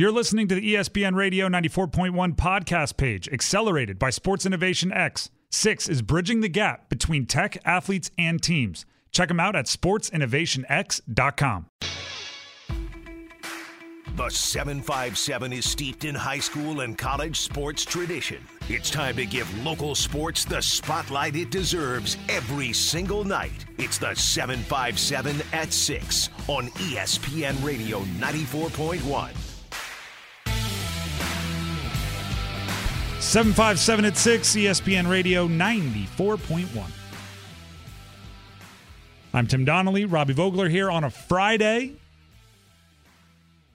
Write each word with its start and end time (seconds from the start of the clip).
You're 0.00 0.10
listening 0.10 0.48
to 0.48 0.54
the 0.54 0.76
ESPN 0.76 1.14
Radio 1.14 1.46
94.1 1.46 2.34
podcast 2.34 2.96
page, 2.96 3.28
accelerated 3.28 3.98
by 3.98 4.08
Sports 4.08 4.46
Innovation 4.46 4.90
X. 4.90 5.28
Six 5.50 5.90
is 5.90 6.00
bridging 6.00 6.40
the 6.40 6.48
gap 6.48 6.88
between 6.88 7.26
tech, 7.26 7.58
athletes, 7.66 8.10
and 8.16 8.42
teams. 8.42 8.86
Check 9.12 9.28
them 9.28 9.38
out 9.38 9.54
at 9.54 9.66
sportsinnovationx.com. 9.66 11.66
The 14.16 14.30
757 14.30 15.52
is 15.52 15.68
steeped 15.68 16.06
in 16.06 16.14
high 16.14 16.38
school 16.38 16.80
and 16.80 16.96
college 16.96 17.38
sports 17.38 17.84
tradition. 17.84 18.42
It's 18.70 18.88
time 18.88 19.16
to 19.16 19.26
give 19.26 19.66
local 19.66 19.94
sports 19.94 20.46
the 20.46 20.62
spotlight 20.62 21.36
it 21.36 21.50
deserves 21.50 22.16
every 22.30 22.72
single 22.72 23.24
night. 23.24 23.66
It's 23.76 23.98
the 23.98 24.14
757 24.14 25.42
at 25.52 25.74
6 25.74 26.30
on 26.48 26.68
ESPN 26.68 27.62
Radio 27.62 28.00
94.1. 28.18 29.49
757 33.20 34.04
at 34.06 34.16
6, 34.16 34.56
ESPN 34.56 35.08
Radio 35.08 35.46
94.1. 35.46 36.90
I'm 39.34 39.46
Tim 39.46 39.64
Donnelly, 39.64 40.06
Robbie 40.06 40.32
Vogler 40.32 40.68
here 40.68 40.90
on 40.90 41.04
a 41.04 41.10
Friday. 41.10 41.96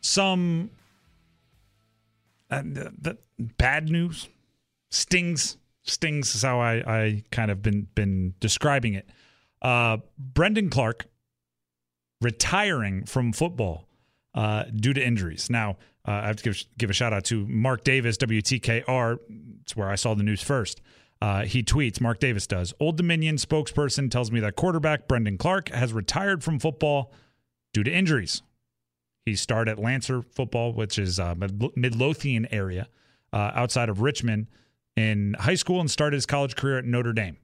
Some 0.02 0.72
uh, 2.50 2.64
bad 3.40 3.90
news 3.90 4.28
stings. 4.90 5.58
Stings 5.84 6.34
is 6.34 6.42
how 6.42 6.60
I, 6.60 6.74
I 6.88 7.24
kind 7.32 7.52
of 7.52 7.62
been 7.62 7.88
been 7.94 8.34
describing 8.40 8.96
it. 8.96 9.08
Uh, 9.62 9.98
Brendan 10.18 10.70
Clark 10.72 11.06
retiring 12.20 13.06
from 13.06 13.32
football 13.32 13.88
uh, 14.36 14.66
due 14.76 14.94
to 14.94 15.04
injuries. 15.04 15.50
Now, 15.50 15.78
uh, 16.08 16.12
I 16.12 16.28
have 16.28 16.38
to 16.38 16.44
give, 16.44 16.64
give 16.78 16.90
a 16.90 16.94
shout 16.94 17.14
out 17.14 17.24
to 17.26 17.48
Mark 17.48 17.84
Davis, 17.84 18.18
WTKR. 18.18 19.18
It's 19.62 19.76
where 19.76 19.90
I 19.90 19.96
saw 19.96 20.14
the 20.14 20.24
news 20.24 20.42
first. 20.42 20.82
Uh, 21.22 21.44
he 21.44 21.64
tweets, 21.64 22.00
Mark 22.00 22.20
Davis 22.20 22.46
does. 22.46 22.74
Old 22.80 22.98
Dominion 22.98 23.38
spokesperson 23.38 24.12
tells 24.12 24.32
me 24.32 24.40
that 24.42 24.56
quarterback 24.56 25.08
Brendan 25.08 25.38
Clark 25.38 25.70
has 25.70 25.94
retired 25.94 26.44
from 26.44 26.60
football 26.60 27.12
due 27.74 27.84
to 27.84 27.92
injuries. 27.92 28.44
He 29.26 29.36
starred 29.36 29.68
at 29.70 29.80
Lancer 29.80 30.22
football, 30.22 30.74
which 30.74 31.00
is 31.00 31.20
uh, 31.20 31.34
Mid- 31.36 31.76
Midlothian 31.76 32.48
area 32.52 32.90
uh, 33.34 33.52
outside 33.56 33.90
of 33.90 34.02
Richmond 34.02 34.48
in 34.96 35.36
high 35.40 35.56
school 35.56 35.80
and 35.80 35.90
started 35.90 36.16
his 36.16 36.26
college 36.26 36.56
career 36.56 36.78
at 36.78 36.86
Notre 36.86 37.14
Dame. 37.14 37.38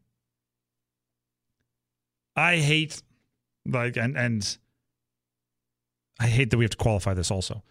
I 2.36 2.58
hate 2.58 3.02
like 3.66 3.98
and 3.98 4.16
and 4.18 4.58
I 6.22 6.28
hate 6.28 6.52
that 6.52 6.58
we 6.58 6.64
have 6.64 6.72
to 6.72 6.78
qualify 6.78 7.16
this 7.16 7.32
also. 7.32 7.64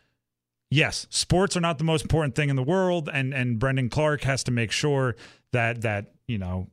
Yes, 0.71 1.07
sports 1.09 1.57
are 1.57 1.61
not 1.61 1.79
the 1.79 1.85
most 1.85 2.03
important 2.03 2.35
thing 2.35 2.51
in 2.51 2.57
the 2.57 2.65
world 2.65 3.09
and 3.13 3.33
and 3.33 3.59
Brendan 3.61 3.89
Clark 3.89 4.23
has 4.23 4.43
to 4.45 4.51
make 4.51 4.73
sure 4.73 5.15
that 5.53 5.83
that, 5.83 6.13
you 6.27 6.39
know, 6.39 6.69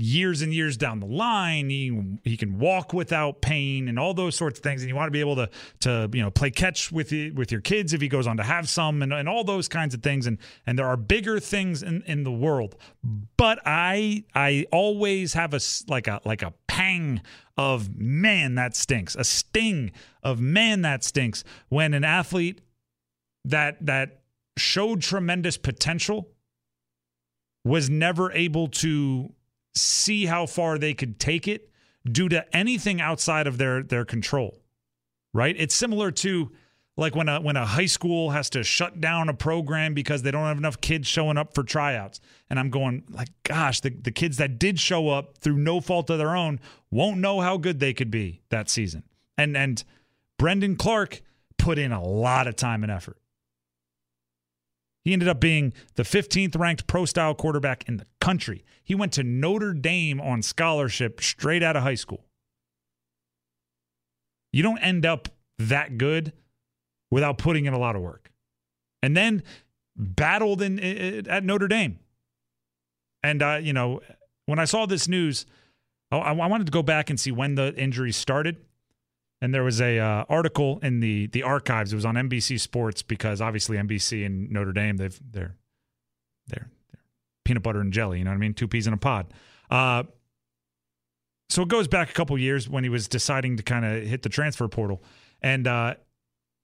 years 0.00 0.42
and 0.42 0.54
years 0.54 0.76
down 0.76 1.00
the 1.00 1.06
line 1.06 1.68
he 1.68 2.18
he 2.22 2.36
can 2.36 2.60
walk 2.60 2.92
without 2.92 3.40
pain 3.40 3.88
and 3.88 3.98
all 3.98 4.14
those 4.14 4.36
sorts 4.36 4.60
of 4.60 4.62
things. 4.62 4.80
And 4.80 4.88
you 4.88 4.94
want 4.94 5.08
to 5.08 5.12
be 5.12 5.20
able 5.20 5.36
to 5.36 5.50
to 5.80 6.08
you 6.12 6.22
know 6.22 6.30
play 6.30 6.50
catch 6.50 6.92
with 6.92 7.12
with 7.34 7.50
your 7.50 7.60
kids 7.60 7.92
if 7.92 8.00
he 8.00 8.08
goes 8.08 8.26
on 8.26 8.36
to 8.36 8.44
have 8.44 8.68
some 8.68 9.02
and, 9.02 9.12
and 9.12 9.28
all 9.28 9.42
those 9.42 9.66
kinds 9.66 9.94
of 9.94 10.02
things. 10.02 10.26
And 10.26 10.38
and 10.66 10.78
there 10.78 10.86
are 10.86 10.96
bigger 10.96 11.40
things 11.40 11.82
in 11.82 12.02
in 12.02 12.22
the 12.22 12.32
world. 12.32 12.76
But 13.36 13.58
i 13.66 14.24
i 14.34 14.66
always 14.70 15.34
have 15.34 15.52
a 15.52 15.60
like 15.88 16.06
a 16.06 16.20
like 16.24 16.42
a 16.42 16.54
pang 16.68 17.20
of 17.56 17.96
man 17.96 18.54
that 18.54 18.76
stinks. 18.76 19.16
A 19.16 19.24
sting 19.24 19.90
of 20.22 20.40
man 20.40 20.82
that 20.82 21.02
stinks. 21.02 21.42
When 21.68 21.92
an 21.92 22.04
athlete 22.04 22.60
that 23.44 23.84
that 23.84 24.20
showed 24.56 25.02
tremendous 25.02 25.56
potential 25.56 26.28
was 27.64 27.90
never 27.90 28.30
able 28.32 28.68
to 28.68 29.32
see 29.74 30.26
how 30.26 30.46
far 30.46 30.78
they 30.78 30.94
could 30.94 31.18
take 31.18 31.46
it 31.48 31.70
due 32.10 32.28
to 32.28 32.56
anything 32.56 33.00
outside 33.00 33.46
of 33.46 33.58
their 33.58 33.82
their 33.82 34.04
control. 34.04 34.62
Right? 35.34 35.54
It's 35.58 35.74
similar 35.74 36.10
to 36.10 36.50
like 36.96 37.14
when 37.14 37.28
a 37.28 37.40
when 37.40 37.56
a 37.56 37.64
high 37.64 37.86
school 37.86 38.30
has 38.30 38.50
to 38.50 38.62
shut 38.62 39.00
down 39.00 39.28
a 39.28 39.34
program 39.34 39.94
because 39.94 40.22
they 40.22 40.30
don't 40.30 40.46
have 40.46 40.58
enough 40.58 40.80
kids 40.80 41.06
showing 41.06 41.36
up 41.36 41.54
for 41.54 41.62
tryouts. 41.62 42.20
And 42.50 42.58
I'm 42.58 42.70
going 42.70 43.04
like 43.08 43.28
gosh, 43.44 43.80
the, 43.80 43.90
the 43.90 44.10
kids 44.10 44.36
that 44.38 44.58
did 44.58 44.80
show 44.80 45.08
up 45.08 45.38
through 45.38 45.58
no 45.58 45.80
fault 45.80 46.10
of 46.10 46.18
their 46.18 46.36
own 46.36 46.60
won't 46.90 47.18
know 47.18 47.40
how 47.40 47.56
good 47.56 47.78
they 47.78 47.94
could 47.94 48.10
be 48.10 48.42
that 48.50 48.68
season. 48.68 49.04
And 49.36 49.56
and 49.56 49.82
Brendan 50.38 50.76
Clark 50.76 51.22
put 51.56 51.78
in 51.78 51.92
a 51.92 52.02
lot 52.02 52.46
of 52.46 52.56
time 52.56 52.82
and 52.82 52.90
effort. 52.90 53.18
He 55.04 55.12
ended 55.12 55.28
up 55.28 55.40
being 55.40 55.72
the 55.94 56.02
15th 56.02 56.58
ranked 56.58 56.86
pro 56.86 57.04
style 57.04 57.34
quarterback 57.34 57.88
in 57.88 57.96
the 57.96 58.06
country. 58.28 58.62
He 58.84 58.94
went 58.94 59.12
to 59.14 59.22
Notre 59.22 59.72
Dame 59.72 60.20
on 60.20 60.42
scholarship 60.42 61.22
straight 61.22 61.62
out 61.62 61.76
of 61.76 61.82
high 61.82 61.94
school. 61.94 62.26
You 64.52 64.62
don't 64.62 64.78
end 64.80 65.06
up 65.06 65.30
that 65.58 65.96
good 65.96 66.34
without 67.10 67.38
putting 67.38 67.64
in 67.64 67.72
a 67.72 67.78
lot 67.78 67.96
of 67.96 68.02
work. 68.02 68.30
And 69.02 69.16
then 69.16 69.42
battled 69.96 70.60
in, 70.60 70.78
in 70.78 71.26
at 71.26 71.42
Notre 71.42 71.68
Dame. 71.68 72.00
And 73.22 73.42
uh, 73.42 73.60
you 73.62 73.72
know, 73.72 74.00
when 74.44 74.58
I 74.58 74.66
saw 74.66 74.84
this 74.84 75.08
news, 75.08 75.46
I, 76.10 76.18
I 76.18 76.46
wanted 76.46 76.66
to 76.66 76.70
go 76.70 76.82
back 76.82 77.08
and 77.08 77.18
see 77.18 77.30
when 77.30 77.54
the 77.54 77.74
injury 77.76 78.12
started. 78.12 78.56
And 79.40 79.54
there 79.54 79.64
was 79.64 79.80
a 79.80 79.98
uh, 79.98 80.24
article 80.28 80.80
in 80.82 81.00
the 81.00 81.28
the 81.28 81.44
archives. 81.44 81.94
It 81.94 81.96
was 81.96 82.04
on 82.04 82.16
NBC 82.16 82.60
Sports 82.60 83.02
because 83.02 83.40
obviously 83.40 83.78
NBC 83.78 84.26
and 84.26 84.50
Notre 84.50 84.72
Dame 84.72 84.98
they've 84.98 85.18
they're 85.32 85.54
they're, 86.48 86.68
peanut 87.48 87.62
butter 87.62 87.80
and 87.80 87.94
jelly. 87.94 88.18
You 88.18 88.24
know 88.24 88.30
what 88.30 88.36
I 88.36 88.40
mean? 88.40 88.52
Two 88.52 88.68
peas 88.68 88.86
in 88.86 88.92
a 88.92 88.98
pod. 88.98 89.32
Uh, 89.70 90.02
so 91.48 91.62
it 91.62 91.68
goes 91.68 91.88
back 91.88 92.10
a 92.10 92.12
couple 92.12 92.36
years 92.36 92.68
when 92.68 92.84
he 92.84 92.90
was 92.90 93.08
deciding 93.08 93.56
to 93.56 93.62
kind 93.62 93.86
of 93.86 94.06
hit 94.06 94.22
the 94.22 94.28
transfer 94.28 94.68
portal, 94.68 95.02
and 95.40 95.66
uh, 95.66 95.94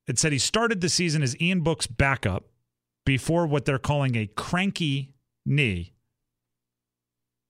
it 0.07 0.19
said 0.19 0.33
he 0.33 0.39
started 0.39 0.83
the 0.83 0.91
season 0.91 1.23
as 1.23 1.41
Ian 1.41 1.63
Book's 1.63 1.87
backup 1.87 2.45
before 3.07 3.47
what 3.47 3.65
they're 3.65 3.79
calling 3.79 4.15
a 4.15 4.27
cranky 4.27 5.15
knee. 5.47 5.95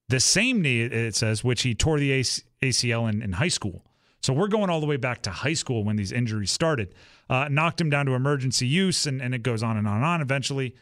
The 0.07 0.21
same 0.21 0.61
knee, 0.61 0.83
it 0.83 1.15
says, 1.15 1.43
which 1.43 1.63
he 1.63 1.75
tore 1.75 1.99
the 1.99 2.11
AC- 2.11 2.43
ACL 2.61 3.09
in, 3.11 3.21
in 3.21 3.33
high 3.33 3.49
school. 3.49 3.83
So 4.21 4.33
we're 4.33 4.47
going 4.47 4.69
all 4.69 4.79
the 4.79 4.85
way 4.85 4.97
back 4.97 5.23
to 5.23 5.29
high 5.29 5.53
school 5.53 5.83
when 5.83 5.97
these 5.97 6.11
injuries 6.13 6.51
started. 6.51 6.95
Uh, 7.29 7.49
knocked 7.49 7.81
him 7.81 7.89
down 7.89 8.05
to 8.05 8.13
emergency 8.13 8.67
use, 8.67 9.05
and, 9.05 9.21
and 9.21 9.35
it 9.35 9.43
goes 9.43 9.61
on 9.61 9.77
and 9.77 9.87
on 9.87 9.97
and 9.97 10.05
on. 10.05 10.21
Eventually, 10.21 10.75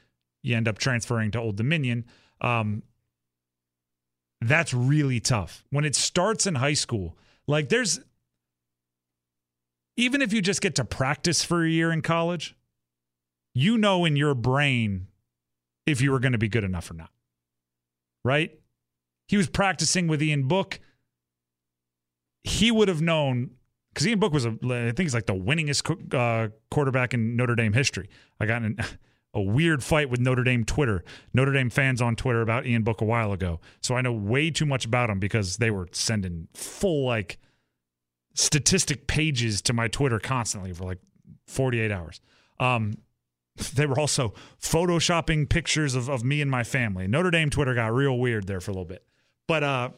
you 0.43 0.55
end 0.55 0.67
up 0.67 0.77
transferring 0.77 1.31
to 1.31 1.39
Old 1.39 1.55
Dominion. 1.55 2.05
Um, 2.43 2.83
that's 4.41 4.73
really 4.73 5.19
tough. 5.19 5.63
When 5.69 5.85
it 5.85 5.95
starts 5.95 6.45
in 6.45 6.55
high 6.55 6.73
school, 6.73 7.17
like 7.47 7.69
there's, 7.69 8.01
even 9.95 10.21
if 10.21 10.33
you 10.33 10.41
just 10.41 10.61
get 10.61 10.75
to 10.75 10.85
practice 10.85 11.43
for 11.43 11.63
a 11.63 11.69
year 11.69 11.91
in 11.91 12.01
college, 12.01 12.55
you 13.53 13.77
know 13.77 14.05
in 14.05 14.15
your 14.15 14.35
brain 14.35 15.07
if 15.85 16.01
you 16.01 16.11
were 16.11 16.19
going 16.19 16.33
to 16.33 16.37
be 16.37 16.49
good 16.49 16.63
enough 16.63 16.91
or 16.91 16.95
not. 16.95 17.09
Right? 18.25 18.59
He 19.27 19.37
was 19.37 19.47
practicing 19.47 20.07
with 20.07 20.21
Ian 20.21 20.47
Book 20.47 20.79
he 22.43 22.71
would 22.71 22.87
have 22.87 23.01
known 23.01 23.51
because 23.93 24.07
Ian 24.07 24.19
Book 24.19 24.33
was 24.33 24.45
a, 24.45 24.49
I 24.49 24.91
think 24.91 24.99
he's 24.99 25.13
like 25.13 25.25
the 25.25 25.33
winningest 25.33 26.13
uh, 26.13 26.49
quarterback 26.71 27.13
in 27.13 27.35
Notre 27.35 27.55
Dame 27.55 27.73
history. 27.73 28.09
I 28.39 28.45
got 28.45 28.63
in 28.63 28.77
a 29.33 29.41
weird 29.41 29.83
fight 29.83 30.09
with 30.09 30.19
Notre 30.19 30.43
Dame 30.43 30.63
Twitter, 30.63 31.03
Notre 31.33 31.53
Dame 31.53 31.69
fans 31.69 32.01
on 32.01 32.15
Twitter 32.15 32.41
about 32.41 32.65
Ian 32.65 32.83
Book 32.83 33.01
a 33.01 33.05
while 33.05 33.31
ago. 33.31 33.59
So 33.81 33.95
I 33.95 34.01
know 34.01 34.13
way 34.13 34.51
too 34.51 34.65
much 34.65 34.85
about 34.85 35.09
him 35.09 35.19
because 35.19 35.57
they 35.57 35.71
were 35.71 35.87
sending 35.91 36.47
full 36.53 37.05
like 37.05 37.39
statistic 38.35 39.07
pages 39.07 39.61
to 39.63 39.73
my 39.73 39.87
Twitter 39.87 40.19
constantly 40.19 40.73
for 40.73 40.85
like 40.85 40.99
48 41.47 41.91
hours. 41.91 42.21
Um, 42.59 42.93
they 43.73 43.85
were 43.85 43.99
also 43.99 44.33
photoshopping 44.61 45.49
pictures 45.49 45.95
of, 45.95 46.09
of 46.09 46.23
me 46.23 46.41
and 46.41 46.49
my 46.49 46.63
family. 46.63 47.07
Notre 47.07 47.31
Dame 47.31 47.49
Twitter 47.49 47.73
got 47.73 47.93
real 47.93 48.17
weird 48.17 48.47
there 48.47 48.61
for 48.61 48.71
a 48.71 48.73
little 48.73 48.85
bit. 48.85 49.03
But 49.47 49.63
uh, 49.63 49.89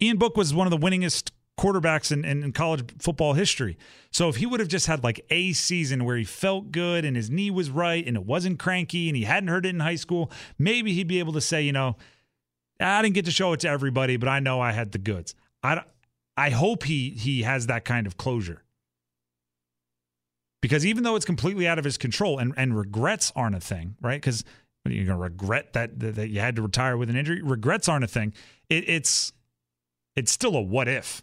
Ian 0.00 0.18
Book 0.18 0.36
was 0.36 0.54
one 0.54 0.66
of 0.66 0.70
the 0.70 0.78
winningest 0.78 1.30
quarterbacks 1.58 2.12
in, 2.12 2.24
in, 2.24 2.42
in, 2.42 2.52
college 2.52 2.84
football 2.98 3.34
history. 3.34 3.76
So 4.10 4.28
if 4.28 4.36
he 4.36 4.46
would 4.46 4.60
have 4.60 4.68
just 4.68 4.86
had 4.86 5.04
like 5.04 5.26
a 5.28 5.52
season 5.52 6.04
where 6.04 6.16
he 6.16 6.24
felt 6.24 6.70
good 6.70 7.04
and 7.04 7.16
his 7.16 7.30
knee 7.30 7.50
was 7.50 7.68
right 7.68 8.06
and 8.06 8.16
it 8.16 8.24
wasn't 8.24 8.58
cranky 8.58 9.08
and 9.08 9.16
he 9.16 9.24
hadn't 9.24 9.48
heard 9.48 9.66
it 9.66 9.70
in 9.70 9.80
high 9.80 9.96
school, 9.96 10.30
maybe 10.58 10.94
he'd 10.94 11.08
be 11.08 11.18
able 11.18 11.32
to 11.34 11.40
say, 11.40 11.60
you 11.60 11.72
know, 11.72 11.96
ah, 12.80 12.98
I 12.98 13.02
didn't 13.02 13.16
get 13.16 13.24
to 13.24 13.30
show 13.30 13.52
it 13.52 13.60
to 13.60 13.68
everybody, 13.68 14.16
but 14.16 14.28
I 14.28 14.40
know 14.40 14.60
I 14.60 14.72
had 14.72 14.92
the 14.92 14.98
goods. 14.98 15.34
I, 15.62 15.82
I 16.36 16.50
hope 16.50 16.84
he 16.84 17.10
he 17.10 17.42
has 17.42 17.66
that 17.66 17.84
kind 17.84 18.06
of 18.06 18.16
closure. 18.16 18.62
Because 20.60 20.86
even 20.86 21.02
though 21.02 21.16
it's 21.16 21.24
completely 21.24 21.68
out 21.68 21.78
of 21.78 21.84
his 21.84 21.98
control 21.98 22.38
and, 22.38 22.54
and 22.56 22.76
regrets 22.76 23.32
aren't 23.36 23.54
a 23.54 23.60
thing, 23.60 23.96
right? 24.00 24.20
Because 24.20 24.44
you're 24.84 25.04
going 25.04 25.18
to 25.18 25.22
regret 25.22 25.72
that, 25.74 25.98
that, 26.00 26.14
that 26.16 26.28
you 26.28 26.40
had 26.40 26.56
to 26.56 26.62
retire 26.62 26.96
with 26.96 27.10
an 27.10 27.16
injury. 27.16 27.42
Regrets 27.42 27.88
aren't 27.88 28.04
a 28.04 28.08
thing. 28.08 28.32
It, 28.68 28.88
it's 28.88 29.32
it's 30.16 30.32
still 30.32 30.56
a 30.56 30.60
what 30.60 30.88
if. 30.88 31.22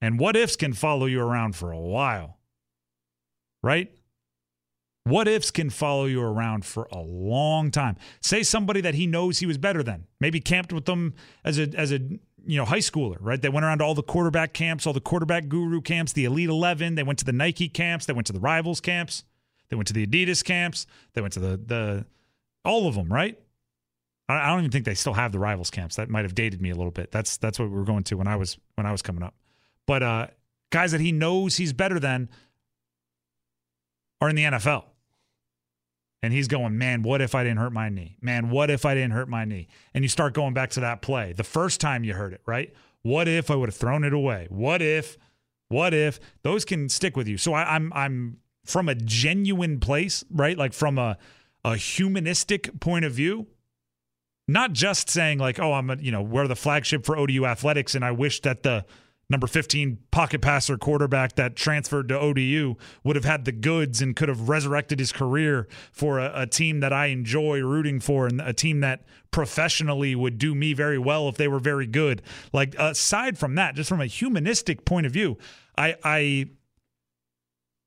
And 0.00 0.18
what 0.18 0.36
ifs 0.36 0.56
can 0.56 0.72
follow 0.72 1.06
you 1.06 1.20
around 1.20 1.56
for 1.56 1.72
a 1.72 1.78
while. 1.78 2.38
Right? 3.62 3.90
What 5.04 5.28
ifs 5.28 5.50
can 5.50 5.70
follow 5.70 6.06
you 6.06 6.20
around 6.20 6.64
for 6.64 6.88
a 6.90 6.98
long 6.98 7.70
time. 7.70 7.96
Say 8.20 8.42
somebody 8.42 8.80
that 8.80 8.94
he 8.94 9.06
knows 9.06 9.38
he 9.38 9.46
was 9.46 9.56
better 9.56 9.82
than, 9.82 10.06
maybe 10.20 10.40
camped 10.40 10.72
with 10.72 10.84
them 10.84 11.14
as 11.44 11.60
a 11.60 11.68
as 11.76 11.92
a 11.92 12.00
you 12.44 12.56
know 12.56 12.64
high 12.64 12.78
schooler, 12.78 13.16
right? 13.20 13.40
They 13.40 13.48
went 13.48 13.64
around 13.64 13.78
to 13.78 13.84
all 13.84 13.94
the 13.94 14.02
quarterback 14.02 14.52
camps, 14.52 14.84
all 14.84 14.92
the 14.92 15.00
quarterback 15.00 15.48
guru 15.48 15.80
camps, 15.80 16.12
the 16.12 16.24
Elite 16.24 16.48
Eleven. 16.48 16.96
They 16.96 17.04
went 17.04 17.20
to 17.20 17.24
the 17.24 17.32
Nike 17.32 17.68
camps. 17.68 18.06
They 18.06 18.14
went 18.14 18.26
to 18.26 18.32
the 18.32 18.40
Rivals 18.40 18.80
camps. 18.80 19.22
They 19.68 19.76
went 19.76 19.86
to 19.88 19.92
the 19.92 20.06
Adidas 20.06 20.44
camps. 20.44 20.88
They 21.14 21.20
went 21.20 21.34
to 21.34 21.40
the 21.40 21.56
the 21.56 22.06
all 22.64 22.88
of 22.88 22.96
them, 22.96 23.12
right? 23.12 23.38
I 24.28 24.48
don't 24.48 24.58
even 24.58 24.72
think 24.72 24.86
they 24.86 24.94
still 24.94 25.14
have 25.14 25.30
the 25.30 25.38
Rivals 25.38 25.70
camps. 25.70 25.96
That 25.96 26.10
might 26.10 26.24
have 26.24 26.34
dated 26.34 26.60
me 26.60 26.70
a 26.70 26.74
little 26.74 26.90
bit. 26.90 27.12
That's 27.12 27.36
that's 27.36 27.60
what 27.60 27.70
we 27.70 27.76
were 27.76 27.84
going 27.84 28.02
to 28.04 28.16
when 28.16 28.26
I 28.26 28.34
was 28.34 28.58
when 28.74 28.86
I 28.86 28.92
was 28.92 29.02
coming 29.02 29.22
up. 29.22 29.34
But 29.86 30.02
uh, 30.02 30.26
guys 30.70 30.92
that 30.92 31.00
he 31.00 31.12
knows 31.12 31.56
he's 31.56 31.72
better 31.72 31.98
than 31.98 32.28
are 34.20 34.28
in 34.28 34.36
the 34.36 34.44
NFL. 34.44 34.84
And 36.22 36.32
he's 36.32 36.48
going, 36.48 36.76
man, 36.76 37.02
what 37.02 37.20
if 37.20 37.34
I 37.34 37.44
didn't 37.44 37.58
hurt 37.58 37.72
my 37.72 37.88
knee? 37.88 38.16
Man, 38.20 38.50
what 38.50 38.70
if 38.70 38.84
I 38.84 38.94
didn't 38.94 39.12
hurt 39.12 39.28
my 39.28 39.44
knee? 39.44 39.68
And 39.94 40.02
you 40.02 40.08
start 40.08 40.34
going 40.34 40.54
back 40.54 40.70
to 40.70 40.80
that 40.80 41.02
play, 41.02 41.32
the 41.32 41.44
first 41.44 41.80
time 41.80 42.04
you 42.04 42.14
heard 42.14 42.32
it, 42.32 42.40
right? 42.46 42.74
What 43.02 43.28
if 43.28 43.50
I 43.50 43.54
would 43.54 43.68
have 43.68 43.76
thrown 43.76 44.02
it 44.02 44.12
away? 44.12 44.48
What 44.50 44.82
if? 44.82 45.16
What 45.68 45.94
if? 45.94 46.18
Those 46.42 46.64
can 46.64 46.88
stick 46.88 47.16
with 47.16 47.28
you. 47.28 47.38
So 47.38 47.52
I, 47.54 47.74
I'm 47.74 47.92
I'm 47.92 48.38
from 48.64 48.88
a 48.88 48.94
genuine 48.94 49.78
place, 49.78 50.24
right? 50.30 50.56
Like 50.58 50.72
from 50.72 50.98
a 50.98 51.16
a 51.64 51.76
humanistic 51.76 52.80
point 52.80 53.04
of 53.04 53.12
view, 53.12 53.46
not 54.48 54.72
just 54.72 55.10
saying 55.10 55.38
like, 55.38 55.58
oh, 55.58 55.72
I'm 55.72 55.90
a, 55.90 55.96
you 55.96 56.12
know, 56.12 56.22
we're 56.22 56.46
the 56.46 56.56
flagship 56.56 57.04
for 57.04 57.16
ODU 57.16 57.44
athletics, 57.44 57.94
and 57.94 58.04
I 58.04 58.12
wish 58.12 58.40
that 58.42 58.62
the 58.62 58.84
number 59.28 59.46
15 59.46 59.98
pocket 60.10 60.40
passer 60.40 60.78
quarterback 60.78 61.34
that 61.34 61.56
transferred 61.56 62.08
to 62.08 62.18
ODU 62.18 62.76
would 63.02 63.16
have 63.16 63.24
had 63.24 63.44
the 63.44 63.52
goods 63.52 64.00
and 64.00 64.14
could 64.14 64.28
have 64.28 64.48
resurrected 64.48 64.98
his 64.98 65.12
career 65.12 65.66
for 65.90 66.18
a, 66.18 66.42
a, 66.42 66.46
team 66.46 66.80
that 66.80 66.92
I 66.92 67.06
enjoy 67.06 67.60
rooting 67.60 67.98
for 67.98 68.26
and 68.26 68.40
a 68.40 68.52
team 68.52 68.80
that 68.80 69.04
professionally 69.32 70.14
would 70.14 70.38
do 70.38 70.54
me 70.54 70.72
very 70.74 70.98
well 70.98 71.28
if 71.28 71.36
they 71.36 71.48
were 71.48 71.58
very 71.58 71.86
good. 71.86 72.22
Like 72.52 72.74
aside 72.78 73.36
from 73.36 73.56
that, 73.56 73.74
just 73.74 73.88
from 73.88 74.00
a 74.00 74.06
humanistic 74.06 74.84
point 74.84 75.06
of 75.06 75.12
view, 75.12 75.38
I 75.76 75.96
I 76.04 76.46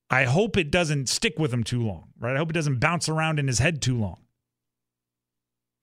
I 0.10 0.26
hope 0.26 0.58
it 0.58 0.72
doesn't 0.72 1.08
stick 1.08 1.40
with 1.40 1.54
him 1.54 1.64
too 1.64 1.82
long, 1.82 2.10
right? 2.20 2.36
I 2.36 2.38
hope 2.38 2.50
it 2.50 2.54
doesn't 2.54 2.80
bounce 2.80 3.08
around 3.08 3.40
in 3.40 3.48
his 3.48 3.60
head 3.60 3.82
too 3.82 3.98
long. 3.98 4.18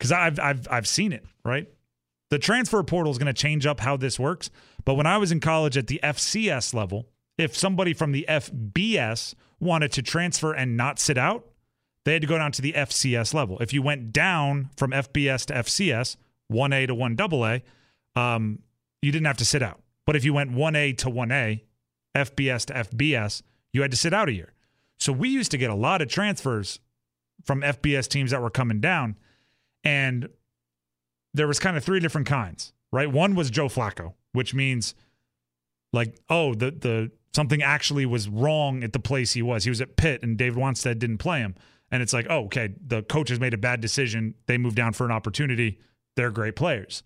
Cuz 0.00 0.12
I've 0.12 0.38
I've 0.38 0.68
I've 0.70 0.86
seen 0.86 1.12
it, 1.12 1.24
right? 1.44 1.66
The 2.28 2.38
transfer 2.38 2.82
portal 2.82 3.12
is 3.12 3.18
going 3.18 3.32
to 3.32 3.40
change 3.40 3.66
up 3.66 3.80
how 3.80 3.96
this 3.96 4.18
works. 4.18 4.50
But 4.86 4.94
when 4.94 5.06
I 5.06 5.18
was 5.18 5.32
in 5.32 5.40
college 5.40 5.76
at 5.76 5.88
the 5.88 6.00
FCS 6.02 6.72
level, 6.72 7.10
if 7.36 7.54
somebody 7.54 7.92
from 7.92 8.12
the 8.12 8.24
FBS 8.26 9.34
wanted 9.60 9.92
to 9.92 10.02
transfer 10.02 10.54
and 10.54 10.76
not 10.76 10.98
sit 10.98 11.18
out, 11.18 11.44
they 12.04 12.14
had 12.14 12.22
to 12.22 12.28
go 12.28 12.38
down 12.38 12.52
to 12.52 12.62
the 12.62 12.72
FCS 12.72 13.34
level. 13.34 13.58
If 13.58 13.74
you 13.74 13.82
went 13.82 14.12
down 14.12 14.70
from 14.76 14.92
FBS 14.92 15.44
to 15.46 15.54
FCS, 15.54 16.16
1A 16.50 16.86
to 16.86 16.94
1AA, 16.94 17.62
um, 18.14 18.60
you 19.02 19.10
didn't 19.10 19.26
have 19.26 19.36
to 19.38 19.44
sit 19.44 19.62
out. 19.62 19.82
But 20.06 20.14
if 20.14 20.24
you 20.24 20.32
went 20.32 20.52
1A 20.52 20.96
to 20.98 21.10
1A, 21.10 21.62
FBS 22.14 22.66
to 22.66 22.74
FBS, 22.74 23.42
you 23.72 23.82
had 23.82 23.90
to 23.90 23.96
sit 23.96 24.14
out 24.14 24.28
a 24.28 24.32
year. 24.32 24.52
So 24.98 25.12
we 25.12 25.28
used 25.28 25.50
to 25.50 25.58
get 25.58 25.68
a 25.68 25.74
lot 25.74 26.00
of 26.00 26.08
transfers 26.08 26.78
from 27.44 27.62
FBS 27.62 28.08
teams 28.08 28.30
that 28.30 28.40
were 28.40 28.50
coming 28.50 28.80
down. 28.80 29.16
And 29.82 30.28
there 31.34 31.48
was 31.48 31.58
kind 31.58 31.76
of 31.76 31.84
three 31.84 32.00
different 32.00 32.28
kinds, 32.28 32.72
right? 32.92 33.10
One 33.10 33.34
was 33.34 33.50
Joe 33.50 33.66
Flacco, 33.66 34.14
which 34.32 34.54
means 34.54 34.94
like, 35.92 36.18
oh, 36.28 36.54
the 36.54 36.70
the 36.70 37.10
something 37.34 37.62
actually 37.62 38.06
was 38.06 38.28
wrong 38.28 38.82
at 38.82 38.92
the 38.92 38.98
place 38.98 39.32
he 39.34 39.42
was. 39.42 39.64
He 39.64 39.70
was 39.70 39.80
at 39.80 39.96
Pitt 39.96 40.22
and 40.22 40.38
David 40.38 40.58
Wannstedt 40.58 40.98
didn't 40.98 41.18
play 41.18 41.40
him. 41.40 41.54
And 41.90 42.02
it's 42.02 42.12
like, 42.12 42.26
oh, 42.28 42.44
okay, 42.46 42.74
the 42.84 43.02
coaches 43.02 43.38
made 43.38 43.54
a 43.54 43.58
bad 43.58 43.80
decision. 43.80 44.34
They 44.46 44.58
moved 44.58 44.76
down 44.76 44.92
for 44.92 45.04
an 45.04 45.12
opportunity. 45.12 45.78
They're 46.16 46.30
great 46.30 46.56
players. 46.56 47.02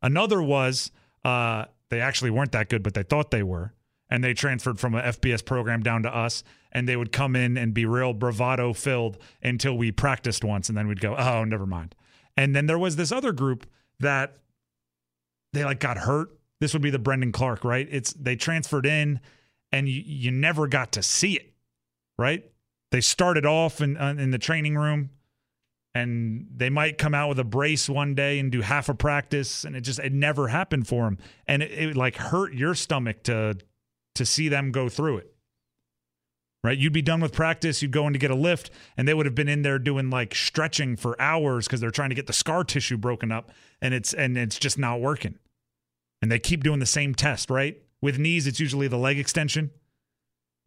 Another 0.00 0.42
was 0.42 0.90
uh, 1.24 1.66
they 1.90 2.00
actually 2.00 2.30
weren't 2.30 2.52
that 2.52 2.68
good, 2.68 2.82
but 2.82 2.94
they 2.94 3.02
thought 3.02 3.30
they 3.30 3.42
were. 3.42 3.74
And 4.08 4.22
they 4.22 4.34
transferred 4.34 4.78
from 4.78 4.94
an 4.94 5.04
FBS 5.04 5.44
program 5.44 5.82
down 5.82 6.02
to 6.02 6.14
us, 6.14 6.44
and 6.70 6.88
they 6.88 6.96
would 6.96 7.12
come 7.12 7.34
in 7.34 7.56
and 7.56 7.72
be 7.72 7.86
real 7.86 8.12
bravado 8.12 8.72
filled 8.72 9.16
until 9.42 9.76
we 9.76 9.90
practiced 9.90 10.44
once, 10.44 10.68
and 10.68 10.76
then 10.76 10.86
we'd 10.86 11.00
go, 11.00 11.16
oh, 11.16 11.44
never 11.44 11.66
mind. 11.66 11.94
And 12.36 12.54
then 12.54 12.66
there 12.66 12.78
was 12.78 12.96
this 12.96 13.10
other 13.10 13.32
group 13.32 13.66
that 14.00 14.36
they 15.52 15.64
like 15.64 15.80
got 15.80 15.98
hurt. 15.98 16.30
This 16.62 16.74
would 16.74 16.82
be 16.82 16.90
the 16.90 17.00
Brendan 17.00 17.32
Clark, 17.32 17.64
right? 17.64 17.88
It's 17.90 18.12
they 18.12 18.36
transferred 18.36 18.86
in 18.86 19.18
and 19.72 19.88
you, 19.88 20.00
you 20.06 20.30
never 20.30 20.68
got 20.68 20.92
to 20.92 21.02
see 21.02 21.32
it, 21.32 21.54
right? 22.16 22.48
They 22.92 23.00
started 23.00 23.44
off 23.44 23.80
in 23.80 23.96
uh, 23.96 24.14
in 24.16 24.30
the 24.30 24.38
training 24.38 24.76
room 24.76 25.10
and 25.92 26.46
they 26.54 26.70
might 26.70 26.98
come 26.98 27.16
out 27.16 27.30
with 27.30 27.40
a 27.40 27.44
brace 27.44 27.88
one 27.88 28.14
day 28.14 28.38
and 28.38 28.52
do 28.52 28.60
half 28.60 28.88
a 28.88 28.94
practice 28.94 29.64
and 29.64 29.74
it 29.74 29.80
just 29.80 29.98
it 29.98 30.12
never 30.12 30.46
happened 30.46 30.86
for 30.86 31.02
them 31.02 31.18
and 31.48 31.64
it, 31.64 31.72
it 31.72 31.96
like 31.96 32.14
hurt 32.14 32.54
your 32.54 32.76
stomach 32.76 33.24
to 33.24 33.58
to 34.14 34.24
see 34.24 34.48
them 34.48 34.70
go 34.70 34.88
through 34.88 35.16
it 35.16 35.34
right? 36.62 36.78
You'd 36.78 36.92
be 36.92 37.02
done 37.02 37.20
with 37.20 37.32
practice, 37.32 37.82
you'd 37.82 37.90
go 37.90 38.06
in 38.06 38.12
to 38.12 38.20
get 38.20 38.30
a 38.30 38.36
lift, 38.36 38.70
and 38.96 39.08
they 39.08 39.14
would 39.14 39.26
have 39.26 39.34
been 39.34 39.48
in 39.48 39.62
there 39.62 39.80
doing 39.80 40.10
like 40.10 40.32
stretching 40.32 40.94
for 40.94 41.20
hours 41.20 41.66
because 41.66 41.80
they're 41.80 41.90
trying 41.90 42.10
to 42.10 42.14
get 42.14 42.28
the 42.28 42.32
scar 42.32 42.62
tissue 42.62 42.96
broken 42.96 43.32
up, 43.32 43.50
and 43.80 43.92
it's 43.94 44.14
and 44.14 44.38
it's 44.38 44.60
just 44.60 44.78
not 44.78 45.00
working. 45.00 45.40
And 46.22 46.30
they 46.30 46.38
keep 46.38 46.62
doing 46.62 46.78
the 46.78 46.86
same 46.86 47.14
test, 47.14 47.50
right? 47.50 47.82
With 48.00 48.18
knees, 48.18 48.46
it's 48.46 48.60
usually 48.60 48.88
the 48.88 48.96
leg 48.96 49.18
extension. 49.18 49.72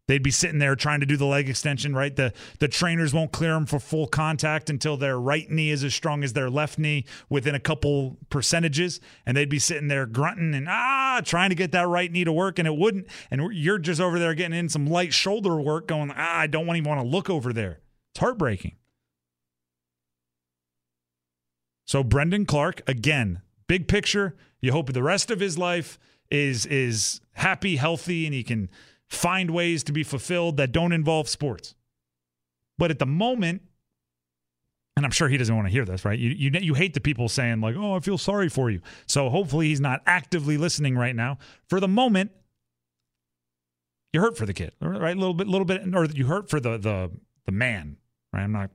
They'd 0.08 0.22
be 0.22 0.30
sitting 0.30 0.60
there 0.60 0.76
trying 0.76 1.00
to 1.00 1.06
do 1.06 1.16
the 1.16 1.26
leg 1.26 1.48
extension, 1.48 1.92
right? 1.92 2.14
The 2.14 2.32
the 2.60 2.68
trainers 2.68 3.12
won't 3.12 3.32
clear 3.32 3.54
them 3.54 3.66
for 3.66 3.80
full 3.80 4.06
contact 4.06 4.70
until 4.70 4.96
their 4.96 5.18
right 5.18 5.50
knee 5.50 5.70
is 5.70 5.82
as 5.82 5.94
strong 5.94 6.22
as 6.22 6.32
their 6.32 6.48
left 6.48 6.78
knee 6.78 7.06
within 7.28 7.56
a 7.56 7.60
couple 7.60 8.16
percentages, 8.30 9.00
and 9.24 9.36
they'd 9.36 9.48
be 9.48 9.58
sitting 9.58 9.88
there 9.88 10.06
grunting 10.06 10.54
and 10.54 10.68
ah, 10.68 11.20
trying 11.24 11.48
to 11.48 11.56
get 11.56 11.72
that 11.72 11.88
right 11.88 12.12
knee 12.12 12.22
to 12.22 12.32
work, 12.32 12.60
and 12.60 12.68
it 12.68 12.76
wouldn't. 12.76 13.08
And 13.32 13.52
you're 13.52 13.78
just 13.78 14.00
over 14.00 14.20
there 14.20 14.34
getting 14.34 14.56
in 14.56 14.68
some 14.68 14.86
light 14.86 15.12
shoulder 15.12 15.60
work, 15.60 15.88
going 15.88 16.12
ah, 16.12 16.38
I 16.38 16.46
don't 16.46 16.68
even 16.68 16.84
want 16.84 17.00
to 17.00 17.06
look 17.06 17.28
over 17.28 17.52
there. 17.52 17.80
It's 18.14 18.20
heartbreaking. 18.20 18.76
So 21.84 22.04
Brendan 22.04 22.46
Clark 22.46 22.82
again, 22.86 23.42
big 23.68 23.88
picture. 23.88 24.34
You 24.60 24.72
hope 24.72 24.92
the 24.92 25.02
rest 25.02 25.30
of 25.30 25.40
his 25.40 25.58
life 25.58 25.98
is 26.30 26.66
is 26.66 27.20
happy, 27.32 27.76
healthy, 27.76 28.26
and 28.26 28.34
he 28.34 28.42
can 28.42 28.68
find 29.08 29.50
ways 29.50 29.84
to 29.84 29.92
be 29.92 30.02
fulfilled 30.02 30.56
that 30.56 30.72
don't 30.72 30.92
involve 30.92 31.28
sports. 31.28 31.74
But 32.78 32.90
at 32.90 32.98
the 32.98 33.06
moment, 33.06 33.62
and 34.96 35.04
I'm 35.04 35.12
sure 35.12 35.28
he 35.28 35.36
doesn't 35.36 35.54
want 35.54 35.66
to 35.68 35.72
hear 35.72 35.84
this, 35.84 36.04
right? 36.04 36.18
You, 36.18 36.30
you 36.30 36.50
you 36.60 36.74
hate 36.74 36.94
the 36.94 37.00
people 37.00 37.28
saying 37.28 37.60
like, 37.60 37.76
"Oh, 37.76 37.94
I 37.94 38.00
feel 38.00 38.18
sorry 38.18 38.48
for 38.48 38.70
you." 38.70 38.80
So 39.06 39.28
hopefully 39.28 39.68
he's 39.68 39.80
not 39.80 40.02
actively 40.06 40.56
listening 40.56 40.96
right 40.96 41.14
now. 41.14 41.38
For 41.68 41.80
the 41.80 41.88
moment, 41.88 42.32
you 44.12 44.20
hurt 44.20 44.36
for 44.36 44.46
the 44.46 44.54
kid, 44.54 44.72
right? 44.80 45.16
A 45.16 45.20
little 45.20 45.34
bit, 45.34 45.46
little 45.46 45.66
bit, 45.66 45.82
or 45.94 46.06
you 46.06 46.26
hurt 46.26 46.48
for 46.48 46.60
the 46.60 46.78
the 46.78 47.10
the 47.44 47.52
man, 47.52 47.98
right? 48.32 48.42
I'm 48.42 48.52
not 48.52 48.70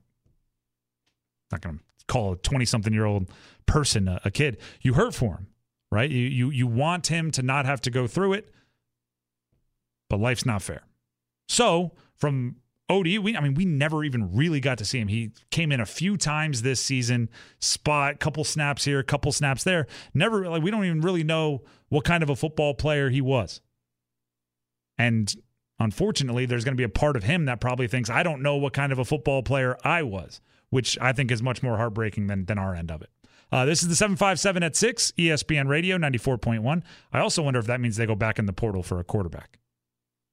not 1.51 1.62
to 1.63 1.79
call 2.12 2.34
a 2.34 2.38
20 2.38 2.65
something 2.65 2.94
year 2.94 3.06
old 3.06 3.30
person 3.65 4.08
a, 4.08 4.20
a 4.25 4.32
kid. 4.32 4.58
You 4.82 4.94
hurt 4.94 5.13
for 5.13 5.36
him, 5.36 5.48
right? 5.91 6.10
You 6.10 6.27
you 6.27 6.50
you 6.50 6.68
want 6.68 7.08
him 7.08 7.32
to 7.32 7.41
not 7.41 7.65
have 7.65 7.82
to 7.82 7.89
go 7.89 8.08
through 8.08 8.34
it 8.34 8.53
but 10.12 10.20
life's 10.20 10.46
not 10.46 10.62
fair. 10.62 10.84
So 11.48 11.94
from 12.18 12.58
ODU, 12.89 13.22
we 13.22 13.38
I 13.38 13.39
mean 13.39 13.53
we 13.53 13.63
never 13.63 14.03
even 14.03 14.36
really 14.36 14.60
got 14.60 14.77
to 14.80 14.86
see 14.86 15.00
him. 15.00 15.08
He 15.08 15.32
came 15.51 15.72
in 15.72 15.80
a 15.80 15.86
few 15.86 16.18
times 16.18 16.63
this 16.63 16.82
season, 16.82 17.30
spot, 17.60 18.20
couple 18.20 18.44
snaps 18.44 18.84
here, 18.84 19.01
couple 19.03 19.32
snaps 19.32 19.63
there. 19.63 19.88
Never 20.13 20.50
like 20.50 20.62
we 20.62 20.70
don't 20.70 20.84
even 20.84 21.00
really 21.00 21.24
know 21.24 21.63
what 21.88 22.03
kind 22.03 22.24
of 22.24 22.30
a 22.30 22.36
football 22.36 22.74
player 22.74 23.10
he 23.10 23.22
was. 23.22 23.62
And 24.98 25.34
unfortunately, 25.80 26.46
there's 26.46 26.65
going 26.65 26.75
to 26.75 26.82
be 26.82 26.84
a 26.84 26.89
part 26.89 27.15
of 27.15 27.24
him 27.24 27.46
that 27.46 27.62
probably 27.62 27.88
thinks 27.88 28.10
I 28.10 28.22
don't 28.22 28.41
know 28.41 28.58
what 28.58 28.74
kind 28.74 28.91
of 28.91 29.00
a 29.00 29.06
football 29.06 29.41
player 29.44 29.77
I 29.86 30.03
was, 30.03 30.41
which 30.71 30.97
I 30.99 31.13
think 31.13 31.29
is 31.29 31.43
much 31.43 31.61
more 31.61 31.77
heartbreaking 31.77 32.27
than 32.27 32.45
than 32.45 32.57
our 32.57 32.73
end 32.73 32.89
of 32.89 33.03
it. 33.03 33.09
Uh, 33.51 33.65
this 33.65 33.83
is 33.83 33.89
the 33.89 33.95
757 33.95 34.63
at 34.63 34.77
6, 34.77 35.11
ESPN 35.17 35.67
Radio 35.67 35.97
94.1. 35.97 36.83
I 37.11 37.19
also 37.19 37.43
wonder 37.43 37.59
if 37.59 37.67
that 37.67 37.81
means 37.81 37.97
they 37.97 38.05
go 38.05 38.15
back 38.15 38.39
in 38.39 38.45
the 38.45 38.53
portal 38.53 38.81
for 38.81 38.99
a 38.99 39.03
quarterback. 39.03 39.59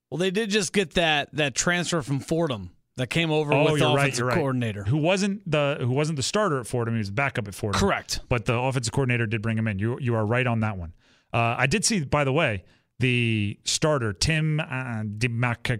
Well, 0.08 0.18
they 0.18 0.30
did 0.30 0.50
just 0.50 0.72
get 0.72 0.94
that 0.94 1.34
that 1.34 1.54
transfer 1.54 2.00
from 2.00 2.20
Fordham 2.20 2.70
that 2.96 3.10
came 3.10 3.30
over 3.30 3.52
oh, 3.52 3.72
with 3.72 3.80
the 3.80 3.88
offensive 3.88 4.26
right, 4.26 4.34
coordinator, 4.36 4.80
right. 4.80 4.88
who 4.88 4.96
wasn't 4.96 5.48
the 5.50 5.76
who 5.80 5.90
wasn't 5.90 6.16
the 6.16 6.22
starter 6.22 6.60
at 6.60 6.66
Fordham. 6.66 6.94
He 6.94 6.98
was 6.98 7.10
backup 7.10 7.46
at 7.46 7.54
Fordham. 7.54 7.78
Correct. 7.78 8.20
But 8.28 8.46
the 8.46 8.58
offensive 8.58 8.92
coordinator 8.92 9.26
did 9.26 9.42
bring 9.42 9.58
him 9.58 9.68
in. 9.68 9.78
You 9.78 9.98
you 10.00 10.14
are 10.14 10.24
right 10.24 10.46
on 10.46 10.60
that 10.60 10.78
one. 10.78 10.94
Uh, 11.32 11.56
I 11.58 11.66
did 11.66 11.84
see, 11.84 12.04
by 12.04 12.24
the 12.24 12.32
way, 12.32 12.64
the 13.00 13.58
starter 13.64 14.14
Tim 14.14 14.60
uh, 14.60 15.04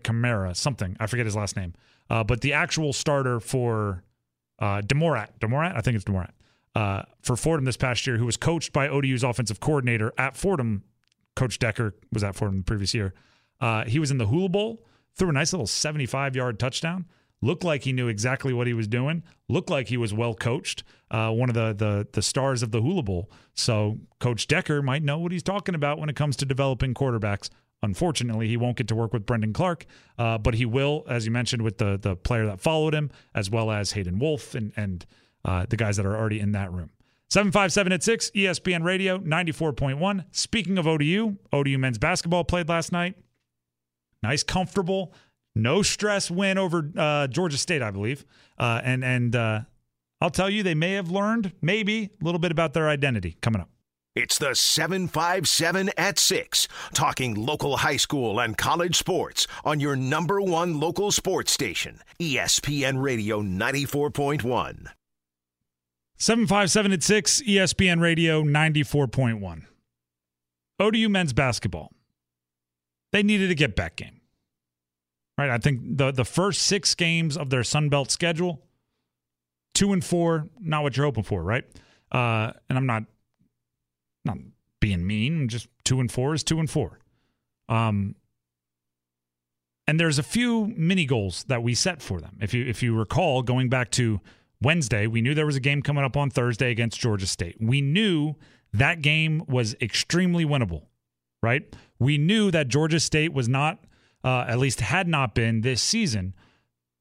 Camara, 0.03 0.55
something 0.55 0.97
I 1.01 1.07
forget 1.07 1.25
his 1.25 1.37
last 1.37 1.57
name, 1.57 1.75
uh, 2.11 2.23
but 2.23 2.43
the 2.43 2.53
actual 2.53 2.93
starter 2.93 3.41
for 3.41 4.05
uh, 4.59 4.81
Demorat, 4.83 5.29
Demorat, 5.41 5.77
I 5.77 5.81
think 5.81 5.97
it's 5.97 6.05
Demorat, 6.05 6.31
uh, 6.75 7.03
for 7.23 7.37
Fordham 7.37 7.65
this 7.65 7.77
past 7.77 8.07
year, 8.07 8.17
who 8.19 8.27
was 8.27 8.37
coached 8.37 8.73
by 8.73 8.89
ODU's 8.89 9.23
offensive 9.23 9.61
coordinator 9.61 10.13
at 10.19 10.37
Fordham. 10.37 10.85
Coach 11.37 11.59
Decker 11.59 11.95
was 12.13 12.25
at 12.25 12.35
Fordham 12.35 12.59
the 12.59 12.65
previous 12.65 12.95
year. 12.95 13.15
Uh, 13.61 13.85
he 13.85 13.99
was 13.99 14.11
in 14.11 14.19
the 14.19 14.27
Hula 14.27 14.49
Bowl, 14.49 14.85
threw 15.17 15.29
a 15.29 15.33
nice 15.33 15.53
little 15.53 15.67
75 15.67 16.35
yard 16.37 16.59
touchdown. 16.59 17.07
looked 17.41 17.63
like 17.63 17.85
he 17.85 17.93
knew 17.93 18.09
exactly 18.09 18.53
what 18.53 18.67
he 18.67 18.75
was 18.75 18.89
doing, 18.89 19.23
looked 19.49 19.71
like 19.71 19.89
he 19.89 19.97
was 19.97 20.13
well 20.13 20.35
coached, 20.35 20.83
uh, 21.13 21.31
one 21.31 21.49
of 21.49 21.55
the, 21.55 21.73
the 21.73 22.09
the 22.13 22.23
stars 22.23 22.63
of 22.65 22.73
the 22.73 22.83
Hula 22.83 23.03
Bowl. 23.03 23.31
So 23.55 23.99
Coach 24.19 24.49
Decker 24.49 24.83
might 24.83 25.03
know 25.05 25.19
what 25.19 25.31
he's 25.31 25.43
talking 25.45 25.77
about 25.77 25.99
when 26.01 26.09
it 26.09 26.17
comes 26.17 26.37
to 26.39 26.45
developing 26.45 26.95
quarterbacks. 26.95 27.49
Unfortunately, 27.83 28.49
he 28.49 28.57
won't 28.57 28.77
get 28.77 28.89
to 28.89 28.95
work 28.95 29.13
with 29.13 29.25
Brendan 29.25 29.53
Clark, 29.53 29.87
uh, 30.19 30.37
but 30.39 30.55
he 30.55 30.65
will, 30.65 31.05
as 31.09 31.27
you 31.27 31.31
mentioned, 31.31 31.63
with 31.63 31.79
the 31.79 31.97
the 31.97 32.17
player 32.17 32.47
that 32.47 32.61
followed 32.61 32.95
him, 32.95 33.11
as 33.35 33.51
well 33.51 33.71
as 33.71 33.93
Hayden 33.93 34.19
Wolff 34.19 34.55
and 34.55 34.73
and 34.77 35.07
uh, 35.45 35.67
the 35.69 35.77
guys 35.77 35.97
that 35.97 36.07
are 36.07 36.17
already 36.17 36.41
in 36.41 36.53
that 36.53 36.73
room. 36.73 36.91
757 37.31 37.93
at 37.93 38.03
6, 38.03 38.31
ESPN 38.31 38.83
Radio 38.85 39.19
94.1. 39.19 40.25
Speaking 40.31 40.79
of 40.79 40.87
ODU, 40.87 41.37
ODU 41.53 41.77
men's 41.77 41.99
basketball 41.99 42.43
played 42.43 42.71
last 42.71 42.91
night. 42.91 43.17
Nice, 44.23 44.43
comfortable, 44.43 45.13
no 45.55 45.83
stress 45.83 46.31
win 46.31 46.57
over 46.57 46.91
uh, 46.97 47.27
Georgia 47.27 47.59
State, 47.59 47.83
I 47.83 47.91
believe. 47.91 48.25
Uh, 48.59 48.81
and 48.83 49.05
and 49.05 49.37
uh, 49.37 49.61
I'll 50.21 50.31
tell 50.31 50.51
you, 50.51 50.63
they 50.63 50.75
may 50.75 50.93
have 50.93 51.11
learned 51.11 51.53
maybe 51.61 52.11
a 52.21 52.25
little 52.25 52.41
bit 52.41 52.51
about 52.51 52.73
their 52.73 52.89
identity 52.89 53.37
coming 53.41 53.61
up. 53.61 53.69
It's 54.19 54.37
the 54.37 54.57
757 54.57 55.91
at 55.97 56.19
6, 56.19 56.67
talking 56.93 57.37
local 57.37 57.77
high 57.77 57.99
school 57.99 58.41
and 58.41 58.59
college 58.59 58.97
sports 58.97 59.47
on 59.65 59.79
your 59.79 59.95
number 59.95 60.41
one 60.41 60.81
local 60.81 61.13
sports 61.13 61.53
station, 61.53 62.01
ESPN 62.19 63.01
Radio 63.01 63.43
94.1. 63.43 64.89
757 66.17 66.93
at 66.93 67.03
6, 67.05 67.43
ESPN 67.43 68.01
Radio 68.01 68.43
94.1. 68.43 69.63
ODU 70.81 71.09
men's 71.09 71.33
basketball. 71.33 71.93
They 73.13 73.23
needed 73.23 73.53
a 73.53 73.55
get 73.55 73.77
back 73.77 73.95
game. 73.95 74.21
Right? 75.39 75.51
I 75.51 75.59
think 75.59 75.97
the, 75.97 76.11
the 76.11 76.25
first 76.25 76.63
six 76.63 76.97
games 76.97 77.37
of 77.37 77.51
their 77.51 77.63
Sun 77.63 77.89
Belt 77.89 78.11
schedule, 78.11 78.67
two 79.75 79.93
and 79.93 80.05
four, 80.05 80.49
not 80.59 80.83
what 80.83 80.97
you're 80.97 81.07
hoping 81.07 81.23
for, 81.23 81.41
right? 81.41 81.63
Uh, 82.11 82.51
and 82.69 82.77
I'm 82.77 82.87
not 82.87 83.05
not 84.25 84.39
being 84.81 85.07
mean, 85.07 85.49
just 85.49 85.69
two 85.85 86.01
and 86.01 86.11
four 86.11 86.35
is 86.35 86.45
two 86.45 86.59
and 86.59 86.71
four. 86.71 86.99
Um, 87.69 88.15
and 89.87 89.99
there's 89.99 90.19
a 90.19 90.23
few 90.23 90.67
mini 90.77 91.07
goals 91.07 91.45
that 91.45 91.63
we 91.63 91.75
set 91.75 92.03
for 92.03 92.21
them. 92.21 92.37
If 92.41 92.53
you 92.53 92.67
if 92.67 92.83
you 92.83 92.95
recall, 92.95 93.43
going 93.43 93.69
back 93.69 93.91
to 93.93 94.21
Wednesday, 94.61 95.07
we 95.07 95.23
knew 95.23 95.35
there 95.35 95.47
was 95.47 95.57
a 95.57 95.61
game 95.61 95.83
coming 95.83 96.05
up 96.05 96.17
on 96.17 96.31
Thursday 96.31 96.71
against 96.71 97.01
Georgia 97.01 97.27
State. 97.27 97.57
We 97.61 97.81
knew 97.81 98.35
that 98.73 99.01
game 99.01 99.43
was 99.49 99.75
extremely 99.81 100.45
winnable, 100.45 100.87
right? 101.43 101.75
We 101.99 102.19
knew 102.19 102.51
that 102.51 102.69
Georgia 102.69 103.01
State 103.01 103.33
was 103.33 103.49
not, 103.49 103.85
uh, 104.23 104.45
at 104.47 104.59
least 104.59 104.81
had 104.81 105.09
not 105.09 105.35
been 105.35 105.63
this 105.63 105.81
season, 105.81 106.35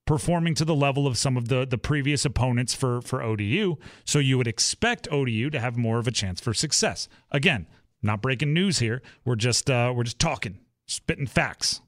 performing 0.08 0.56
to 0.56 0.66
the 0.66 0.74
level 0.74 1.06
of 1.06 1.18
some 1.18 1.38
of 1.38 1.50
the 1.50 1.66
the 1.66 1.78
previous 1.78 2.26
opponents 2.26 2.74
for 2.74 3.02
for 3.02 3.22
ODU. 3.22 3.76
So 4.06 4.18
you 4.18 4.38
would 4.38 4.48
expect 4.48 5.08
ODU 5.12 5.52
to 5.52 5.60
have 5.60 5.78
more 5.78 6.00
of 6.00 6.08
a 6.08 6.12
chance 6.12 6.42
for 6.42 6.54
success. 6.54 7.08
Again, 7.32 7.68
not 8.02 8.22
breaking 8.22 8.54
news 8.54 8.80
here. 8.80 9.02
We're 9.26 9.36
just 9.36 9.70
uh, 9.70 9.94
we're 9.96 10.06
just 10.06 10.20
talking, 10.20 10.60
spitting 10.88 11.28
facts. 11.28 11.82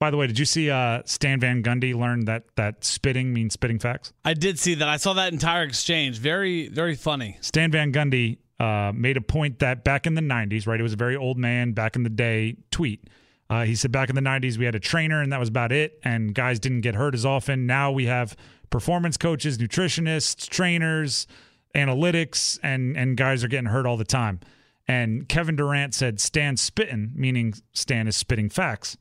By 0.00 0.10
the 0.10 0.16
way, 0.16 0.26
did 0.26 0.38
you 0.38 0.44
see 0.44 0.70
uh, 0.70 1.02
Stan 1.04 1.40
Van 1.40 1.62
Gundy 1.62 1.94
learn 1.94 2.24
that 2.26 2.44
that 2.56 2.84
spitting 2.84 3.32
means 3.32 3.54
spitting 3.54 3.78
facts? 3.78 4.12
I 4.24 4.34
did 4.34 4.58
see 4.58 4.74
that. 4.74 4.88
I 4.88 4.96
saw 4.96 5.12
that 5.14 5.32
entire 5.32 5.62
exchange. 5.62 6.18
Very, 6.18 6.68
very 6.68 6.94
funny. 6.94 7.38
Stan 7.40 7.70
Van 7.70 7.92
Gundy 7.92 8.38
uh, 8.60 8.92
made 8.94 9.16
a 9.16 9.20
point 9.20 9.60
that 9.60 9.84
back 9.84 10.06
in 10.06 10.14
the 10.14 10.20
90s, 10.20 10.66
right? 10.66 10.78
It 10.78 10.82
was 10.82 10.92
a 10.92 10.96
very 10.96 11.16
old 11.16 11.38
man 11.38 11.72
back 11.72 11.96
in 11.96 12.02
the 12.02 12.10
day 12.10 12.56
tweet. 12.70 13.08
Uh, 13.54 13.64
he 13.64 13.76
said 13.76 13.92
back 13.92 14.08
in 14.08 14.16
the 14.16 14.20
90s, 14.20 14.58
we 14.58 14.64
had 14.64 14.74
a 14.74 14.80
trainer 14.80 15.22
and 15.22 15.32
that 15.32 15.38
was 15.38 15.48
about 15.48 15.70
it. 15.70 16.00
And 16.02 16.34
guys 16.34 16.58
didn't 16.58 16.80
get 16.80 16.96
hurt 16.96 17.14
as 17.14 17.24
often. 17.24 17.66
Now 17.66 17.92
we 17.92 18.06
have 18.06 18.36
performance 18.68 19.16
coaches, 19.16 19.58
nutritionists, 19.58 20.48
trainers, 20.48 21.28
analytics, 21.72 22.58
and, 22.64 22.96
and 22.96 23.16
guys 23.16 23.44
are 23.44 23.48
getting 23.48 23.66
hurt 23.66 23.86
all 23.86 23.96
the 23.96 24.04
time. 24.04 24.40
And 24.88 25.28
Kevin 25.28 25.54
Durant 25.54 25.94
said, 25.94 26.20
Stan 26.20 26.56
spitting, 26.56 27.12
meaning 27.14 27.54
Stan 27.72 28.08
is 28.08 28.16
spitting 28.16 28.48
facts. 28.48 28.96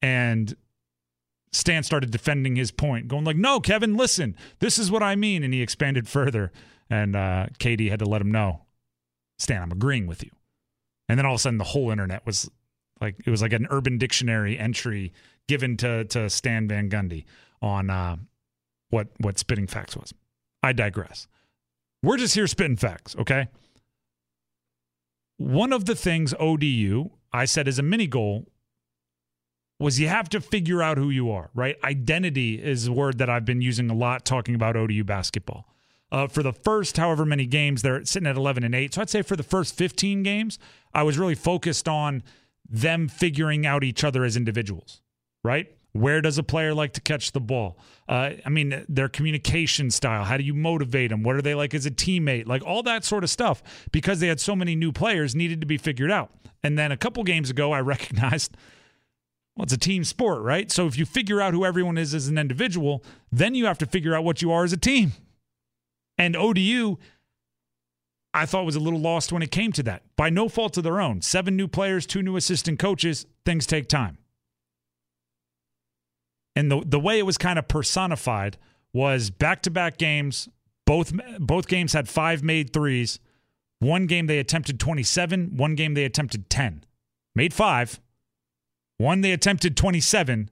And 0.00 0.56
Stan 1.52 1.82
started 1.82 2.10
defending 2.10 2.56
his 2.56 2.70
point, 2.70 3.06
going 3.06 3.24
like, 3.24 3.36
"No, 3.36 3.60
Kevin, 3.60 3.96
listen, 3.96 4.36
this 4.60 4.78
is 4.78 4.90
what 4.90 5.02
I 5.02 5.16
mean." 5.16 5.42
And 5.42 5.52
he 5.52 5.62
expanded 5.62 6.08
further, 6.08 6.52
and 6.88 7.16
uh, 7.16 7.46
KD 7.58 7.90
had 7.90 7.98
to 7.98 8.04
let 8.04 8.20
him 8.20 8.30
know, 8.30 8.62
"Stan, 9.36 9.60
I'm 9.60 9.72
agreeing 9.72 10.06
with 10.06 10.22
you." 10.22 10.30
And 11.08 11.18
then 11.18 11.26
all 11.26 11.34
of 11.34 11.40
a 11.40 11.42
sudden, 11.42 11.58
the 11.58 11.64
whole 11.64 11.90
internet 11.90 12.24
was 12.24 12.48
like, 13.00 13.16
it 13.24 13.30
was 13.30 13.42
like 13.42 13.52
an 13.52 13.66
Urban 13.70 13.98
Dictionary 13.98 14.58
entry 14.58 15.12
given 15.48 15.76
to 15.78 16.04
to 16.04 16.30
Stan 16.30 16.68
Van 16.68 16.88
Gundy 16.88 17.24
on 17.60 17.90
uh, 17.90 18.16
what 18.90 19.08
what 19.18 19.38
spitting 19.38 19.66
facts 19.66 19.96
was. 19.96 20.14
I 20.62 20.72
digress. 20.72 21.26
We're 22.02 22.16
just 22.16 22.34
here 22.34 22.46
spitting 22.46 22.76
facts, 22.76 23.16
okay? 23.16 23.48
One 25.36 25.72
of 25.72 25.86
the 25.86 25.94
things 25.94 26.34
ODU 26.38 27.10
I 27.32 27.44
said 27.44 27.68
as 27.68 27.78
a 27.78 27.82
mini 27.82 28.06
goal 28.06 28.46
was 29.78 29.98
you 29.98 30.08
have 30.08 30.28
to 30.28 30.40
figure 30.40 30.82
out 30.82 30.98
who 30.98 31.08
you 31.10 31.30
are, 31.30 31.50
right? 31.54 31.76
Identity 31.82 32.62
is 32.62 32.86
a 32.86 32.92
word 32.92 33.18
that 33.18 33.30
I've 33.30 33.46
been 33.46 33.62
using 33.62 33.90
a 33.90 33.94
lot 33.94 34.24
talking 34.24 34.54
about 34.54 34.76
ODU 34.76 35.04
basketball. 35.04 35.66
Uh, 36.12 36.26
for 36.26 36.42
the 36.42 36.52
first 36.52 36.96
however 36.96 37.24
many 37.24 37.46
games, 37.46 37.82
they're 37.82 38.04
sitting 38.04 38.26
at 38.26 38.36
11 38.36 38.64
and 38.64 38.74
8. 38.74 38.94
So 38.94 39.00
I'd 39.00 39.10
say 39.10 39.22
for 39.22 39.36
the 39.36 39.42
first 39.42 39.74
15 39.76 40.22
games, 40.22 40.58
I 40.92 41.02
was 41.02 41.18
really 41.18 41.34
focused 41.34 41.88
on 41.88 42.22
them 42.70 43.08
figuring 43.08 43.66
out 43.66 43.84
each 43.84 44.04
other 44.04 44.24
as 44.24 44.36
individuals, 44.36 45.02
right? 45.42 45.74
Where 45.92 46.20
does 46.20 46.38
a 46.38 46.44
player 46.44 46.72
like 46.72 46.92
to 46.92 47.00
catch 47.00 47.32
the 47.32 47.40
ball? 47.40 47.76
Uh, 48.08 48.30
I 48.46 48.48
mean, 48.48 48.84
their 48.88 49.08
communication 49.08 49.90
style. 49.90 50.22
How 50.22 50.36
do 50.36 50.44
you 50.44 50.54
motivate 50.54 51.10
them? 51.10 51.24
What 51.24 51.34
are 51.34 51.42
they 51.42 51.54
like 51.54 51.74
as 51.74 51.84
a 51.84 51.90
teammate? 51.90 52.46
Like 52.46 52.64
all 52.64 52.84
that 52.84 53.04
sort 53.04 53.24
of 53.24 53.30
stuff, 53.30 53.62
because 53.90 54.20
they 54.20 54.28
had 54.28 54.38
so 54.38 54.54
many 54.54 54.76
new 54.76 54.92
players, 54.92 55.34
needed 55.34 55.60
to 55.60 55.66
be 55.66 55.76
figured 55.76 56.12
out. 56.12 56.30
And 56.62 56.78
then 56.78 56.92
a 56.92 56.96
couple 56.96 57.24
games 57.24 57.50
ago, 57.50 57.72
I 57.72 57.80
recognized 57.80 58.56
well, 59.56 59.64
it's 59.64 59.72
a 59.72 59.78
team 59.78 60.04
sport, 60.04 60.42
right? 60.42 60.70
So 60.70 60.86
if 60.86 60.96
you 60.96 61.04
figure 61.04 61.40
out 61.40 61.52
who 61.52 61.64
everyone 61.64 61.98
is 61.98 62.14
as 62.14 62.28
an 62.28 62.38
individual, 62.38 63.04
then 63.32 63.54
you 63.54 63.66
have 63.66 63.78
to 63.78 63.86
figure 63.86 64.14
out 64.14 64.24
what 64.24 64.40
you 64.40 64.52
are 64.52 64.64
as 64.64 64.72
a 64.72 64.76
team. 64.76 65.12
And 66.16 66.36
ODU, 66.36 66.98
I 68.32 68.46
thought 68.46 68.64
was 68.64 68.76
a 68.76 68.80
little 68.80 69.00
lost 69.00 69.32
when 69.32 69.42
it 69.42 69.50
came 69.50 69.72
to 69.72 69.82
that. 69.84 70.02
By 70.16 70.30
no 70.30 70.48
fault 70.48 70.76
of 70.76 70.84
their 70.84 71.00
own. 71.00 71.20
Seven 71.22 71.56
new 71.56 71.66
players, 71.66 72.06
two 72.06 72.22
new 72.22 72.36
assistant 72.36 72.78
coaches, 72.78 73.26
things 73.44 73.66
take 73.66 73.88
time. 73.88 74.18
And 76.54 76.70
the 76.70 76.82
the 76.84 77.00
way 77.00 77.18
it 77.18 77.26
was 77.26 77.38
kind 77.38 77.58
of 77.58 77.68
personified 77.68 78.58
was 78.92 79.30
back-to-back 79.30 79.98
games, 79.98 80.48
both 80.84 81.12
both 81.38 81.68
games 81.68 81.92
had 81.92 82.08
five 82.08 82.42
made 82.42 82.72
threes. 82.72 83.18
One 83.78 84.06
game 84.06 84.26
they 84.26 84.38
attempted 84.38 84.78
27, 84.78 85.56
one 85.56 85.74
game 85.74 85.94
they 85.94 86.04
attempted 86.04 86.50
10. 86.50 86.84
Made 87.34 87.54
5, 87.54 88.00
one, 89.00 89.22
they 89.22 89.32
attempted 89.32 89.78
27. 89.78 90.50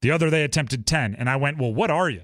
The 0.00 0.10
other, 0.12 0.30
they 0.30 0.44
attempted 0.44 0.86
10. 0.86 1.16
And 1.16 1.28
I 1.28 1.34
went, 1.34 1.58
well, 1.58 1.74
what 1.74 1.90
are 1.90 2.08
you? 2.08 2.20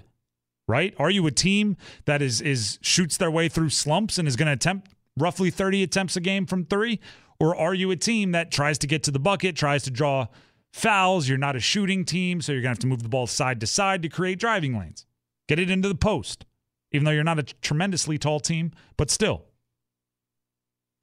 Right? 0.73 0.95
Are 0.99 1.11
you 1.11 1.27
a 1.27 1.31
team 1.31 1.77
that 2.07 2.23
is 2.23 2.41
is 2.41 2.79
shoots 2.81 3.19
their 3.19 3.31
way 3.31 3.51
through 3.51 3.69
slumps 3.69 4.17
and 4.17 4.27
is 4.27 4.37
going 4.37 4.47
to 4.47 4.55
attempt 4.55 4.91
roughly 5.19 5.51
30 5.51 5.83
attempts 5.83 6.17
a 6.17 6.21
game 6.21 6.47
from 6.47 6.65
three? 6.65 6.99
Or 7.39 7.55
are 7.55 7.75
you 7.75 7.91
a 7.91 7.97
team 7.97 8.33
that 8.33 8.51
tries 8.51 8.79
to 8.79 8.87
get 8.87 9.03
to 9.03 9.11
the 9.11 9.19
bucket, 9.19 9.55
tries 9.55 9.83
to 9.83 9.91
draw 9.91 10.29
fouls? 10.73 11.29
You're 11.29 11.37
not 11.37 11.57
a 11.57 11.61
shooting 11.61 12.07
team, 12.07 12.41
so 12.41 12.53
you're 12.53 12.63
going 12.63 12.75
to 12.75 12.77
have 12.77 12.79
to 12.79 12.87
move 12.87 13.03
the 13.03 13.11
ball 13.11 13.27
side 13.27 13.61
to 13.61 13.67
side 13.67 14.01
to 14.01 14.09
create 14.09 14.39
driving 14.39 14.79
lanes. 14.79 15.05
Get 15.47 15.59
it 15.59 15.69
into 15.69 15.89
the 15.89 15.95
post, 15.95 16.47
even 16.91 17.05
though 17.05 17.11
you're 17.11 17.23
not 17.23 17.39
a 17.39 17.43
tremendously 17.43 18.17
tall 18.17 18.41
team, 18.41 18.73
but 18.97 19.11
still. 19.11 19.45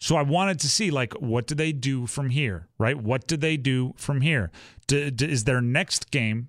So 0.02 0.16
I 0.16 0.24
wanted 0.24 0.60
to 0.62 0.68
see 0.68 0.90
like 0.90 1.14
what 1.14 1.46
do 1.46 1.54
they 1.54 1.74
do 1.74 2.08
from 2.08 2.32
here, 2.32 2.70
right? 2.80 2.98
What 2.98 3.28
do 3.28 3.38
they 3.38 3.56
do 3.56 3.94
from 3.98 4.22
here? 4.22 4.50
Do, 4.88 5.12
do, 5.12 5.28
is 5.28 5.44
their 5.44 5.62
next 5.62 6.10
game 6.10 6.48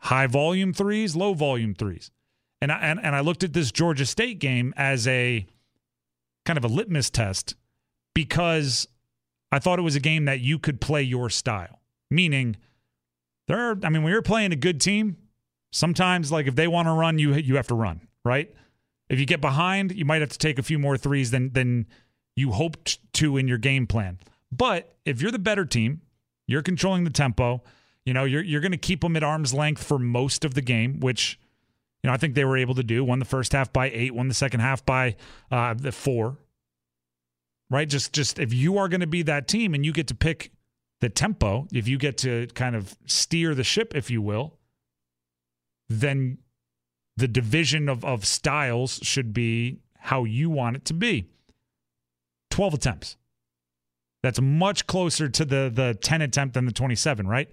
high 0.00 0.26
volume 0.26 0.72
threes, 0.72 1.16
low 1.16 1.34
volume 1.34 1.74
threes? 1.74 2.10
And 2.60 2.70
I, 2.70 2.78
and 2.78 3.00
and 3.02 3.14
I 3.16 3.20
looked 3.20 3.42
at 3.42 3.52
this 3.52 3.72
Georgia 3.72 4.04
State 4.04 4.38
game 4.38 4.74
as 4.76 5.06
a 5.08 5.46
kind 6.44 6.56
of 6.56 6.64
a 6.64 6.68
litmus 6.68 7.10
test 7.10 7.54
because 8.14 8.88
I 9.52 9.58
thought 9.58 9.78
it 9.78 9.82
was 9.82 9.96
a 9.96 10.00
game 10.00 10.26
that 10.26 10.40
you 10.40 10.58
could 10.58 10.80
play 10.80 11.02
your 11.02 11.30
style. 11.30 11.80
Meaning 12.10 12.56
there 13.48 13.70
are 13.70 13.78
I 13.82 13.88
mean 13.88 14.02
when 14.02 14.12
you're 14.12 14.22
playing 14.22 14.52
a 14.52 14.56
good 14.56 14.80
team, 14.80 15.16
sometimes 15.72 16.30
like 16.30 16.46
if 16.46 16.54
they 16.54 16.68
want 16.68 16.86
to 16.86 16.92
run 16.92 17.18
you 17.18 17.34
you 17.34 17.56
have 17.56 17.68
to 17.68 17.74
run, 17.74 18.08
right? 18.24 18.54
If 19.08 19.18
you 19.18 19.26
get 19.26 19.40
behind, 19.40 19.92
you 19.92 20.04
might 20.04 20.20
have 20.20 20.30
to 20.30 20.38
take 20.38 20.58
a 20.58 20.62
few 20.62 20.78
more 20.78 20.96
threes 20.96 21.30
than 21.30 21.52
than 21.52 21.86
you 22.36 22.52
hoped 22.52 23.12
to 23.14 23.36
in 23.36 23.48
your 23.48 23.58
game 23.58 23.86
plan. 23.86 24.18
But 24.52 24.96
if 25.04 25.20
you're 25.20 25.30
the 25.30 25.38
better 25.38 25.64
team, 25.64 26.02
you're 26.46 26.62
controlling 26.62 27.04
the 27.04 27.10
tempo. 27.10 27.62
You 28.10 28.14
know, 28.14 28.24
you're 28.24 28.42
you're 28.42 28.60
going 28.60 28.72
to 28.72 28.76
keep 28.76 29.02
them 29.02 29.14
at 29.14 29.22
arm's 29.22 29.54
length 29.54 29.84
for 29.84 29.96
most 29.96 30.44
of 30.44 30.54
the 30.54 30.62
game, 30.62 30.98
which 30.98 31.38
you 32.02 32.08
know 32.08 32.12
I 32.12 32.16
think 32.16 32.34
they 32.34 32.44
were 32.44 32.56
able 32.56 32.74
to 32.74 32.82
do. 32.82 33.04
Won 33.04 33.20
the 33.20 33.24
first 33.24 33.52
half 33.52 33.72
by 33.72 33.88
eight, 33.88 34.16
won 34.16 34.26
the 34.26 34.34
second 34.34 34.58
half 34.58 34.84
by 34.84 35.14
uh, 35.52 35.74
the 35.74 35.92
four. 35.92 36.36
Right? 37.70 37.88
Just 37.88 38.12
just 38.12 38.40
if 38.40 38.52
you 38.52 38.78
are 38.78 38.88
going 38.88 39.00
to 39.00 39.06
be 39.06 39.22
that 39.22 39.46
team 39.46 39.74
and 39.74 39.86
you 39.86 39.92
get 39.92 40.08
to 40.08 40.16
pick 40.16 40.50
the 41.00 41.08
tempo, 41.08 41.68
if 41.72 41.86
you 41.86 41.98
get 41.98 42.18
to 42.18 42.48
kind 42.48 42.74
of 42.74 42.96
steer 43.06 43.54
the 43.54 43.62
ship, 43.62 43.94
if 43.94 44.10
you 44.10 44.20
will, 44.20 44.58
then 45.88 46.38
the 47.16 47.28
division 47.28 47.88
of, 47.88 48.04
of 48.04 48.24
styles 48.24 48.98
should 49.04 49.32
be 49.32 49.78
how 49.98 50.24
you 50.24 50.50
want 50.50 50.74
it 50.74 50.84
to 50.86 50.94
be. 50.94 51.28
12 52.50 52.74
attempts. 52.74 53.16
That's 54.24 54.40
much 54.40 54.88
closer 54.88 55.28
to 55.28 55.44
the 55.44 55.70
the 55.72 55.94
10 55.94 56.22
attempt 56.22 56.54
than 56.54 56.66
the 56.66 56.72
27, 56.72 57.28
right? 57.28 57.48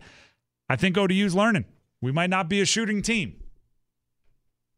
I 0.70 0.76
think 0.76 0.98
ODU's 0.98 1.36
learning. 1.36 1.66
We 2.02 2.12
might 2.12 2.30
not 2.30 2.50
be 2.50 2.62
a 2.62 2.66
shooting 2.66 3.02
team. 3.02 3.42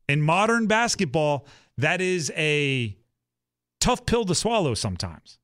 In 0.07 0.21
modern 0.21 0.67
basketball, 0.67 1.45
that 1.77 2.01
is 2.01 2.31
a 2.35 2.97
tough 3.79 4.05
pill 4.05 4.25
to 4.25 4.35
swallow 4.35 4.73
sometimes. 4.73 5.37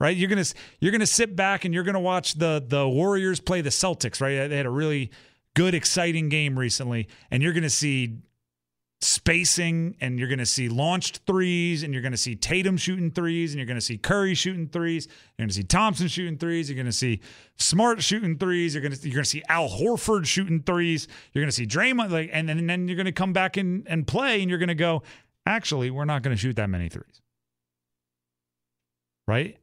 Right? 0.00 0.16
You're 0.16 0.28
going 0.28 0.42
to 0.42 0.54
you're 0.80 0.90
going 0.90 1.00
to 1.00 1.06
sit 1.06 1.36
back 1.36 1.64
and 1.64 1.72
you're 1.72 1.84
going 1.84 1.94
to 1.94 2.00
watch 2.00 2.34
the 2.34 2.62
the 2.66 2.86
Warriors 2.88 3.40
play 3.40 3.60
the 3.60 3.70
Celtics, 3.70 4.20
right? 4.20 4.48
They 4.48 4.56
had 4.56 4.66
a 4.66 4.70
really 4.70 5.10
good 5.54 5.74
exciting 5.74 6.28
game 6.28 6.58
recently 6.58 7.08
and 7.30 7.42
you're 7.42 7.52
going 7.52 7.62
to 7.62 7.70
see 7.70 8.18
spacing 9.00 9.96
and 10.00 10.18
you're 10.18 10.28
going 10.28 10.38
to 10.38 10.46
see 10.46 10.68
launched 10.68 11.20
threes 11.26 11.82
and 11.82 11.92
you're 11.92 12.02
going 12.02 12.12
to 12.12 12.18
see 12.18 12.34
Tatum 12.34 12.76
shooting 12.76 13.10
threes 13.10 13.52
and 13.52 13.58
you're 13.58 13.66
going 13.66 13.78
to 13.78 13.84
see 13.84 13.98
Curry 13.98 14.34
shooting 14.34 14.68
threes. 14.68 15.06
You're 15.06 15.44
going 15.44 15.48
to 15.48 15.54
see 15.54 15.62
Thompson 15.62 16.08
shooting 16.08 16.38
threes. 16.38 16.68
You're 16.68 16.76
going 16.76 16.86
to 16.86 16.92
see 16.92 17.20
Smart 17.56 18.02
shooting 18.02 18.38
threes. 18.38 18.74
You're 18.74 18.82
going 18.82 18.92
to 18.92 19.08
you're 19.08 19.14
going 19.14 19.24
to 19.24 19.30
see 19.30 19.42
Al 19.48 19.68
Horford 19.68 20.26
shooting 20.26 20.62
threes. 20.62 21.06
You're 21.32 21.42
going 21.42 21.50
to 21.50 21.56
see 21.56 21.66
Draymond 21.66 22.10
like 22.10 22.30
and 22.32 22.48
then, 22.48 22.58
and 22.58 22.70
then 22.70 22.88
you're 22.88 22.96
going 22.96 23.06
to 23.06 23.12
come 23.12 23.32
back 23.32 23.56
and, 23.56 23.86
and 23.88 24.06
play 24.06 24.40
and 24.40 24.48
you're 24.48 24.58
going 24.58 24.68
to 24.68 24.74
go, 24.74 25.02
actually, 25.46 25.90
we're 25.90 26.04
not 26.04 26.22
going 26.22 26.34
to 26.34 26.40
shoot 26.40 26.56
that 26.56 26.70
many 26.70 26.88
threes. 26.88 27.20
Right? 29.26 29.58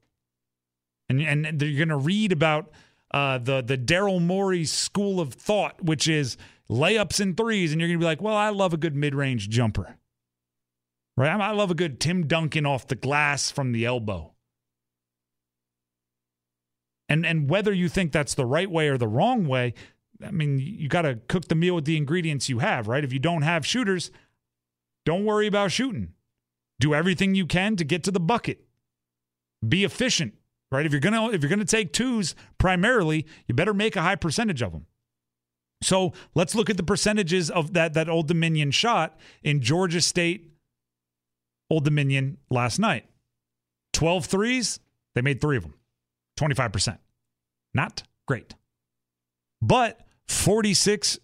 And 1.10 1.22
and 1.22 1.62
you're 1.62 1.86
going 1.86 1.90
to 1.90 1.98
read 1.98 2.32
about 2.32 2.72
uh, 3.12 3.38
the 3.40 3.62
the 3.62 3.78
Daryl 3.78 4.22
Morey 4.22 4.66
school 4.66 5.20
of 5.20 5.34
thought, 5.34 5.84
which 5.84 6.08
is 6.08 6.38
layups 6.72 7.20
and 7.20 7.36
threes, 7.36 7.72
and 7.72 7.82
you're 7.82 7.90
going 7.90 8.00
to 8.00 8.04
be 8.04 8.08
like, 8.08 8.22
well, 8.22 8.36
I 8.36 8.50
love 8.50 8.74
a 8.74 8.78
good 8.78 8.96
mid 8.96 9.14
range 9.14 9.50
jumper. 9.50 9.98
Right? 11.18 11.30
I 11.30 11.52
love 11.52 11.70
a 11.70 11.76
good 11.76 12.00
Tim 12.00 12.26
Duncan 12.26 12.66
off 12.66 12.88
the 12.88 12.96
glass 12.96 13.52
from 13.52 13.74
the 13.74 13.86
elbow. 13.86 14.34
And, 17.10 17.26
and 17.26 17.50
whether 17.50 17.74
you 17.74 17.90
think 17.90 18.14
that's 18.14 18.34
the 18.34 18.46
right 18.46 18.72
way 18.72 18.88
or 18.88 18.98
the 18.98 19.08
wrong 19.08 19.46
way, 19.46 19.74
I 20.26 20.32
mean, 20.32 20.60
you 20.60 20.88
got 20.88 21.02
to 21.02 21.16
cook 21.28 21.50
the 21.50 21.56
meal 21.56 21.76
with 21.76 21.84
the 21.86 21.98
ingredients 21.98 22.48
you 22.48 22.60
have, 22.60 22.88
right? 22.88 23.04
If 23.04 23.12
you 23.12 23.20
don't 23.20 23.42
have 23.42 23.66
shooters, 23.66 24.12
don't 25.06 25.26
worry 25.26 25.48
about 25.48 25.72
shooting. 25.72 26.14
Do 26.80 26.94
everything 26.94 27.36
you 27.36 27.46
can 27.46 27.76
to 27.76 27.84
get 27.84 28.04
to 28.06 28.12
the 28.12 28.20
bucket. 28.20 28.64
Be 29.68 29.84
efficient, 29.84 30.36
right? 30.72 30.86
If 30.86 30.92
you're 30.92 31.02
gonna 31.02 31.30
if 31.30 31.44
you're 31.44 31.50
gonna 31.50 31.66
take 31.66 31.94
twos 31.94 32.34
primarily, 32.58 33.28
you 33.46 33.54
better 33.54 33.74
make 33.74 33.96
a 33.96 34.02
high 34.02 34.16
percentage 34.16 34.64
of 34.64 34.72
them. 34.72 34.88
So 35.82 36.14
let's 36.36 36.54
look 36.56 36.70
at 36.70 36.78
the 36.78 36.84
percentages 36.84 37.50
of 37.50 37.74
that 37.74 37.96
that 37.96 38.10
Old 38.10 38.28
Dominion 38.28 38.72
shot 38.72 39.18
in 39.44 39.62
Georgia 39.62 40.02
State 40.02 40.52
Old 41.70 41.86
Dominion 41.86 42.38
last 42.50 42.80
night. 42.80 43.06
12 43.94 44.26
threes, 44.26 44.80
they 45.16 45.22
made 45.22 45.40
three 45.42 45.58
of 45.58 45.64
them. 45.64 45.74
25%. 46.40 46.98
Not 47.74 48.04
great. 48.28 48.54
But 49.62 50.02
46 50.28 51.20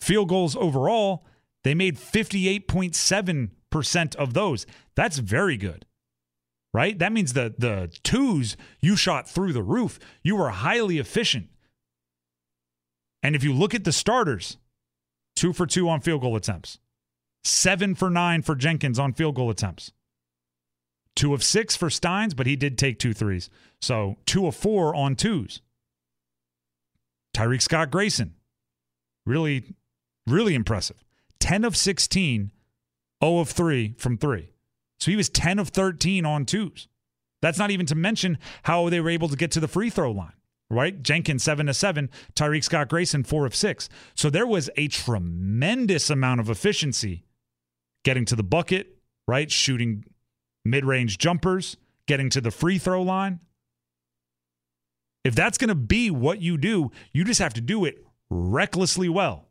field 0.00 0.28
goals 0.28 0.56
overall, 0.56 1.24
they 1.62 1.74
made 1.74 1.96
58.7% 1.96 4.16
of 4.16 4.34
those. 4.34 4.66
That's 4.96 5.18
very 5.18 5.56
good. 5.56 5.86
Right? 6.72 6.96
That 6.98 7.12
means 7.12 7.32
the 7.32 7.52
the 7.58 7.92
twos 8.04 8.56
you 8.80 8.94
shot 8.94 9.28
through 9.28 9.52
the 9.52 9.62
roof. 9.62 9.98
You 10.22 10.36
were 10.36 10.50
highly 10.50 10.98
efficient. 10.98 11.48
And 13.22 13.36
if 13.36 13.44
you 13.44 13.52
look 13.52 13.74
at 13.74 13.84
the 13.84 13.92
starters, 13.92 14.56
two 15.36 15.52
for 15.52 15.66
two 15.66 15.88
on 15.88 16.00
field 16.00 16.22
goal 16.22 16.36
attempts, 16.36 16.78
seven 17.44 17.94
for 17.94 18.10
nine 18.10 18.42
for 18.42 18.54
Jenkins 18.54 18.98
on 18.98 19.12
field 19.12 19.34
goal 19.34 19.50
attempts, 19.50 19.92
two 21.14 21.34
of 21.34 21.42
six 21.42 21.76
for 21.76 21.90
Steins, 21.90 22.34
but 22.34 22.46
he 22.46 22.56
did 22.56 22.78
take 22.78 22.98
two 22.98 23.12
threes. 23.12 23.50
So 23.80 24.16
two 24.26 24.46
of 24.46 24.56
four 24.56 24.94
on 24.94 25.16
twos. 25.16 25.60
Tyreek 27.34 27.62
Scott 27.62 27.90
Grayson, 27.90 28.34
really, 29.26 29.74
really 30.26 30.54
impressive. 30.54 31.04
10 31.38 31.64
of 31.64 31.76
16, 31.76 32.50
0 33.22 33.38
of 33.38 33.48
3 33.48 33.94
from 33.98 34.18
three. 34.18 34.52
So 34.98 35.10
he 35.10 35.16
was 35.16 35.28
10 35.28 35.58
of 35.58 35.68
13 35.68 36.26
on 36.26 36.44
twos. 36.44 36.88
That's 37.40 37.58
not 37.58 37.70
even 37.70 37.86
to 37.86 37.94
mention 37.94 38.38
how 38.64 38.88
they 38.90 39.00
were 39.00 39.10
able 39.10 39.28
to 39.28 39.36
get 39.36 39.50
to 39.52 39.60
the 39.60 39.68
free 39.68 39.90
throw 39.90 40.10
line 40.10 40.32
right? 40.70 41.02
Jenkins 41.02 41.42
seven 41.42 41.66
to 41.66 41.74
seven, 41.74 42.08
Tyreek 42.34 42.64
Scott 42.64 42.88
Grayson 42.88 43.24
four 43.24 43.44
of 43.44 43.54
six. 43.54 43.88
So 44.14 44.30
there 44.30 44.46
was 44.46 44.70
a 44.76 44.88
tremendous 44.88 46.08
amount 46.08 46.40
of 46.40 46.48
efficiency 46.48 47.24
getting 48.04 48.24
to 48.26 48.36
the 48.36 48.42
bucket, 48.42 48.96
right? 49.26 49.50
Shooting 49.50 50.04
mid 50.64 50.84
range 50.84 51.18
jumpers, 51.18 51.76
getting 52.06 52.30
to 52.30 52.40
the 52.40 52.50
free 52.50 52.78
throw 52.78 53.02
line. 53.02 53.40
If 55.24 55.34
that's 55.34 55.58
going 55.58 55.68
to 55.68 55.74
be 55.74 56.10
what 56.10 56.40
you 56.40 56.56
do, 56.56 56.90
you 57.12 57.24
just 57.24 57.40
have 57.40 57.52
to 57.54 57.60
do 57.60 57.84
it 57.84 58.02
recklessly 58.30 59.08
well. 59.08 59.48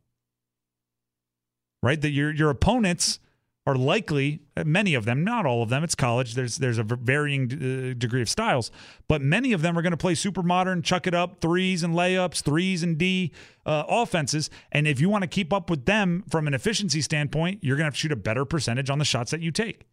Right? 1.84 2.02
That 2.02 2.10
your 2.10 2.34
your 2.34 2.50
opponents 2.50 3.20
are 3.66 3.76
likely 3.76 4.42
many 4.66 4.96
of 4.96 5.06
them, 5.06 5.24
not 5.24 5.46
all 5.46 5.62
of 5.62 5.70
them. 5.70 5.84
It's 5.84 5.96
college. 5.96 6.34
There's 6.34 6.58
there's 6.58 6.78
a 6.78 6.84
varying 6.84 7.44
uh, 7.52 7.94
degree 7.98 8.22
of 8.22 8.30
styles, 8.30 8.72
but 9.08 9.22
many 9.22 9.54
of 9.54 9.62
them 9.62 9.78
are 9.78 9.82
going 9.82 9.92
to 9.92 9.98
play 9.98 10.16
super 10.16 10.42
modern, 10.42 10.82
chuck 10.82 11.06
it 11.06 11.14
up, 11.14 11.42
threes 11.42 11.84
and 11.84 11.94
layups, 11.94 12.42
threes 12.42 12.84
and 12.84 12.98
D 12.98 13.32
uh, 13.66 13.84
offenses. 13.88 14.50
And 14.72 14.88
if 14.88 15.00
you 15.00 15.10
want 15.10 15.24
to 15.24 15.28
keep 15.28 15.54
up 15.54 15.70
with 15.70 15.86
them 15.86 16.24
from 16.30 16.48
an 16.48 16.54
efficiency 16.54 17.02
standpoint, 17.02 17.60
you're 17.62 17.76
going 17.76 17.84
to 17.84 17.88
have 17.88 17.94
to 17.94 18.00
shoot 18.00 18.12
a 18.12 18.16
better 18.16 18.46
percentage 18.46 18.90
on 18.90 18.98
the 18.98 19.06
shots 19.06 19.32
that 19.32 19.42
you 19.42 19.52
take. 19.52 19.86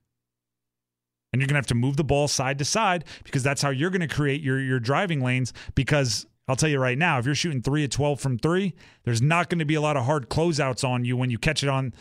And 1.32 1.42
you're 1.42 1.48
going 1.48 1.54
to 1.54 1.58
have 1.58 1.66
to 1.66 1.74
move 1.74 1.96
the 1.96 2.04
ball 2.04 2.28
side 2.28 2.58
to 2.58 2.64
side 2.64 3.04
because 3.24 3.42
that's 3.42 3.60
how 3.60 3.70
you're 3.70 3.90
going 3.90 4.06
to 4.06 4.14
create 4.14 4.40
your 4.40 4.60
your 4.60 4.80
driving 4.80 5.20
lanes 5.20 5.52
because 5.74 6.26
I'll 6.48 6.56
tell 6.56 6.68
you 6.68 6.78
right 6.78 6.96
now, 6.96 7.18
if 7.18 7.26
you're 7.26 7.34
shooting 7.34 7.60
3 7.60 7.84
at 7.84 7.90
12 7.90 8.20
from 8.20 8.38
3, 8.38 8.72
there's 9.02 9.20
not 9.20 9.50
going 9.50 9.58
to 9.58 9.64
be 9.64 9.74
a 9.74 9.80
lot 9.80 9.96
of 9.96 10.04
hard 10.04 10.28
closeouts 10.28 10.88
on 10.88 11.04
you 11.04 11.16
when 11.16 11.28
you 11.28 11.38
catch 11.38 11.64
it 11.64 11.68
on 11.68 11.92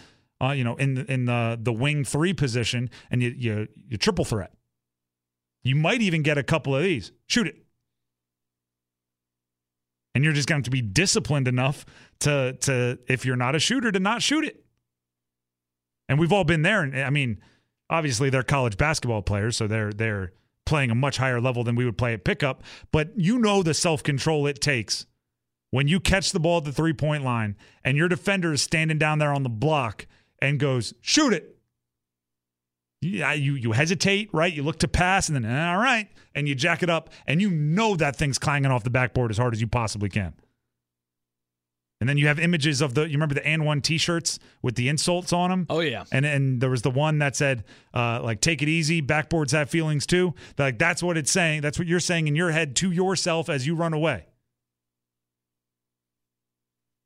uh, 0.46 0.52
you 0.52 0.64
know, 0.64 0.76
in 0.76 0.96
the, 0.96 1.12
in 1.12 1.26
the 1.26 1.60
the 1.62 1.74
wing 1.74 2.04
three 2.04 2.34
position, 2.34 2.90
and 3.10 3.22
you 3.22 3.34
you 3.38 3.68
you 3.88 3.98
triple 3.98 4.26
threat. 4.26 4.54
You 5.64 5.76
might 5.76 6.02
even 6.02 6.22
get 6.22 6.38
a 6.38 6.44
couple 6.44 6.76
of 6.76 6.84
these. 6.84 7.12
Shoot 7.28 7.48
it, 7.48 7.58
and 10.14 10.24
you're 10.24 10.34
just 10.34 10.48
going 10.48 10.64
to 10.64 10.72
be 10.72 10.82
disciplined 10.82 11.48
enough 11.48 11.86
to 12.20 12.54
to 12.62 13.00
if 13.08 13.26
you're 13.26 13.36
not 13.36 13.56
a 13.56 13.60
shooter 13.60 13.92
to 13.92 14.00
not 14.00 14.22
shoot 14.22 14.46
it. 14.46 14.64
And 16.08 16.20
we've 16.20 16.32
all 16.32 16.44
been 16.44 16.62
there. 16.62 16.84
And 16.84 16.96
I 17.00 17.10
mean, 17.10 17.42
obviously 17.90 18.30
they're 18.30 18.44
college 18.44 18.78
basketball 18.78 19.22
players, 19.22 19.58
so 19.58 19.68
they're 19.68 19.92
they're 19.92 20.34
playing 20.66 20.92
a 20.92 20.96
much 20.96 21.18
higher 21.18 21.40
level 21.40 21.64
than 21.64 21.76
we 21.76 21.86
would 21.86 21.98
play 21.98 22.14
at 22.14 22.24
pickup. 22.24 22.64
But 22.92 23.12
you 23.16 23.40
know 23.40 23.64
the 23.64 23.74
self 23.74 24.04
control 24.04 24.48
it 24.48 24.62
takes 24.62 25.06
when 25.72 25.90
you 25.90 26.00
catch 26.00 26.32
the 26.32 26.40
ball 26.40 26.60
at 26.60 26.64
the 26.64 26.72
three 26.72 26.94
point 26.94 27.24
line 27.24 27.58
and 27.84 27.98
your 27.98 28.08
defender 28.08 28.54
is 28.54 28.62
standing 28.62 28.98
down 28.98 29.20
there 29.20 29.34
on 29.34 29.44
the 29.44 29.50
block 29.50 30.08
and 30.40 30.60
goes, 30.60 30.94
shoot 31.02 31.34
it. 31.34 31.58
Yeah, 33.02 33.34
you 33.34 33.54
you 33.54 33.72
hesitate, 33.72 34.30
right? 34.34 34.52
You 34.52 34.64
look 34.64 34.80
to 34.80 34.88
pass, 34.88 35.30
and 35.30 35.36
then 35.36 35.46
all 35.46 35.78
right, 35.78 36.10
and 36.34 36.48
you 36.48 36.56
jack 36.56 36.82
it 36.82 36.90
up, 36.90 37.12
and 37.28 37.40
you 37.40 37.52
know 37.52 37.96
that 37.98 38.16
thing's 38.16 38.40
clanging 38.40 38.72
off 38.72 38.84
the 38.84 38.90
backboard 38.90 39.30
as 39.30 39.38
hard 39.38 39.54
as 39.54 39.62
you 39.62 39.68
possibly 39.68 40.10
can. 40.10 40.34
And 42.02 42.10
then 42.10 42.18
you 42.18 42.28
have 42.28 42.40
images 42.40 42.82
of 42.82 42.94
the 42.94 43.04
you 43.04 43.14
remember 43.14 43.36
the 43.36 43.42
AND1 43.42 43.82
T-shirts 43.82 44.40
with 44.62 44.76
the 44.76 44.90
insults 44.90 45.32
on 45.32 45.50
them. 45.50 45.66
Oh 45.70 45.80
yeah. 45.80 46.04
And 46.12 46.26
and 46.26 46.60
there 46.62 46.70
was 46.70 46.82
the 46.82 46.92
one 46.92 47.20
that 47.20 47.36
said 47.36 47.64
uh, 47.94 48.22
like 48.22 48.42
take 48.42 48.62
it 48.62 48.68
easy. 48.68 49.02
Backboards 49.02 49.52
have 49.52 49.70
feelings 49.70 50.06
too. 50.06 50.34
Like 50.58 50.78
that's 50.78 51.02
what 51.02 51.18
it's 51.18 51.32
saying. 51.32 51.62
That's 51.62 51.80
what 51.80 51.88
you're 51.88 52.02
saying 52.02 52.28
in 52.28 52.36
your 52.36 52.52
head 52.52 52.76
to 52.78 52.92
yourself 52.92 53.50
as 53.50 53.66
you 53.66 53.76
run 53.76 53.94
away. 53.94 54.26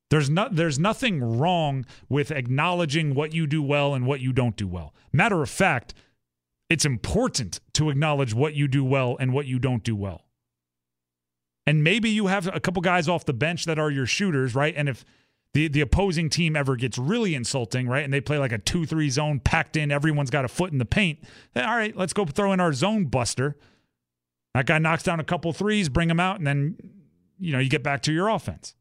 There's 0.10 0.30
not 0.30 0.56
there's 0.56 0.80
nothing 0.80 1.38
wrong 1.40 1.86
with 2.08 2.32
acknowledging 2.32 3.14
what 3.14 3.34
you 3.34 3.46
do 3.46 3.62
well 3.62 3.94
and 3.94 4.06
what 4.06 4.22
you 4.22 4.34
don't 4.34 4.56
do 4.56 4.68
well. 4.68 4.94
Matter 5.14 5.42
of 5.42 5.50
fact, 5.50 5.94
it's 6.70 6.86
important 6.86 7.60
to 7.74 7.90
acknowledge 7.90 8.34
what 8.34 8.56
you 8.56 8.68
do 8.68 8.84
well 8.84 9.18
and 9.20 9.34
what 9.34 9.46
you 9.46 9.60
don't 9.60 9.84
do 9.84 9.96
well. 9.96 10.26
And 11.68 11.84
maybe 11.84 12.10
you 12.10 12.28
have 12.28 12.48
a 12.48 12.60
couple 12.60 12.82
guys 12.82 13.08
off 13.08 13.26
the 13.26 13.34
bench 13.34 13.66
that 13.66 13.78
are 13.78 13.92
your 13.92 14.08
shooters, 14.08 14.56
right? 14.56 14.74
And 14.76 14.90
if 14.90 15.06
the 15.54 15.68
the 15.68 15.82
opposing 15.82 16.30
team 16.30 16.56
ever 16.56 16.76
gets 16.76 16.98
really 16.98 17.36
insulting, 17.36 17.88
right? 17.88 18.04
And 18.04 18.12
they 18.12 18.22
play 18.22 18.40
like 18.40 18.52
a 18.52 18.58
2-3 18.58 19.10
zone 19.12 19.40
packed 19.40 19.78
in, 19.78 19.92
everyone's 19.92 20.32
got 20.32 20.46
a 20.46 20.48
foot 20.48 20.72
in 20.72 20.80
the 20.80 20.86
paint. 20.86 21.20
Then, 21.54 21.66
all 21.66 21.76
right, 21.76 21.96
let's 21.96 22.14
go 22.14 22.26
throw 22.26 22.52
in 22.52 22.60
our 22.60 22.74
zone 22.74 23.06
buster. 23.06 23.58
That 24.56 24.66
guy 24.66 24.80
knocks 24.80 25.04
down 25.04 25.20
a 25.20 25.24
couple 25.24 25.54
threes, 25.54 25.90
bring 25.90 26.10
him 26.10 26.20
out 26.20 26.38
and 26.38 26.48
then 26.48 26.78
you 27.40 27.54
know, 27.54 27.60
you 27.60 27.70
get 27.70 27.84
back 27.84 28.02
to 28.02 28.12
your 28.12 28.28
offense. 28.28 28.76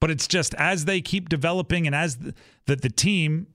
But 0.00 0.10
it's 0.10 0.26
just 0.26 0.54
as 0.54 0.84
they 0.84 1.00
keep 1.00 1.28
developing 1.28 1.86
and 1.86 1.94
as 1.94 2.16
the, 2.16 2.34
the, 2.66 2.76
the 2.76 2.90
team, 2.90 3.46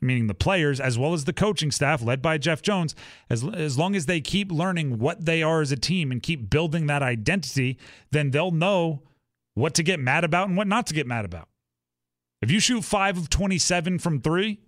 meaning 0.00 0.26
the 0.26 0.34
players, 0.34 0.80
as 0.80 0.98
well 0.98 1.12
as 1.12 1.24
the 1.24 1.32
coaching 1.32 1.70
staff 1.70 2.02
led 2.02 2.22
by 2.22 2.38
Jeff 2.38 2.62
Jones, 2.62 2.94
as, 3.28 3.44
as 3.44 3.76
long 3.76 3.94
as 3.94 4.06
they 4.06 4.20
keep 4.20 4.50
learning 4.50 4.98
what 4.98 5.24
they 5.24 5.42
are 5.42 5.60
as 5.60 5.72
a 5.72 5.76
team 5.76 6.10
and 6.10 6.22
keep 6.22 6.48
building 6.48 6.86
that 6.86 7.02
identity, 7.02 7.78
then 8.10 8.30
they'll 8.30 8.50
know 8.50 9.02
what 9.54 9.74
to 9.74 9.82
get 9.82 10.00
mad 10.00 10.24
about 10.24 10.48
and 10.48 10.56
what 10.56 10.66
not 10.66 10.86
to 10.86 10.94
get 10.94 11.06
mad 11.06 11.24
about. 11.24 11.48
If 12.42 12.50
you 12.50 12.60
shoot 12.60 12.84
five 12.84 13.16
of 13.18 13.30
27 13.30 13.98
from 13.98 14.20
three 14.20 14.60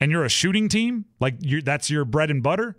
and 0.00 0.10
you're 0.10 0.24
a 0.24 0.30
shooting 0.30 0.68
team, 0.68 1.06
like 1.20 1.36
that's 1.64 1.90
your 1.90 2.04
bread 2.04 2.30
and 2.30 2.42
butter, 2.42 2.76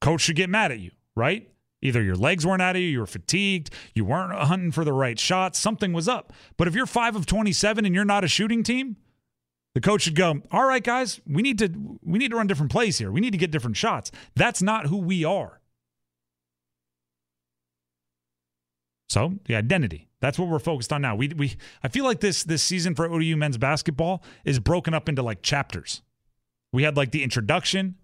coach 0.00 0.22
should 0.22 0.36
get 0.36 0.50
mad 0.50 0.72
at 0.72 0.78
you, 0.78 0.92
right? 1.14 1.48
Either 1.82 2.02
your 2.02 2.16
legs 2.16 2.46
weren't 2.46 2.62
out 2.62 2.74
of 2.74 2.82
you, 2.82 2.88
you 2.88 3.00
were 3.00 3.06
fatigued, 3.06 3.70
you 3.94 4.04
weren't 4.04 4.32
hunting 4.32 4.72
for 4.72 4.84
the 4.84 4.92
right 4.92 5.18
shots, 5.18 5.58
something 5.58 5.92
was 5.92 6.08
up. 6.08 6.32
But 6.56 6.68
if 6.68 6.74
you're 6.74 6.86
five 6.86 7.14
of 7.16 7.26
27 7.26 7.84
and 7.84 7.94
you're 7.94 8.04
not 8.04 8.24
a 8.24 8.28
shooting 8.28 8.62
team, 8.62 8.96
the 9.74 9.80
coach 9.82 10.02
should 10.02 10.14
go, 10.14 10.40
all 10.50 10.66
right, 10.66 10.82
guys, 10.82 11.20
we 11.26 11.42
need 11.42 11.58
to 11.58 11.68
we 12.02 12.18
need 12.18 12.30
to 12.30 12.36
run 12.36 12.46
different 12.46 12.72
plays 12.72 12.96
here. 12.96 13.12
We 13.12 13.20
need 13.20 13.32
to 13.32 13.38
get 13.38 13.50
different 13.50 13.76
shots. 13.76 14.10
That's 14.34 14.62
not 14.62 14.86
who 14.86 14.96
we 14.96 15.22
are. 15.24 15.60
So 19.08 19.34
the 19.44 19.54
identity. 19.54 20.08
That's 20.20 20.38
what 20.38 20.48
we're 20.48 20.58
focused 20.58 20.92
on 20.94 21.02
now. 21.02 21.14
We 21.14 21.28
we 21.28 21.56
I 21.82 21.88
feel 21.88 22.04
like 22.04 22.20
this 22.20 22.42
this 22.42 22.62
season 22.62 22.94
for 22.94 23.06
ODU 23.06 23.36
men's 23.36 23.58
basketball 23.58 24.24
is 24.44 24.58
broken 24.58 24.94
up 24.94 25.08
into 25.08 25.22
like 25.22 25.42
chapters. 25.42 26.02
We 26.72 26.82
had 26.82 26.96
like 26.96 27.10
the 27.10 27.22
introduction, 27.22 27.96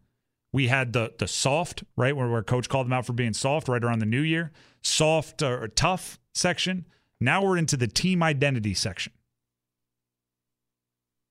we 0.52 0.68
had 0.68 0.92
the 0.92 1.12
the 1.18 1.28
soft, 1.28 1.84
right, 1.96 2.14
where, 2.14 2.28
where 2.28 2.42
coach 2.42 2.68
called 2.68 2.86
them 2.86 2.92
out 2.92 3.06
for 3.06 3.12
being 3.12 3.32
soft 3.32 3.68
right 3.68 3.82
around 3.82 4.00
the 4.00 4.06
new 4.06 4.20
year, 4.20 4.52
soft 4.82 5.42
uh, 5.42 5.48
or 5.48 5.68
tough 5.68 6.18
section. 6.34 6.86
Now 7.20 7.42
we're 7.42 7.56
into 7.56 7.76
the 7.76 7.86
team 7.86 8.22
identity 8.22 8.74
section. 8.74 9.12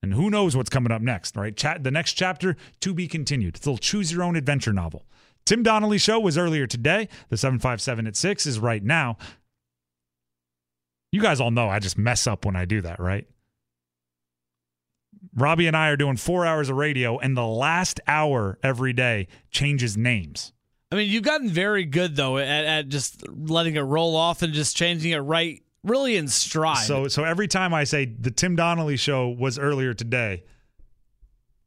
And 0.02 0.14
who 0.14 0.30
knows 0.30 0.56
what's 0.56 0.70
coming 0.70 0.90
up 0.90 1.00
next, 1.00 1.36
right? 1.36 1.56
Chat 1.56 1.84
the 1.84 1.90
next 1.90 2.14
chapter 2.14 2.56
to 2.80 2.92
be 2.92 3.06
continued. 3.06 3.56
It's 3.56 3.66
a 3.66 3.70
little 3.70 3.78
choose 3.78 4.12
your 4.12 4.24
own 4.24 4.34
adventure 4.34 4.72
novel. 4.72 5.06
Tim 5.44 5.62
Donnelly 5.62 5.98
show 5.98 6.18
was 6.18 6.36
earlier 6.38 6.66
today. 6.66 7.08
The 7.28 7.36
757 7.36 8.06
at 8.06 8.16
6 8.16 8.46
is 8.46 8.58
right 8.58 8.82
now. 8.82 9.16
You 11.12 11.20
guys 11.20 11.40
all 11.40 11.50
know 11.50 11.68
I 11.68 11.78
just 11.78 11.98
mess 11.98 12.26
up 12.26 12.44
when 12.44 12.56
I 12.56 12.64
do 12.64 12.80
that, 12.80 12.98
right? 12.98 13.26
Robbie 15.34 15.66
and 15.66 15.76
I 15.76 15.88
are 15.88 15.96
doing 15.96 16.16
four 16.16 16.44
hours 16.44 16.68
of 16.68 16.76
radio, 16.76 17.18
and 17.18 17.36
the 17.36 17.46
last 17.46 18.00
hour 18.06 18.58
every 18.62 18.92
day 18.92 19.28
changes 19.50 19.96
names. 19.96 20.52
I 20.90 20.96
mean, 20.96 21.08
you've 21.10 21.22
gotten 21.22 21.48
very 21.48 21.84
good 21.84 22.16
though 22.16 22.38
at, 22.38 22.64
at 22.64 22.88
just 22.88 23.26
letting 23.28 23.76
it 23.76 23.80
roll 23.80 24.14
off 24.14 24.42
and 24.42 24.52
just 24.52 24.76
changing 24.76 25.12
it 25.12 25.18
right, 25.18 25.62
really 25.82 26.16
in 26.16 26.28
stride. 26.28 26.84
So, 26.84 27.08
so 27.08 27.24
every 27.24 27.48
time 27.48 27.72
I 27.72 27.84
say 27.84 28.04
the 28.04 28.30
Tim 28.30 28.56
Donnelly 28.56 28.96
show 28.96 29.28
was 29.28 29.58
earlier 29.58 29.94
today, 29.94 30.44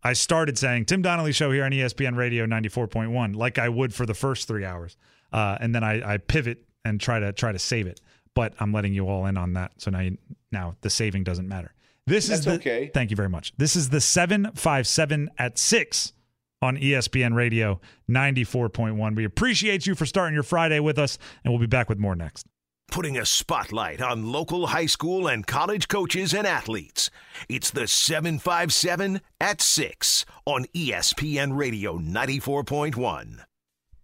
I 0.03 0.13
started 0.13 0.59
saying 0.59 0.85
Tim 0.85 1.01
Donnelly 1.01 1.31
show 1.31 1.51
here 1.51 1.63
on 1.63 1.71
ESPN 1.71 2.15
Radio 2.15 2.45
ninety 2.45 2.69
four 2.69 2.87
point 2.87 3.11
one, 3.11 3.33
like 3.33 3.57
I 3.57 3.69
would 3.69 3.93
for 3.93 4.05
the 4.05 4.13
first 4.13 4.47
three 4.47 4.63
hours, 4.63 4.95
uh, 5.33 5.57
and 5.59 5.73
then 5.73 5.83
I, 5.83 6.13
I 6.13 6.17
pivot 6.17 6.63
and 6.83 7.01
try 7.01 7.19
to 7.19 7.33
try 7.33 7.51
to 7.51 7.59
save 7.59 7.87
it. 7.87 7.99
But 8.35 8.53
I'm 8.59 8.71
letting 8.71 8.93
you 8.93 9.07
all 9.07 9.25
in 9.25 9.37
on 9.37 9.53
that, 9.53 9.71
so 9.77 9.89
now 9.89 10.01
you, 10.01 10.17
now 10.51 10.75
the 10.81 10.89
saving 10.91 11.23
doesn't 11.23 11.47
matter. 11.47 11.73
This 12.07 12.27
That's 12.27 12.39
is 12.39 12.45
the, 12.45 12.53
okay. 12.53 12.91
Thank 12.93 13.09
you 13.09 13.15
very 13.15 13.29
much. 13.29 13.53
This 13.57 13.75
is 13.75 13.89
the 13.89 14.01
757 14.01 15.29
at 15.39 15.57
6 15.57 16.13
on 16.61 16.77
ESPN 16.77 17.33
Radio 17.35 17.79
94.1. 18.09 19.15
We 19.15 19.25
appreciate 19.25 19.87
you 19.87 19.95
for 19.95 20.05
starting 20.05 20.33
your 20.33 20.43
Friday 20.43 20.79
with 20.79 20.99
us, 20.99 21.17
and 21.43 21.51
we'll 21.51 21.59
be 21.59 21.67
back 21.67 21.89
with 21.89 21.97
more 21.97 22.15
next. 22.15 22.45
Putting 22.91 23.17
a 23.17 23.25
spotlight 23.25 24.01
on 24.01 24.31
local 24.31 24.67
high 24.67 24.85
school 24.85 25.27
and 25.27 25.47
college 25.47 25.87
coaches 25.87 26.33
and 26.33 26.45
athletes. 26.45 27.09
It's 27.49 27.71
the 27.71 27.87
757 27.87 29.21
at 29.41 29.59
6 29.59 30.25
on 30.45 30.65
ESPN 30.75 31.57
Radio 31.57 31.97
94.1. 31.97 33.39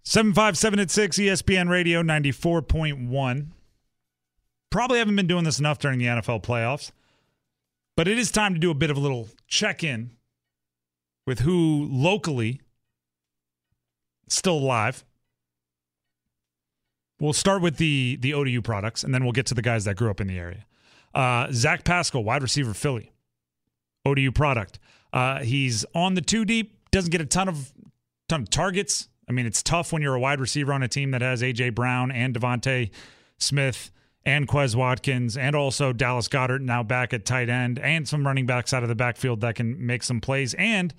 757 0.03 0.79
at 0.79 0.89
6, 0.89 1.17
ESPN 1.19 1.69
Radio 1.69 2.01
94.1. 2.01 3.47
Probably 4.71 4.97
haven't 4.97 5.15
been 5.15 5.27
doing 5.27 5.43
this 5.43 5.59
enough 5.59 5.77
during 5.77 5.99
the 5.99 6.05
NFL 6.05 6.41
playoffs, 6.43 6.91
but 7.95 8.08
it 8.08 8.17
is 8.17 8.32
time 8.32 8.54
to 8.54 8.60
do 8.60 8.71
a 8.71 8.75
bit 8.75 8.89
of 8.89 8.97
a 8.97 8.99
little 8.99 9.30
check 9.47 9.84
in 9.84 10.12
with 11.27 11.39
who 11.39 11.88
locally 11.89 12.62
still 14.27 14.58
alive. 14.58 15.04
We'll 17.19 17.34
start 17.34 17.62
with 17.62 17.77
the 17.77 18.17
the 18.19 18.34
ODU 18.34 18.62
products, 18.62 19.04
and 19.04 19.13
then 19.13 19.23
we'll 19.23 19.34
get 19.34 19.45
to 19.47 19.54
the 19.54 19.62
guys 19.62 19.86
that 19.86 19.95
grew 19.95 20.10
up 20.10 20.19
in 20.19 20.27
the 20.27 20.39
area. 20.39 20.65
Uh, 21.13 21.47
Zach 21.51 21.84
Pascal, 21.84 22.23
wide 22.23 22.41
receiver, 22.41 22.73
Philly, 22.73 23.12
ODU 24.06 24.32
product. 24.32 24.80
Uh, 25.13 25.39
he's 25.39 25.86
on 25.93 26.15
the 26.15 26.21
two 26.21 26.45
deep. 26.45 26.89
Doesn't 26.91 27.12
get 27.12 27.21
a 27.21 27.25
ton 27.25 27.47
of 27.47 27.71
ton 28.27 28.41
of 28.43 28.49
targets. 28.49 29.08
I 29.30 29.34
mean, 29.34 29.45
it's 29.45 29.62
tough 29.62 29.93
when 29.93 30.01
you're 30.01 30.15
a 30.15 30.19
wide 30.19 30.39
receiver 30.39 30.73
on 30.73 30.82
a 30.84 30.88
team 30.88 31.12
that 31.12 31.21
has 31.21 31.41
AJ 31.41 31.75
Brown 31.75 32.12
and 32.12 32.34
DeVonta 32.34 32.89
Smith 33.38 33.91
and 34.25 34.47
Quez 34.47 34.75
Watkins 34.75 35.36
and 35.36 35.55
also 35.55 35.93
Dallas 35.93 36.27
Goedert 36.27 36.62
now 36.62 36.84
back 36.84 37.13
at 37.13 37.25
tight 37.25 37.49
end 37.49 37.79
and 37.79 38.07
some 38.07 38.25
running 38.25 38.45
backs 38.45 38.73
out 38.73 38.84
of 38.84 38.89
the 38.89 38.95
backfield 38.95 39.41
that 39.41 39.55
can 39.55 39.86
make 39.86 40.03
some 40.03 40.21
plays. 40.21 40.53
And 40.55 40.93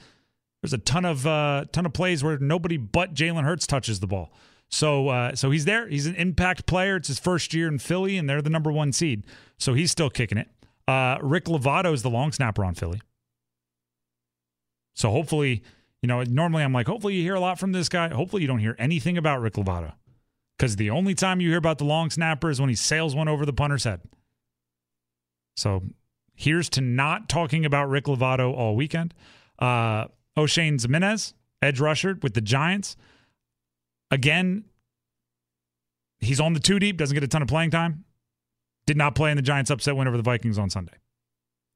there's 0.61 0.73
a 0.73 0.79
ton 0.79 1.05
of 1.05 1.27
uh, 1.27 1.67
ton 1.73 1.87
of 1.87 1.93
plays 1.93 2.23
where 2.25 2.39
nobody 2.39 2.77
but 2.77 3.15
Jalen 3.15 3.45
Hurts 3.45 3.67
touches 3.67 4.01
the 4.01 4.07
ball. 4.07 4.33
So 4.69 5.09
uh, 5.09 5.35
so 5.35 5.51
he's 5.51 5.65
there. 5.65 5.89
He's 5.89 6.07
an 6.07 6.15
impact 6.17 6.67
player. 6.67 6.97
It's 6.97 7.09
his 7.09 7.19
first 7.19 7.53
year 7.53 7.69
in 7.69 7.79
Philly, 7.79 8.17
and 8.17 8.29
they're 8.29 8.43
the 8.43 8.51
number 8.51 8.73
one 8.73 8.93
seed. 8.93 9.25
So 9.59 9.75
he's 9.75 9.91
still 9.91 10.11
kicking 10.11 10.39
it. 10.39 10.49
Uh, 10.89 11.19
Rick 11.21 11.45
Lovato 11.45 11.93
is 11.93 12.03
the 12.03 12.11
long 12.11 12.33
snapper 12.33 12.65
on 12.65 12.75
Philly. 12.75 13.01
So 14.95 15.11
hopefully, 15.11 15.63
you 16.01 16.07
know, 16.07 16.23
normally 16.23 16.63
I'm 16.63 16.73
like, 16.73 16.87
hopefully 16.87 17.15
you 17.15 17.23
hear 17.23 17.35
a 17.35 17.41
lot 17.41 17.59
from 17.59 17.73
this 17.73 17.89
guy. 17.89 18.09
Hopefully 18.09 18.43
you 18.43 18.49
don't 18.49 18.59
hear 18.59 18.77
anything 18.79 19.17
about 19.17 19.41
Rick 19.41 19.55
Lovato. 19.55 19.93
Because 20.63 20.77
the 20.77 20.91
only 20.91 21.17
time 21.17 21.41
you 21.41 21.49
hear 21.49 21.59
about 21.59 21.79
the 21.79 21.85
long 21.85 22.09
snapper 22.09 22.49
is 22.49 22.61
when 22.61 22.69
he 22.69 22.77
sails 22.77 23.17
one 23.17 23.27
over 23.27 23.45
the 23.45 23.53
punter's 23.53 23.83
head. 23.83 24.01
So 25.57 25.83
here's 26.37 26.69
to 26.69 26.81
not 26.81 27.29
talking 27.29 27.65
about 27.65 27.89
Rick 27.89 28.05
Lovato 28.05 28.55
all 28.55 28.77
weekend. 28.77 29.13
Uh, 29.59 30.05
Oshane 30.39 30.75
Ximines, 30.75 31.33
edge 31.63 31.81
rusher 31.81 32.17
with 32.23 32.35
the 32.35 32.41
Giants. 32.41 32.95
Again, 34.13 34.67
he's 36.21 36.39
on 36.39 36.53
the 36.53 36.61
two 36.61 36.79
deep, 36.79 36.97
doesn't 36.97 37.15
get 37.15 37.25
a 37.25 37.27
ton 37.27 37.43
of 37.43 37.49
playing 37.49 37.73
time. 37.73 38.05
Did 38.87 38.97
not 38.97 39.17
play 39.17 39.33
in 39.33 39.37
the 39.37 39.43
Giants' 39.43 39.69
upset 39.69 39.97
win 39.97 40.07
over 40.07 40.17
the 40.17 40.23
Vikings 40.23 40.59
on 40.59 40.71
Sunday. 40.71 40.95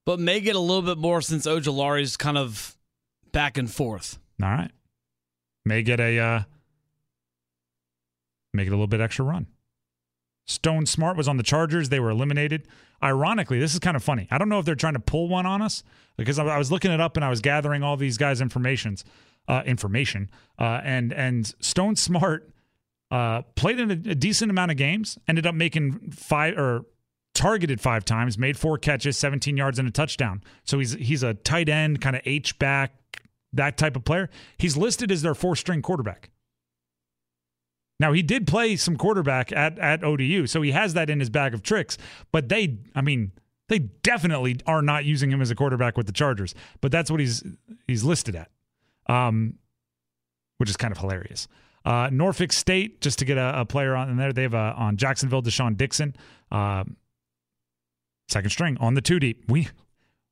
but 0.04 0.20
may 0.20 0.38
get 0.38 0.54
a 0.54 0.60
little 0.60 0.82
bit 0.82 0.98
more 0.98 1.20
since 1.20 1.44
Ojulari's 1.44 2.16
kind 2.16 2.38
of 2.38 2.76
back 3.32 3.58
and 3.58 3.68
forth. 3.68 4.20
All 4.40 4.48
right. 4.48 4.70
May 5.64 5.82
get 5.82 5.98
a 5.98 6.20
uh 6.20 6.42
make 8.56 8.66
it 8.66 8.70
a 8.70 8.76
little 8.76 8.86
bit 8.86 9.00
extra 9.00 9.24
run. 9.24 9.46
Stone 10.46 10.86
Smartt 10.86 11.16
was 11.16 11.28
on 11.28 11.36
the 11.36 11.42
Chargers. 11.42 11.88
They 11.88 12.00
were 12.00 12.10
eliminated. 12.10 12.68
Ironically, 13.02 13.58
this 13.58 13.74
is 13.74 13.80
kind 13.80 13.96
of 13.96 14.02
funny. 14.02 14.28
I 14.30 14.38
don't 14.38 14.48
know 14.48 14.58
if 14.58 14.64
they're 14.64 14.74
trying 14.74 14.94
to 14.94 15.00
pull 15.00 15.28
one 15.28 15.44
on 15.44 15.60
us 15.60 15.82
because 16.16 16.38
I 16.38 16.56
was 16.56 16.70
looking 16.70 16.92
it 16.92 17.00
up 17.00 17.16
and 17.16 17.24
I 17.24 17.28
was 17.28 17.40
gathering 17.40 17.82
all 17.82 17.96
these 17.96 18.16
guys' 18.16 18.40
informations, 18.40 19.04
uh, 19.48 19.62
information, 19.66 20.30
uh, 20.58 20.80
and 20.84 21.12
and 21.12 21.52
Stone 21.60 21.96
Smartt 21.96 22.48
uh, 23.10 23.42
played 23.54 23.80
in 23.80 23.90
a, 23.90 24.10
a 24.10 24.14
decent 24.14 24.50
amount 24.50 24.70
of 24.70 24.76
games. 24.76 25.18
Ended 25.28 25.46
up 25.46 25.54
making 25.54 26.12
five 26.12 26.56
or 26.56 26.86
targeted 27.34 27.80
five 27.80 28.04
times, 28.04 28.38
made 28.38 28.56
four 28.56 28.78
catches, 28.78 29.18
17 29.18 29.56
yards 29.56 29.78
and 29.78 29.86
a 29.86 29.90
touchdown. 29.90 30.42
So 30.64 30.78
he's 30.78 30.92
he's 30.92 31.22
a 31.22 31.34
tight 31.34 31.68
end, 31.68 32.00
kind 32.00 32.16
of 32.16 32.22
H 32.24 32.58
back, 32.58 32.94
that 33.52 33.76
type 33.76 33.96
of 33.96 34.04
player. 34.04 34.30
He's 34.58 34.76
listed 34.76 35.12
as 35.12 35.22
their 35.22 35.34
four 35.34 35.56
string 35.56 35.82
quarterback. 35.82 36.30
Now 37.98 38.12
he 38.12 38.22
did 38.22 38.46
play 38.46 38.76
some 38.76 38.96
quarterback 38.96 39.52
at 39.52 39.78
at 39.78 40.04
ODU, 40.04 40.46
so 40.46 40.62
he 40.62 40.72
has 40.72 40.94
that 40.94 41.08
in 41.08 41.20
his 41.20 41.30
bag 41.30 41.54
of 41.54 41.62
tricks. 41.62 41.96
But 42.30 42.48
they, 42.48 42.78
I 42.94 43.00
mean, 43.00 43.32
they 43.68 43.78
definitely 43.78 44.60
are 44.66 44.82
not 44.82 45.04
using 45.04 45.30
him 45.30 45.40
as 45.40 45.50
a 45.50 45.54
quarterback 45.54 45.96
with 45.96 46.06
the 46.06 46.12
Chargers. 46.12 46.54
But 46.80 46.92
that's 46.92 47.10
what 47.10 47.20
he's 47.20 47.42
he's 47.86 48.04
listed 48.04 48.36
at, 48.36 48.50
um, 49.08 49.54
which 50.58 50.68
is 50.68 50.76
kind 50.76 50.92
of 50.92 50.98
hilarious. 50.98 51.48
Uh, 51.84 52.10
Norfolk 52.12 52.52
State, 52.52 53.00
just 53.00 53.18
to 53.20 53.24
get 53.24 53.38
a, 53.38 53.60
a 53.60 53.64
player 53.64 53.94
on 53.94 54.16
there, 54.16 54.32
they 54.32 54.42
have 54.42 54.54
a, 54.54 54.74
on 54.76 54.96
Jacksonville, 54.96 55.40
De'Shaan 55.40 55.76
Dixon, 55.76 56.16
uh, 56.50 56.82
second 58.28 58.50
string 58.50 58.76
on 58.80 58.94
the 58.94 59.00
two 59.00 59.20
deep. 59.20 59.44
We 59.48 59.68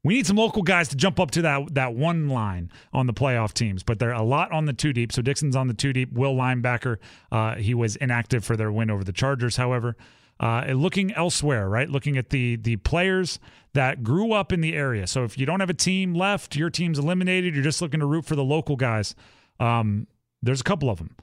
we 0.05 0.15
need 0.15 0.27
some 0.27 0.37
local 0.37 0.63
guys 0.63 0.89
to 0.89 0.97
jump 0.97 1.19
up 1.19 1.31
to 1.33 1.43
that 1.43 1.75
that 1.75 1.95
one 1.95 2.29
line 2.29 2.71
on 2.93 3.07
the 3.07 3.15
playoff 3.15 3.53
teams, 3.53 3.83
but 3.83 3.99
they're 3.99 4.13
a 4.13 4.23
lot 4.23 4.53
on 4.53 4.67
the 4.67 4.73
two 4.73 4.93
deep. 4.93 5.11
So 5.11 5.23
Dixon's 5.23 5.57
on 5.57 5.67
the 5.67 5.75
two 5.75 5.93
deep. 5.93 6.13
Will 6.13 6.35
linebacker, 6.35 6.99
uh, 7.33 7.57
he 7.57 7.75
was 7.75 7.97
inactive 7.97 8.45
for 8.45 8.57
their 8.57 8.71
win 8.71 8.91
over 8.91 9.03
the 9.03 9.13
Chargers. 9.13 9.57
However, 9.57 9.97
uh, 10.39 10.65
looking 10.69 11.13
elsewhere, 11.15 11.69
right? 11.69 11.89
Looking 11.89 12.17
at 12.17 12.31
the 12.31 12.57
the 12.57 12.77
players 12.77 13.39
that 13.73 14.05
grew 14.05 14.33
up 14.33 14.53
in 14.53 14.61
the 14.61 14.75
area. 14.75 15.07
So 15.07 15.25
if 15.25 15.37
you 15.39 15.47
don't 15.47 15.61
have 15.61 15.71
a 15.71 15.75
team 15.75 16.15
left, 16.15 16.55
your 16.55 16.71
team's 16.71 16.99
eliminated. 16.99 17.55
You're 17.55 17.65
just 17.65 17.83
looking 17.83 18.01
to 18.01 18.07
root 18.07 18.25
for 18.25 18.37
the 18.37 18.45
local 18.45 18.77
guys. 18.77 19.15
Um, 19.59 20.07
there's 20.43 20.61
a 20.61 20.65
couple 20.65 20.91
of 20.91 20.99
them. 20.99 21.17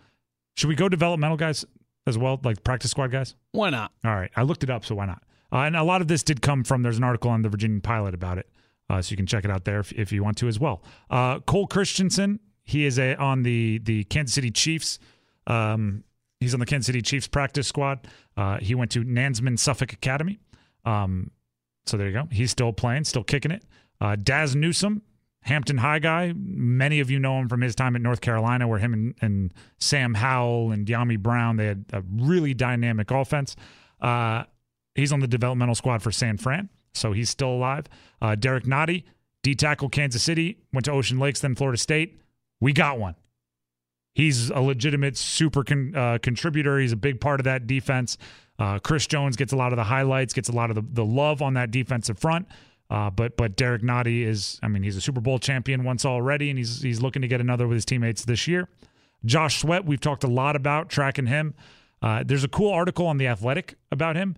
Should 0.57 0.67
we 0.67 0.75
go 0.75 0.89
developmental 0.89 1.37
guys 1.37 1.63
as 2.07 2.17
well, 2.17 2.39
like 2.43 2.63
practice 2.63 2.91
squad 2.91 3.11
guys? 3.11 3.35
Why 3.51 3.69
not? 3.69 3.91
All 4.03 4.15
right, 4.15 4.31
I 4.35 4.43
looked 4.43 4.63
it 4.63 4.69
up, 4.69 4.83
so 4.85 4.95
why 4.95 5.05
not? 5.05 5.23
Uh, 5.51 5.59
and 5.59 5.75
a 5.75 5.83
lot 5.83 6.01
of 6.01 6.07
this 6.07 6.23
did 6.23 6.41
come 6.41 6.63
from. 6.63 6.81
There's 6.81 6.97
an 6.97 7.03
article 7.03 7.29
on 7.29 7.41
the 7.41 7.49
Virginia 7.49 7.81
Pilot 7.81 8.13
about 8.13 8.37
it, 8.37 8.49
uh, 8.89 9.01
so 9.01 9.11
you 9.11 9.17
can 9.17 9.25
check 9.25 9.45
it 9.45 9.51
out 9.51 9.65
there 9.65 9.79
if, 9.79 9.91
if 9.93 10.11
you 10.11 10.23
want 10.23 10.37
to 10.37 10.47
as 10.47 10.59
well. 10.59 10.83
Uh, 11.09 11.39
Cole 11.39 11.67
Christiansen, 11.67 12.39
he 12.63 12.85
is 12.85 12.97
a 12.99 13.15
on 13.15 13.43
the 13.43 13.79
the 13.83 14.03
Kansas 14.05 14.33
City 14.35 14.51
Chiefs. 14.51 14.99
Um, 15.47 16.03
he's 16.39 16.53
on 16.53 16.59
the 16.59 16.65
Kansas 16.65 16.87
City 16.87 17.01
Chiefs 17.01 17.27
practice 17.27 17.67
squad. 17.67 18.07
Uh, 18.37 18.57
he 18.57 18.75
went 18.75 18.91
to 18.91 19.03
Nansemond 19.03 19.59
Suffolk 19.59 19.93
Academy. 19.93 20.39
Um, 20.85 21.31
So 21.85 21.97
there 21.97 22.07
you 22.07 22.13
go. 22.13 22.27
He's 22.31 22.51
still 22.51 22.73
playing, 22.73 23.03
still 23.05 23.23
kicking 23.23 23.51
it. 23.51 23.63
Uh, 23.99 24.15
Dazz 24.15 24.55
Newsome, 24.55 25.01
Hampton 25.41 25.77
High 25.77 25.99
guy. 25.99 26.33
Many 26.35 26.99
of 26.99 27.09
you 27.09 27.19
know 27.19 27.39
him 27.39 27.49
from 27.49 27.61
his 27.61 27.75
time 27.75 27.95
at 27.95 28.01
North 28.01 28.21
Carolina, 28.21 28.67
where 28.67 28.79
him 28.79 28.93
and, 28.93 29.15
and 29.21 29.53
Sam 29.79 30.13
Howell 30.15 30.71
and 30.71 30.85
Dyami 30.87 31.19
Brown 31.19 31.57
they 31.57 31.65
had 31.67 31.85
a 31.93 32.03
really 32.11 32.53
dynamic 32.53 33.09
offense. 33.11 33.55
Uh, 33.99 34.43
he's 34.95 35.11
on 35.11 35.19
the 35.19 35.27
developmental 35.27 35.75
squad 35.75 36.01
for 36.01 36.11
San 36.11 36.37
Fran, 36.37 36.69
so 36.93 37.11
he's 37.13 37.29
still 37.29 37.49
alive. 37.49 37.85
Uh, 38.21 38.35
Derrick 38.35 38.65
Nnadi, 38.65 39.03
D 39.43 39.55
tackle 39.55 39.89
Kansas 39.89 40.23
City, 40.23 40.57
went 40.73 40.85
to 40.85 40.91
Ocean 40.91 41.19
Lakes, 41.19 41.39
then 41.41 41.55
Florida 41.55 41.77
State. 41.77 42.21
We 42.59 42.73
got 42.73 42.99
one. 42.99 43.15
He's 44.13 44.49
a 44.49 44.59
legitimate 44.59 45.17
super 45.17 45.63
con, 45.63 45.95
uh, 45.95 46.17
contributor. 46.21 46.79
He's 46.79 46.91
a 46.91 46.97
big 46.97 47.21
part 47.21 47.39
of 47.39 47.45
that 47.45 47.65
defense. 47.65 48.17
Uh, 48.59 48.77
Chris 48.79 49.07
Jones 49.07 49.37
gets 49.37 49.53
a 49.53 49.55
lot 49.55 49.71
of 49.71 49.77
the 49.77 49.85
highlights, 49.85 50.33
gets 50.33 50.49
a 50.49 50.51
lot 50.51 50.69
of 50.69 50.75
the, 50.75 50.83
the 50.91 51.05
love 51.05 51.41
on 51.41 51.53
that 51.55 51.71
defensive 51.71 52.19
front. 52.19 52.47
Uh, 52.89 53.09
but 53.09 53.37
but 53.37 53.55
Derrick 53.55 53.81
Nnadi 53.81 54.23
is, 54.25 54.59
I 54.61 54.67
mean, 54.67 54.83
he's 54.83 54.97
a 54.97 55.01
Super 55.01 55.21
Bowl 55.21 55.39
champion 55.39 55.85
once 55.85 56.03
already, 56.05 56.49
and 56.49 56.59
he's 56.59 56.81
he's 56.81 57.01
looking 57.01 57.21
to 57.21 57.27
get 57.27 57.39
another 57.39 57.65
with 57.65 57.75
his 57.75 57.85
teammates 57.85 58.25
this 58.25 58.49
year. 58.49 58.67
Josh 59.23 59.61
Sweat, 59.61 59.85
we've 59.85 60.01
talked 60.01 60.25
a 60.25 60.27
lot 60.27 60.57
about 60.57 60.89
tracking 60.89 61.27
him. 61.27 61.53
Uh, 62.01 62.23
there's 62.25 62.43
a 62.43 62.49
cool 62.49 62.71
article 62.73 63.07
on 63.07 63.17
the 63.17 63.27
Athletic 63.27 63.75
about 63.91 64.17
him. 64.17 64.35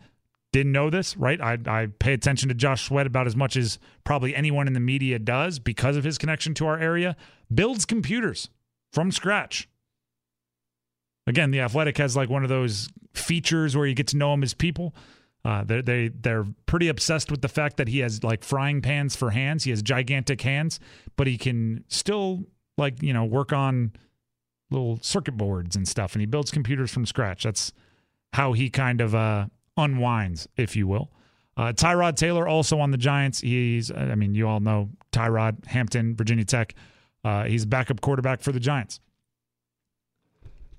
Didn't 0.54 0.72
know 0.72 0.92
this, 0.92 1.18
right? 1.18 1.42
I, 1.42 1.58
I 1.66 1.88
pay 1.98 2.14
attention 2.14 2.48
to 2.50 2.56
Josh 2.56 2.86
Sweat 2.86 3.08
about 3.08 3.26
as 3.26 3.36
much 3.36 3.58
as 3.58 3.80
probably 4.04 4.36
anyone 4.36 4.68
in 4.68 4.74
the 4.74 4.80
media 4.80 5.18
does 5.18 5.58
because 5.58 5.98
of 5.98 6.04
his 6.04 6.20
connection 6.20 6.54
to 6.54 6.68
our 6.68 6.78
area. 6.78 7.16
Builds 7.54 7.86
computers 7.86 8.50
from 8.92 9.12
scratch. 9.12 9.68
Again, 11.26 11.50
the 11.50 11.60
Athletic 11.60 11.98
has 11.98 12.16
like 12.16 12.30
one 12.30 12.44
of 12.44 12.50
those 12.50 12.88
features 13.16 13.76
where 13.76 13.88
you 13.88 13.96
get 13.96 14.08
to 14.08 14.18
know 14.18 14.30
them 14.30 14.44
as 14.44 14.54
people. 14.54 14.94
Uh, 15.44 15.64
they 15.64 15.82
they 15.82 16.08
they're 16.10 16.46
pretty 16.68 16.88
obsessed 16.88 17.32
with 17.32 17.42
the 17.42 17.48
fact 17.48 17.78
that 17.78 17.88
he 17.88 18.00
has 18.00 18.24
like 18.24 18.44
frying 18.44 18.80
pans 18.80 19.16
for 19.16 19.32
hands. 19.32 19.64
He 19.64 19.72
has 19.72 19.82
gigantic 19.82 20.42
hands, 20.42 20.80
but 21.16 21.26
he 21.26 21.38
can 21.38 21.84
still 21.88 22.44
like 22.78 23.02
you 23.02 23.12
know 23.12 23.26
work 23.26 23.52
on 23.52 23.92
little 24.70 25.00
circuit 25.02 25.36
boards 25.36 25.76
and 25.76 25.88
stuff, 25.88 26.14
and 26.14 26.22
he 26.22 26.28
builds 26.28 26.52
computers 26.52 26.92
from 26.92 27.08
scratch. 27.08 27.44
That's 27.44 27.74
how 28.34 28.54
he 28.54 28.70
kind 28.70 29.02
of 29.02 29.16
uh, 29.16 29.48
unwinds, 29.78 30.48
if 30.58 30.76
you 30.76 30.88
will. 30.88 31.12
Uh, 31.56 31.72
Tyrod 31.72 32.16
Taylor 32.16 32.48
also 32.48 32.80
on 32.80 32.92
the 32.92 32.98
Giants. 32.98 33.42
He's 33.42 33.92
I 33.92 34.16
mean 34.16 34.34
you 34.34 34.48
all 34.48 34.60
know 34.60 34.90
Tyrod 35.12 35.66
Hampton, 35.66 36.16
Virginia 36.16 36.46
Tech. 36.46 36.74
Uh, 37.24 37.46
he's 37.46 37.66
backup 37.66 38.02
quarterback 38.02 38.42
for 38.42 38.52
the 38.52 38.60
Giants. 38.60 39.00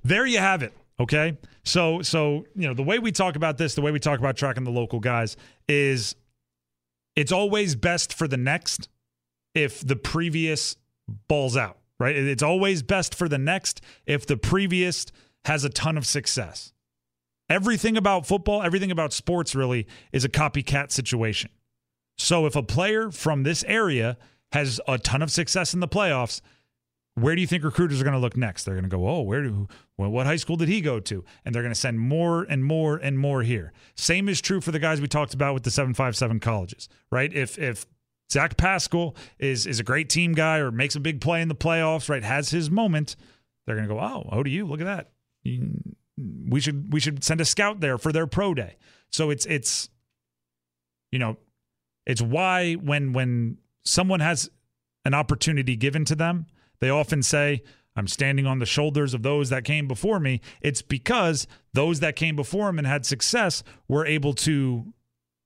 There 0.03 0.27
you 0.27 0.39
have 0.39 0.63
it. 0.63 0.75
Okay. 1.01 1.39
So, 1.65 2.03
so, 2.03 2.45
you 2.55 2.69
know, 2.69 2.75
the 2.75 2.83
way 2.83 2.99
we 2.99 3.11
talk 3.11 3.37
about 3.37 3.57
this, 3.57 3.75
the 3.75 3.81
way 3.81 3.91
we 3.91 3.99
talk 3.99 4.19
about 4.19 4.37
tracking 4.37 4.65
the 4.65 4.71
local 4.71 5.01
guys 5.01 5.37
is 5.67 6.15
it's 7.17 7.33
always 7.33 7.75
best 7.75 8.13
for 8.13 8.29
the 8.29 8.37
next 8.37 8.89
if 9.55 9.81
the 9.81 9.97
previous 9.97 10.77
balls 11.27 11.57
out, 11.57 11.79
right? 11.99 12.15
It's 12.15 12.43
always 12.43 12.83
best 12.83 13.15
for 13.15 13.29
the 13.29 13.39
next 13.39 13.81
if 14.07 14.27
the 14.27 14.37
previous 14.37 15.07
has 15.47 15.65
a 15.65 15.71
ton 15.71 15.97
of 15.97 16.07
success. 16.07 16.74
Everything 17.49 17.97
about 17.97 18.27
football, 18.27 18.63
everything 18.63 18.91
about 18.91 19.13
sports 19.13 19.55
really 19.55 19.87
is 20.13 20.25
a 20.25 20.29
copycat 20.29 20.91
situation. 20.91 21.51
So 22.17 22.47
if 22.47 22.57
a 22.57 22.63
player 22.63 23.11
from 23.11 23.43
this 23.43 23.65
area 23.65 24.17
has 24.53 24.81
a 24.87 24.99
ton 24.99 25.21
of 25.21 25.31
success 25.31 25.75
in 25.75 25.81
the 25.81 25.89
playoffs, 25.89 26.41
where 27.17 27.35
do 27.35 27.41
you 27.41 27.47
think 27.47 27.63
recruiters 27.63 28.01
are 28.01 28.05
going 28.05 28.15
to 28.15 28.21
look 28.21 28.37
next? 28.37 28.65
They're 28.65 28.75
going 28.75 28.89
to 28.89 28.91
go, 28.91 29.07
oh, 29.09 29.21
where 29.23 29.43
do 29.43 29.69
well, 29.97 30.11
what 30.11 30.27
high 30.27 30.37
school 30.37 30.57
did 30.57 30.69
he 30.69 30.81
go 30.81 30.99
to? 31.01 31.25
And 31.45 31.55
they're 31.55 31.63
going 31.63 31.75
to 31.75 31.79
send 31.79 32.01
more 32.01 32.43
and 32.43 32.65
more 32.65 32.97
and 32.97 33.19
more 33.19 33.43
here. 33.43 33.73
Same 33.95 34.29
is 34.29 34.41
true 34.41 34.61
for 34.61 34.73
the 34.73 34.79
guys 34.81 35.01
we 35.01 35.07
talked 35.07 35.35
about 35.35 35.55
with 35.55 35.63
the 35.63 35.71
757 35.71 36.41
colleges, 36.41 36.89
right? 37.11 37.33
If 37.33 37.59
if 37.59 37.87
Zach 38.33 38.57
Pascal 38.57 39.15
is 39.39 39.67
is 39.67 39.79
a 39.79 39.85
great 39.85 40.09
team 40.09 40.33
guy 40.33 40.59
or 40.59 40.73
makes 40.73 40.97
a 40.97 41.01
big 41.01 41.21
play 41.21 41.41
in 41.41 41.49
the 41.49 41.55
playoffs, 41.55 42.09
right? 42.09 42.25
Has 42.25 42.51
his 42.51 42.71
moment, 42.71 43.15
they're 43.67 43.77
going 43.77 43.89
to 43.89 43.95
go, 43.95 44.01
oh, 44.01 44.29
ODU, 44.33 44.67
look 44.67 44.81
at 44.81 44.87
that. 44.87 45.11
We 46.17 46.61
should 46.61 46.93
we 46.93 47.01
should 47.01 47.25
send 47.25 47.41
a 47.41 47.45
scout 47.45 47.81
there 47.81 47.99
for 47.99 48.13
their 48.13 48.27
pro 48.27 48.55
day. 48.55 48.77
So 49.11 49.31
it's 49.31 49.47
it's 49.47 49.89
you 51.11 51.19
know, 51.19 51.37
it's 52.07 52.23
why 52.23 52.75
when 52.75 53.13
when 53.13 53.59
someone 53.85 54.21
has 54.21 54.51
an 55.05 55.15
opportunity 55.15 55.77
given 55.77 56.05
to 56.07 56.15
them 56.15 56.47
they 56.81 56.91
often 56.91 57.23
say, 57.23 57.63
I'm 57.97 58.07
standing 58.09 58.47
on 58.47 58.59
the 58.59 58.67
shoulders 58.67 59.15
of 59.15 59.23
those 59.23 59.51
that 59.51 59.65
came 59.65 59.87
before 59.87 60.19
me. 60.21 60.41
It's 60.61 60.83
because 60.83 61.47
those 61.73 62.01
that 62.01 62.17
came 62.17 62.37
before 62.37 62.69
him 62.69 62.79
and 62.79 62.87
had 62.87 63.07
success 63.07 63.63
were 63.89 64.05
able 64.05 64.35
to 64.35 64.93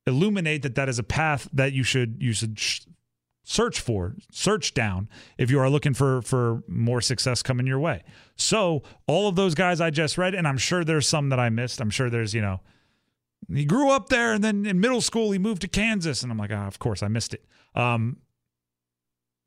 illuminate 0.06 0.62
that 0.62 0.74
that 0.74 0.88
is 0.88 0.98
a 0.98 1.02
path 1.04 1.48
that 1.52 1.72
you 1.72 1.82
should 1.84 2.16
you 2.20 2.32
should 2.32 2.58
sh- 2.58 2.80
search 3.48 3.80
for, 3.80 4.14
search 4.30 4.74
down 4.74 5.08
if 5.38 5.50
you 5.50 5.58
are 5.58 5.70
looking 5.70 5.94
for 5.94 6.20
for 6.20 6.62
more 6.68 7.00
success 7.00 7.42
coming 7.42 7.66
your 7.66 7.78
way. 7.78 8.02
So, 8.36 8.82
all 9.06 9.26
of 9.26 9.36
those 9.36 9.54
guys 9.54 9.80
I 9.80 9.88
just 9.88 10.18
read 10.18 10.34
and 10.34 10.46
I'm 10.46 10.58
sure 10.58 10.84
there's 10.84 11.08
some 11.08 11.30
that 11.30 11.40
I 11.40 11.48
missed. 11.48 11.80
I'm 11.80 11.88
sure 11.88 12.10
there's, 12.10 12.34
you 12.34 12.42
know, 12.42 12.60
he 13.50 13.64
grew 13.64 13.90
up 13.90 14.10
there 14.10 14.34
and 14.34 14.44
then 14.44 14.66
in 14.66 14.80
middle 14.80 15.00
school 15.00 15.32
he 15.32 15.38
moved 15.38 15.62
to 15.62 15.68
Kansas 15.68 16.22
and 16.22 16.30
I'm 16.30 16.36
like, 16.36 16.50
ah, 16.52 16.66
of 16.66 16.78
course 16.78 17.02
I 17.02 17.08
missed 17.08 17.32
it. 17.32 17.46
Um, 17.74 18.18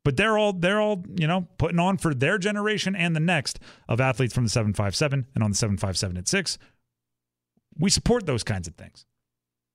but 0.04 0.16
they're 0.16 0.36
all 0.36 0.52
they're 0.52 0.80
all 0.80 1.04
you 1.16 1.28
know 1.28 1.46
putting 1.58 1.78
on 1.78 1.96
for 1.96 2.12
their 2.12 2.38
generation 2.38 2.96
and 2.96 3.14
the 3.14 3.20
next 3.20 3.60
of 3.88 4.00
athletes 4.00 4.34
from 4.34 4.42
the 4.42 4.50
757 4.50 5.28
and 5.32 5.44
on 5.44 5.52
the 5.52 5.56
757 5.56 6.16
at 6.16 6.26
6 6.26 6.58
we 7.78 7.88
support 7.88 8.26
those 8.26 8.42
kinds 8.42 8.66
of 8.66 8.74
things 8.74 9.06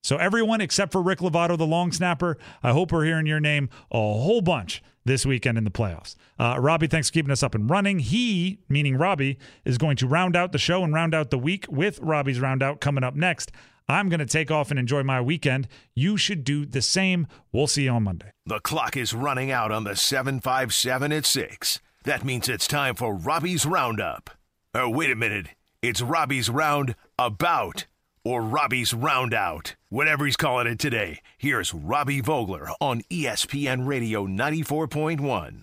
so 0.07 0.15
everyone 0.15 0.61
except 0.61 0.93
for 0.93 1.01
rick 1.01 1.19
lovato 1.19 1.57
the 1.57 1.67
long 1.67 1.91
snapper 1.91 2.37
i 2.63 2.71
hope 2.71 2.93
we're 2.93 3.03
hearing 3.03 3.25
your 3.25 3.41
name 3.41 3.69
a 3.91 3.97
whole 3.97 4.39
bunch 4.39 4.81
this 5.03 5.25
weekend 5.25 5.57
in 5.57 5.65
the 5.65 5.69
playoffs 5.69 6.15
uh, 6.39 6.55
robbie 6.57 6.87
thanks 6.87 7.09
for 7.09 7.13
keeping 7.13 7.31
us 7.31 7.43
up 7.43 7.53
and 7.53 7.69
running 7.69 7.99
he 7.99 8.57
meaning 8.69 8.95
robbie 8.95 9.37
is 9.65 9.77
going 9.77 9.97
to 9.97 10.07
round 10.07 10.33
out 10.33 10.53
the 10.53 10.57
show 10.57 10.81
and 10.81 10.93
round 10.93 11.13
out 11.13 11.29
the 11.29 11.37
week 11.37 11.65
with 11.69 11.99
robbie's 11.99 12.39
roundout 12.39 12.79
coming 12.79 13.03
up 13.03 13.15
next 13.15 13.51
I'm 13.89 14.09
going 14.09 14.19
to 14.19 14.25
take 14.25 14.51
off 14.51 14.69
and 14.69 14.77
enjoy 14.77 15.03
my 15.03 15.21
weekend. 15.21 15.69
You 15.95 16.17
should 16.17 16.43
do 16.43 16.65
the 16.65 16.81
same. 16.81 17.25
We'll 17.53 17.67
see 17.67 17.83
you 17.83 17.91
on 17.91 18.03
Monday. 18.03 18.31
The 18.45 18.59
clock 18.59 18.97
is 18.97 19.13
running 19.13 19.49
out 19.49 19.71
on 19.71 19.85
the 19.85 19.95
757 19.95 21.13
at 21.13 21.25
6. 21.25 21.79
That 22.03 22.25
means 22.25 22.49
it's 22.49 22.67
time 22.67 22.95
for 22.95 23.15
Robbie's 23.15 23.65
Roundup. 23.65 24.29
Oh, 24.73 24.89
wait 24.89 25.09
a 25.09 25.15
minute. 25.15 25.47
It's 25.81 26.01
Robbie's 26.01 26.49
Round 26.49 26.95
About 27.17 27.85
or 28.27 28.41
Robbie's 28.41 28.91
Roundout. 28.91 29.75
Whatever 29.87 30.25
he's 30.25 30.35
calling 30.35 30.67
it 30.67 30.79
today. 30.79 31.21
Here's 31.37 31.73
Robbie 31.73 32.19
Vogler 32.19 32.67
on 32.81 33.01
ESPN 33.03 33.87
Radio 33.87 34.27
94.1. 34.27 35.61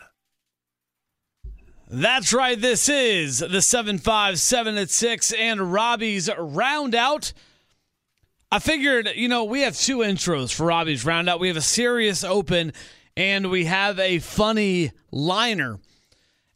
That's 1.90 2.32
right. 2.32 2.58
This 2.58 2.88
is 2.88 3.40
the 3.40 3.60
757 3.60 4.78
at 4.78 4.88
6 4.88 5.32
and 5.34 5.72
Robbie's 5.74 6.30
Roundout. 6.30 7.34
I 8.50 8.60
figured, 8.60 9.10
you 9.14 9.28
know, 9.28 9.44
we 9.44 9.60
have 9.60 9.76
two 9.76 9.98
intros 9.98 10.50
for 10.54 10.64
Robbie's 10.64 11.04
Roundout. 11.04 11.40
We 11.40 11.48
have 11.48 11.58
a 11.58 11.60
serious 11.60 12.24
open 12.24 12.72
and 13.14 13.50
we 13.50 13.66
have 13.66 13.98
a 13.98 14.20
funny 14.20 14.90
liner. 15.10 15.80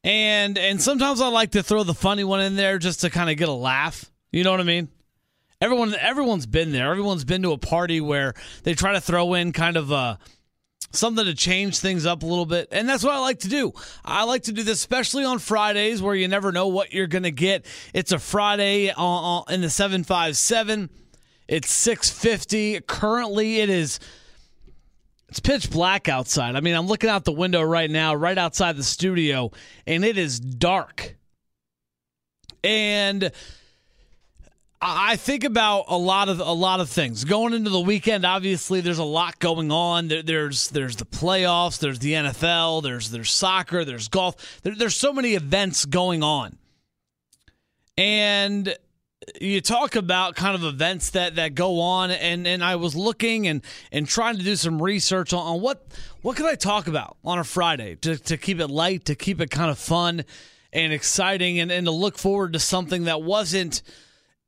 And 0.02 0.56
and 0.56 0.80
sometimes 0.80 1.20
I 1.20 1.28
like 1.28 1.50
to 1.50 1.62
throw 1.62 1.82
the 1.82 1.92
funny 1.92 2.24
one 2.24 2.40
in 2.40 2.56
there 2.56 2.78
just 2.78 3.02
to 3.02 3.10
kind 3.10 3.28
of 3.28 3.36
get 3.36 3.50
a 3.50 3.52
laugh. 3.52 4.10
You 4.32 4.42
know 4.42 4.52
what 4.52 4.60
I 4.60 4.64
mean? 4.64 4.88
Everyone 5.60 5.94
everyone's 5.94 6.46
been 6.46 6.70
there. 6.70 6.90
Everyone's 6.90 7.24
been 7.24 7.42
to 7.42 7.52
a 7.52 7.58
party 7.58 8.00
where 8.00 8.34
they 8.62 8.74
try 8.74 8.92
to 8.92 9.00
throw 9.00 9.34
in 9.34 9.52
kind 9.52 9.76
of 9.76 9.90
a 9.90 10.18
something 10.92 11.24
to 11.24 11.34
change 11.34 11.78
things 11.78 12.06
up 12.06 12.22
a 12.22 12.26
little 12.26 12.46
bit. 12.46 12.68
And 12.70 12.88
that's 12.88 13.02
what 13.02 13.12
I 13.12 13.18
like 13.18 13.40
to 13.40 13.48
do. 13.48 13.72
I 14.04 14.24
like 14.24 14.44
to 14.44 14.52
do 14.52 14.62
this, 14.62 14.78
especially 14.78 15.24
on 15.24 15.38
Fridays 15.38 16.00
where 16.00 16.14
you 16.14 16.28
never 16.28 16.52
know 16.52 16.68
what 16.68 16.92
you're 16.92 17.08
going 17.08 17.24
to 17.24 17.30
get. 17.30 17.66
It's 17.92 18.12
a 18.12 18.18
Friday 18.18 18.90
uh, 18.90 19.40
uh, 19.40 19.42
in 19.50 19.60
the 19.60 19.70
757. 19.70 20.90
It's 21.48 21.70
650. 21.72 22.80
Currently, 22.82 23.60
it 23.60 23.70
is. 23.70 24.00
It's 25.28 25.40
pitch 25.40 25.70
black 25.70 26.08
outside. 26.08 26.56
I 26.56 26.60
mean, 26.60 26.74
I'm 26.74 26.86
looking 26.86 27.10
out 27.10 27.24
the 27.24 27.32
window 27.32 27.60
right 27.62 27.90
now, 27.90 28.14
right 28.14 28.38
outside 28.38 28.76
the 28.76 28.82
studio, 28.82 29.50
and 29.86 30.04
it 30.04 30.16
is 30.16 30.40
dark. 30.40 31.16
And 32.64 33.30
I 34.80 35.16
think 35.16 35.42
about 35.42 35.86
a 35.88 35.98
lot 35.98 36.28
of 36.28 36.38
a 36.38 36.52
lot 36.52 36.78
of 36.78 36.88
things 36.88 37.24
going 37.24 37.52
into 37.52 37.70
the 37.70 37.80
weekend. 37.80 38.24
Obviously, 38.24 38.80
there's 38.80 38.98
a 38.98 39.04
lot 39.04 39.40
going 39.40 39.72
on. 39.72 40.06
There, 40.06 40.22
there's 40.22 40.68
there's 40.68 40.96
the 40.96 41.04
playoffs. 41.04 41.80
There's 41.80 41.98
the 41.98 42.12
NFL. 42.12 42.84
There's 42.84 43.10
there's 43.10 43.32
soccer. 43.32 43.84
There's 43.84 44.06
golf. 44.06 44.60
There, 44.62 44.74
there's 44.74 44.94
so 44.94 45.12
many 45.12 45.34
events 45.34 45.84
going 45.84 46.22
on, 46.22 46.58
and 47.96 48.76
you 49.40 49.60
talk 49.60 49.96
about 49.96 50.36
kind 50.36 50.54
of 50.54 50.62
events 50.62 51.10
that 51.10 51.34
that 51.36 51.56
go 51.56 51.80
on 51.80 52.12
and 52.12 52.46
and 52.46 52.62
I 52.62 52.76
was 52.76 52.94
looking 52.94 53.48
and 53.48 53.62
and 53.90 54.06
trying 54.06 54.36
to 54.36 54.44
do 54.44 54.54
some 54.54 54.80
research 54.80 55.32
on, 55.32 55.44
on 55.44 55.60
what 55.60 55.84
what 56.22 56.36
could 56.36 56.46
I 56.46 56.54
talk 56.54 56.86
about 56.86 57.16
on 57.24 57.40
a 57.40 57.44
Friday 57.44 57.96
to 57.96 58.16
to 58.16 58.36
keep 58.36 58.60
it 58.60 58.68
light, 58.68 59.06
to 59.06 59.16
keep 59.16 59.40
it 59.40 59.50
kind 59.50 59.72
of 59.72 59.78
fun 59.78 60.24
and 60.72 60.92
exciting 60.92 61.58
and, 61.58 61.72
and 61.72 61.86
to 61.86 61.90
look 61.90 62.16
forward 62.16 62.52
to 62.52 62.60
something 62.60 63.04
that 63.04 63.22
wasn't 63.22 63.82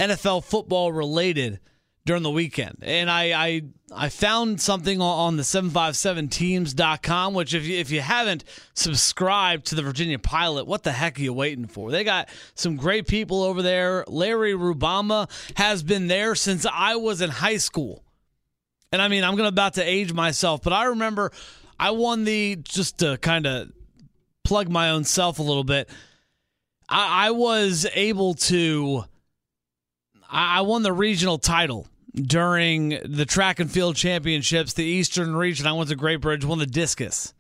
NFL 0.01 0.45
football 0.45 0.91
related 0.93 1.61
during 2.07 2.23
the 2.23 2.31
weekend. 2.31 2.79
And 2.83 3.11
I 3.11 3.33
I, 3.33 3.63
I 3.93 4.09
found 4.09 4.61
something 4.61 5.01
on 5.01 5.37
the 5.37 5.43
757teams.com, 5.43 7.35
which 7.35 7.55
if 7.55 7.65
you, 7.65 7.79
if 7.79 7.91
you 7.91 8.01
haven't 8.01 8.45
subscribed 8.75 9.67
to 9.67 9.75
the 9.75 9.83
Virginia 9.83 10.19
Pilot, 10.19 10.67
what 10.67 10.83
the 10.83 10.93
heck 10.93 11.19
are 11.19 11.23
you 11.23 11.33
waiting 11.33 11.67
for? 11.67 11.91
They 11.91 12.03
got 12.03 12.29
some 12.55 12.77
great 12.77 13.07
people 13.07 13.43
over 13.43 13.63
there. 13.63 14.05
Larry 14.09 14.55
Rubama 14.55 15.31
has 15.57 15.83
been 15.83 16.07
there 16.07 16.35
since 16.35 16.67
I 16.67 16.97
was 16.97 17.21
in 17.21 17.31
high 17.31 17.59
school. 17.59 18.03
And 18.93 19.01
I 19.01 19.09
mean, 19.09 19.23
I'm 19.23 19.37
going 19.37 19.49
about 19.49 19.75
to 19.75 19.83
age 19.83 20.13
myself, 20.13 20.63
but 20.63 20.73
I 20.73 20.87
remember 20.87 21.31
I 21.79 21.93
won 21.93 22.25
the 22.25 22.57
just 22.57 22.99
to 22.99 23.19
kind 23.19 23.47
of 23.47 23.71
plug 24.43 24.69
my 24.69 24.91
own 24.91 25.05
self 25.05 25.39
a 25.39 25.43
little 25.43 25.65
bit. 25.65 25.89
I, 26.89 27.29
I 27.29 27.31
was 27.31 27.87
able 27.95 28.35
to 28.35 29.05
I 30.31 30.61
won 30.61 30.83
the 30.83 30.93
regional 30.93 31.39
title 31.39 31.89
during 32.15 32.99
the 33.05 33.27
track 33.27 33.61
and 33.61 33.71
field 33.71 33.97
championships, 33.97 34.75
the 34.75 34.85
Eastern 34.85 35.35
region. 35.35 35.67
I 35.67 35.73
went 35.73 35.91
to 35.91 35.97
Great 35.97 36.21
Bridge, 36.21 36.45
won 36.45 36.59
the 36.59 36.67
discus. 36.67 37.35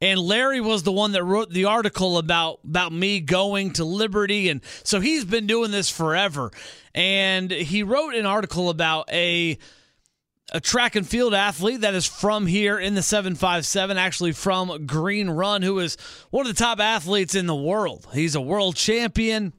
And 0.00 0.18
Larry 0.18 0.60
was 0.60 0.82
the 0.82 0.90
one 0.90 1.12
that 1.12 1.22
wrote 1.22 1.50
the 1.50 1.66
article 1.66 2.18
about 2.18 2.58
about 2.64 2.92
me 2.92 3.20
going 3.20 3.72
to 3.74 3.84
Liberty 3.84 4.48
and 4.48 4.60
so 4.82 4.98
he's 4.98 5.24
been 5.24 5.46
doing 5.46 5.70
this 5.70 5.88
forever. 5.88 6.50
And 6.92 7.50
he 7.52 7.84
wrote 7.84 8.16
an 8.16 8.26
article 8.26 8.68
about 8.68 9.08
a 9.12 9.58
a 10.52 10.60
track 10.60 10.96
and 10.96 11.06
field 11.08 11.34
athlete 11.34 11.82
that 11.82 11.94
is 11.94 12.04
from 12.04 12.46
here 12.46 12.78
in 12.78 12.94
the 12.94 13.02
757, 13.02 13.96
actually 13.96 14.32
from 14.32 14.86
Green 14.86 15.30
Run, 15.30 15.62
who 15.62 15.78
is 15.78 15.96
one 16.30 16.46
of 16.46 16.54
the 16.54 16.62
top 16.62 16.80
athletes 16.80 17.34
in 17.34 17.46
the 17.46 17.54
world. 17.54 18.06
He's 18.12 18.34
a 18.34 18.40
world 18.40 18.76
champion. 18.76 19.54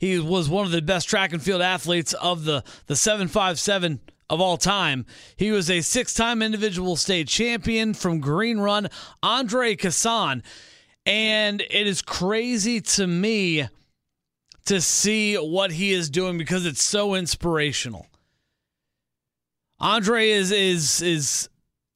He 0.00 0.18
was 0.18 0.48
one 0.48 0.64
of 0.64 0.72
the 0.72 0.80
best 0.80 1.10
track 1.10 1.34
and 1.34 1.42
field 1.42 1.60
athletes 1.60 2.14
of 2.14 2.44
the, 2.44 2.64
the 2.86 2.96
757 2.96 4.00
of 4.30 4.40
all 4.40 4.56
time. 4.56 5.04
He 5.36 5.50
was 5.50 5.68
a 5.68 5.82
six 5.82 6.14
time 6.14 6.40
individual 6.40 6.96
state 6.96 7.28
champion 7.28 7.92
from 7.92 8.18
Green 8.18 8.58
Run, 8.58 8.88
Andre 9.22 9.76
Cason. 9.76 10.42
And 11.04 11.60
it 11.60 11.86
is 11.86 12.00
crazy 12.00 12.80
to 12.80 13.06
me 13.06 13.68
to 14.64 14.80
see 14.80 15.34
what 15.36 15.72
he 15.72 15.92
is 15.92 16.08
doing 16.08 16.38
because 16.38 16.64
it's 16.64 16.82
so 16.82 17.14
inspirational. 17.14 18.06
Andre 19.80 20.30
is 20.30 20.50
is 20.50 21.02
is 21.02 21.48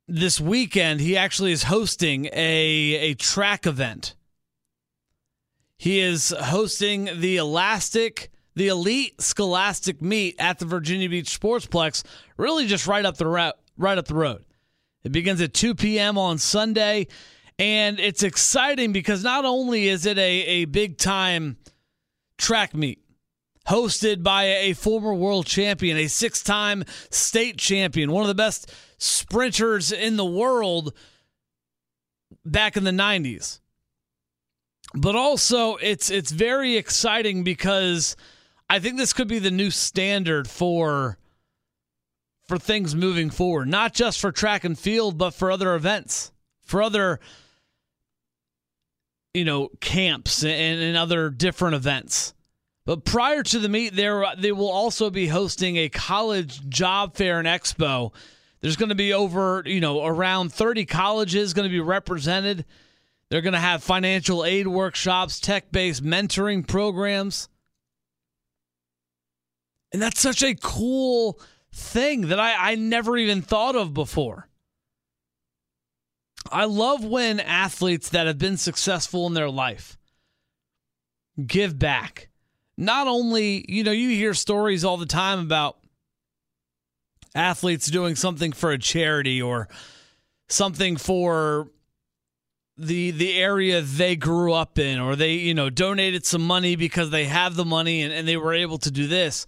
this 0.08 0.38
weekend 0.38 1.00
he 1.00 1.16
actually 1.16 1.52
is 1.52 1.62
hosting 1.64 2.26
a 2.26 2.96
a 3.00 3.14
track 3.14 3.66
event 3.66 4.14
he 5.84 6.00
is 6.00 6.34
hosting 6.40 7.10
the 7.20 7.36
Elastic, 7.36 8.30
the 8.54 8.68
Elite 8.68 9.20
Scholastic 9.20 10.00
Meet 10.00 10.34
at 10.38 10.58
the 10.58 10.64
Virginia 10.64 11.10
Beach 11.10 11.38
Sportsplex, 11.38 12.04
really 12.38 12.66
just 12.66 12.86
right 12.86 13.04
up 13.04 13.18
the 13.18 13.26
route, 13.26 13.56
right 13.76 13.98
up 13.98 14.06
the 14.06 14.14
road. 14.14 14.46
It 15.02 15.12
begins 15.12 15.42
at 15.42 15.52
2 15.52 15.74
p.m. 15.74 16.16
on 16.16 16.38
Sunday, 16.38 17.08
and 17.58 18.00
it's 18.00 18.22
exciting 18.22 18.94
because 18.94 19.22
not 19.22 19.44
only 19.44 19.88
is 19.88 20.06
it 20.06 20.16
a, 20.16 20.22
a 20.22 20.64
big 20.64 20.96
time 20.96 21.58
track 22.38 22.74
meet 22.74 23.04
hosted 23.68 24.22
by 24.22 24.44
a 24.44 24.72
former 24.72 25.12
world 25.12 25.44
champion, 25.44 25.98
a 25.98 26.06
six 26.06 26.42
time 26.42 26.84
state 27.10 27.58
champion, 27.58 28.10
one 28.10 28.22
of 28.22 28.28
the 28.28 28.34
best 28.34 28.72
sprinters 28.96 29.92
in 29.92 30.16
the 30.16 30.24
world 30.24 30.94
back 32.42 32.78
in 32.78 32.84
the 32.84 32.90
90s 32.90 33.60
but 34.94 35.16
also 35.16 35.76
it's 35.76 36.10
it's 36.10 36.30
very 36.30 36.76
exciting 36.76 37.42
because 37.42 38.16
I 38.70 38.78
think 38.78 38.96
this 38.96 39.12
could 39.12 39.28
be 39.28 39.40
the 39.40 39.50
new 39.50 39.70
standard 39.70 40.48
for 40.48 41.18
for 42.46 42.58
things 42.58 42.94
moving 42.94 43.30
forward, 43.30 43.68
not 43.68 43.94
just 43.94 44.20
for 44.20 44.30
track 44.30 44.64
and 44.64 44.78
field, 44.78 45.18
but 45.18 45.32
for 45.32 45.50
other 45.50 45.74
events, 45.74 46.32
for 46.62 46.82
other 46.82 47.18
you 49.34 49.44
know 49.44 49.68
camps 49.80 50.44
and, 50.44 50.80
and 50.80 50.96
other 50.96 51.28
different 51.28 51.74
events. 51.74 52.32
But 52.86 53.04
prior 53.04 53.42
to 53.42 53.58
the 53.58 53.68
meet, 53.68 53.96
there 53.96 54.24
they 54.38 54.52
will 54.52 54.70
also 54.70 55.10
be 55.10 55.26
hosting 55.26 55.76
a 55.76 55.88
college 55.88 56.68
job 56.68 57.16
fair 57.16 57.40
and 57.40 57.48
expo. 57.48 58.12
There's 58.60 58.76
going 58.76 58.90
to 58.90 58.94
be 58.94 59.12
over 59.12 59.64
you 59.66 59.80
know 59.80 60.04
around 60.04 60.52
30 60.52 60.86
colleges 60.86 61.52
going 61.52 61.68
to 61.68 61.72
be 61.72 61.80
represented 61.80 62.64
they're 63.34 63.42
going 63.42 63.52
to 63.52 63.58
have 63.58 63.82
financial 63.82 64.44
aid 64.44 64.68
workshops, 64.68 65.40
tech 65.40 65.72
based 65.72 66.04
mentoring 66.04 66.64
programs. 66.64 67.48
And 69.92 70.00
that's 70.00 70.20
such 70.20 70.44
a 70.44 70.54
cool 70.54 71.40
thing 71.72 72.28
that 72.28 72.38
I, 72.38 72.54
I 72.70 72.74
never 72.76 73.16
even 73.16 73.42
thought 73.42 73.74
of 73.74 73.92
before. 73.92 74.46
I 76.52 76.66
love 76.66 77.04
when 77.04 77.40
athletes 77.40 78.10
that 78.10 78.28
have 78.28 78.38
been 78.38 78.56
successful 78.56 79.26
in 79.26 79.34
their 79.34 79.50
life 79.50 79.98
give 81.44 81.76
back. 81.76 82.28
Not 82.78 83.08
only, 83.08 83.64
you 83.68 83.82
know, 83.82 83.90
you 83.90 84.10
hear 84.10 84.34
stories 84.34 84.84
all 84.84 84.96
the 84.96 85.06
time 85.06 85.40
about 85.40 85.78
athletes 87.34 87.88
doing 87.88 88.14
something 88.14 88.52
for 88.52 88.70
a 88.70 88.78
charity 88.78 89.42
or 89.42 89.66
something 90.46 90.96
for 90.96 91.66
the 92.76 93.12
the 93.12 93.36
area 93.36 93.80
they 93.80 94.16
grew 94.16 94.52
up 94.52 94.78
in 94.78 94.98
or 94.98 95.14
they 95.14 95.34
you 95.34 95.54
know 95.54 95.70
donated 95.70 96.26
some 96.26 96.44
money 96.44 96.76
because 96.76 97.10
they 97.10 97.24
have 97.26 97.54
the 97.54 97.64
money 97.64 98.02
and, 98.02 98.12
and 98.12 98.26
they 98.26 98.36
were 98.36 98.54
able 98.54 98.78
to 98.78 98.90
do 98.90 99.06
this. 99.06 99.46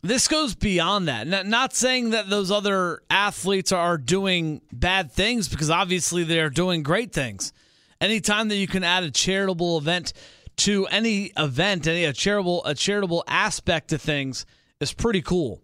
This 0.00 0.28
goes 0.28 0.54
beyond 0.54 1.08
that. 1.08 1.26
Not, 1.26 1.46
not 1.46 1.74
saying 1.74 2.10
that 2.10 2.30
those 2.30 2.52
other 2.52 3.02
athletes 3.10 3.72
are 3.72 3.98
doing 3.98 4.60
bad 4.72 5.10
things 5.10 5.48
because 5.48 5.70
obviously 5.70 6.22
they're 6.22 6.50
doing 6.50 6.84
great 6.84 7.12
things. 7.12 7.52
Anytime 8.00 8.46
that 8.48 8.56
you 8.56 8.68
can 8.68 8.84
add 8.84 9.02
a 9.02 9.10
charitable 9.10 9.76
event 9.76 10.12
to 10.58 10.86
any 10.86 11.32
event 11.36 11.86
any 11.86 12.04
a 12.04 12.12
charitable 12.12 12.64
a 12.64 12.74
charitable 12.74 13.24
aspect 13.26 13.88
to 13.88 13.98
things 13.98 14.46
is 14.80 14.92
pretty 14.92 15.22
cool. 15.22 15.62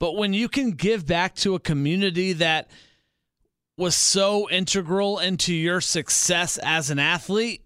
But 0.00 0.16
when 0.16 0.32
you 0.32 0.48
can 0.48 0.72
give 0.72 1.06
back 1.06 1.36
to 1.36 1.54
a 1.54 1.60
community 1.60 2.32
that 2.34 2.68
was 3.76 3.94
so 3.94 4.48
integral 4.50 5.18
into 5.18 5.52
your 5.52 5.80
success 5.80 6.58
as 6.62 6.90
an 6.90 6.98
athlete, 6.98 7.64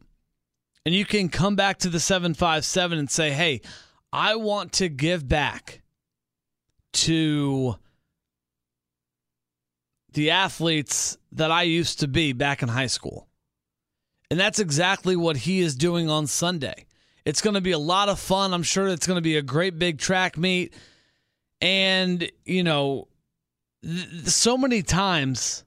and 0.87 0.95
you 0.95 1.05
can 1.05 1.29
come 1.29 1.55
back 1.55 1.79
to 1.79 1.91
the 1.91 2.01
757 2.01 2.99
and 2.99 3.11
say, 3.11 3.31
hey, 3.31 3.61
I 4.13 4.37
want 4.37 4.73
to 4.75 4.89
give 4.89 5.29
back 5.29 5.83
to 6.95 7.77
the 10.13 10.31
athletes 10.31 11.19
that 11.33 11.51
I 11.51 11.63
used 11.63 12.01
to 12.01 12.09
be 12.09 12.33
back 12.33 12.63
in 12.63 12.69
high 12.69 12.87
school. 12.87 13.29
And 14.31 14.41
that's 14.41 14.59
exactly 14.59 15.17
what 15.17 15.37
he 15.37 15.61
is 15.61 15.77
doing 15.77 16.09
on 16.09 16.27
Sunday. 16.27 16.87
It's 17.25 17.43
going 17.43 17.55
to 17.55 17.61
be 17.61 17.73
a 17.73 17.79
lot 17.79 18.09
of 18.09 18.19
fun. 18.19 18.55
I'm 18.55 18.63
sure 18.63 18.89
it's 18.89 19.07
going 19.07 19.19
to 19.19 19.23
be 19.23 19.37
a 19.37 19.43
great 19.43 19.79
big 19.79 19.99
track 19.99 20.39
meet. 20.39 20.75
And, 21.61 22.31
you 22.45 22.63
know, 22.63 23.09
th- 23.83 24.27
so 24.27 24.57
many 24.57 24.83
times 24.83 25.65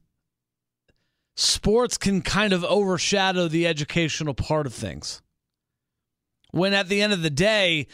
sports 1.35 1.97
can 1.97 2.21
kind 2.21 2.53
of 2.53 2.63
overshadow 2.63 3.47
the 3.47 3.67
educational 3.67 4.33
part 4.33 4.65
of 4.65 4.73
things. 4.73 5.21
When 6.51 6.73
at 6.73 6.89
the 6.89 7.01
end 7.01 7.13
of 7.13 7.21
the 7.21 7.29
day, 7.29 7.87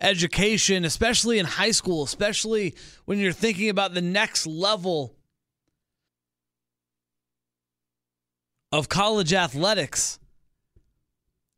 education, 0.00 0.84
especially 0.84 1.38
in 1.38 1.46
high 1.46 1.72
school, 1.72 2.04
especially 2.04 2.74
when 3.04 3.18
you're 3.18 3.32
thinking 3.32 3.68
about 3.68 3.94
the 3.94 4.02
next 4.02 4.46
level 4.46 5.14
of 8.70 8.88
college 8.88 9.32
athletics, 9.32 10.18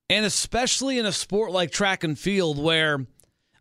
and 0.09 0.25
especially 0.25 0.99
in 0.99 1.07
a 1.07 1.13
sport 1.13 1.53
like 1.53 1.71
track 1.71 2.03
and 2.03 2.19
field, 2.19 2.63
where 2.63 3.07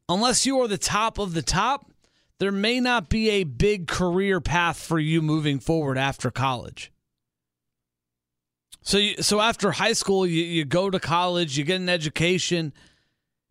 unless 0.08 0.46
you 0.46 0.60
are 0.62 0.68
the 0.68 0.78
top 0.78 1.20
of 1.20 1.34
the 1.34 1.42
top, 1.42 1.92
there 2.40 2.52
may 2.52 2.80
not 2.80 3.10
be 3.10 3.30
a 3.30 3.44
big 3.44 3.88
career 3.88 4.40
path 4.40 4.82
for 4.82 4.98
you 4.98 5.22
moving 5.22 5.60
forward 5.60 5.98
after 5.98 6.32
college. 6.32 6.92
So, 8.82 8.98
you, 8.98 9.22
so 9.22 9.42
after 9.42 9.72
high 9.72 9.94
school, 9.94 10.26
you, 10.26 10.44
you 10.44 10.66
go 10.66 10.90
to 10.90 11.00
college, 11.00 11.58
you 11.58 11.64
get 11.64 11.82
an 11.82 11.90
education, 11.90 12.74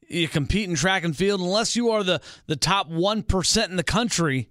you 0.08 0.28
compete 0.28 0.68
in 0.68 0.74
track 0.74 1.04
and 1.04 1.16
field. 1.16 1.40
Unless 1.40 1.76
you 1.76 1.90
are 1.90 2.02
the, 2.02 2.20
the 2.46 2.56
top 2.56 2.90
1% 2.90 3.68
in 3.68 3.76
the 3.76 3.84
country, 3.84 4.48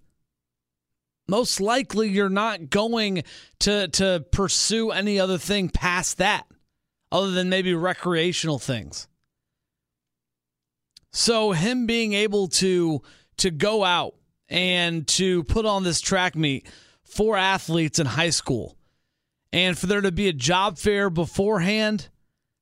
most 1.28 1.60
likely 1.60 2.10
you're 2.10 2.30
not 2.30 2.70
going 2.70 3.24
to, 3.60 3.88
to 3.90 4.26
pursue 4.32 4.92
any 4.92 5.20
other 5.20 5.38
thing 5.38 5.70
past 5.70 6.20
that, 6.20 6.46
other 7.12 7.32
than 7.32 7.50
maybe 7.50 7.74
recreational 7.74 8.60
things. 8.60 9.08
So, 11.12 11.52
him 11.52 11.88
being 11.88 12.14
able 12.14 12.48
to, 12.50 13.02
to 13.38 13.50
go 13.50 13.84
out 13.84 14.14
and 14.50 15.08
to 15.08 15.44
put 15.46 15.66
on 15.66 15.84
this 15.84 16.00
track 16.00 16.36
meet 16.36 16.68
for 17.04 17.36
athletes 17.36 17.98
in 17.98 18.06
high 18.06 18.30
school 18.30 18.77
and 19.54 19.78
for 19.78 19.88
there 19.88 20.02
to 20.02 20.12
be 20.12 20.28
a 20.28 20.34
job 20.34 20.78
fair 20.78 21.10
beforehand 21.10 22.10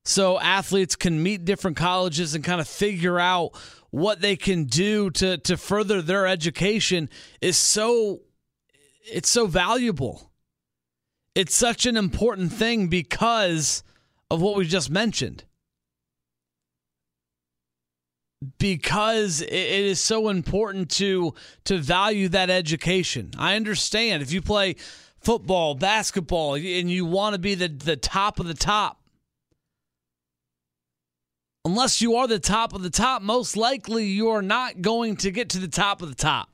so 0.04 0.38
athletes 0.38 0.94
can 0.94 1.22
meet 1.22 1.44
different 1.44 1.76
colleges 1.76 2.34
and 2.34 2.44
kind 2.44 2.60
of 2.60 2.68
figure 2.68 3.18
out 3.18 3.50
what 3.90 4.20
they 4.20 4.36
can 4.36 4.64
do 4.64 5.10
to 5.10 5.38
to 5.38 5.56
further 5.56 6.02
their 6.02 6.26
education 6.26 7.08
is 7.40 7.56
so 7.56 8.20
it's 9.06 9.28
so 9.28 9.46
valuable. 9.46 10.30
It's 11.34 11.54
such 11.54 11.86
an 11.86 11.96
important 11.96 12.52
thing 12.52 12.88
because 12.88 13.82
of 14.30 14.40
what 14.40 14.56
we 14.56 14.66
just 14.66 14.90
mentioned. 14.90 15.44
Because 18.58 19.40
it 19.40 19.50
is 19.50 20.00
so 20.00 20.28
important 20.28 20.90
to 20.92 21.34
to 21.64 21.78
value 21.78 22.28
that 22.28 22.50
education. 22.50 23.32
I 23.38 23.56
understand 23.56 24.22
if 24.22 24.32
you 24.32 24.42
play 24.42 24.76
football, 25.26 25.74
basketball, 25.74 26.54
and 26.54 26.90
you 26.90 27.04
want 27.04 27.34
to 27.34 27.38
be 27.38 27.54
the, 27.54 27.68
the 27.68 27.96
top 27.96 28.40
of 28.40 28.46
the 28.46 28.54
top. 28.54 29.00
Unless 31.64 32.00
you 32.00 32.16
are 32.16 32.28
the 32.28 32.38
top 32.38 32.72
of 32.72 32.82
the 32.82 32.90
top, 32.90 33.22
most 33.22 33.56
likely 33.56 34.06
you 34.06 34.28
are 34.30 34.42
not 34.42 34.80
going 34.80 35.16
to 35.16 35.30
get 35.30 35.50
to 35.50 35.58
the 35.58 35.68
top 35.68 36.00
of 36.00 36.08
the 36.08 36.14
top 36.14 36.48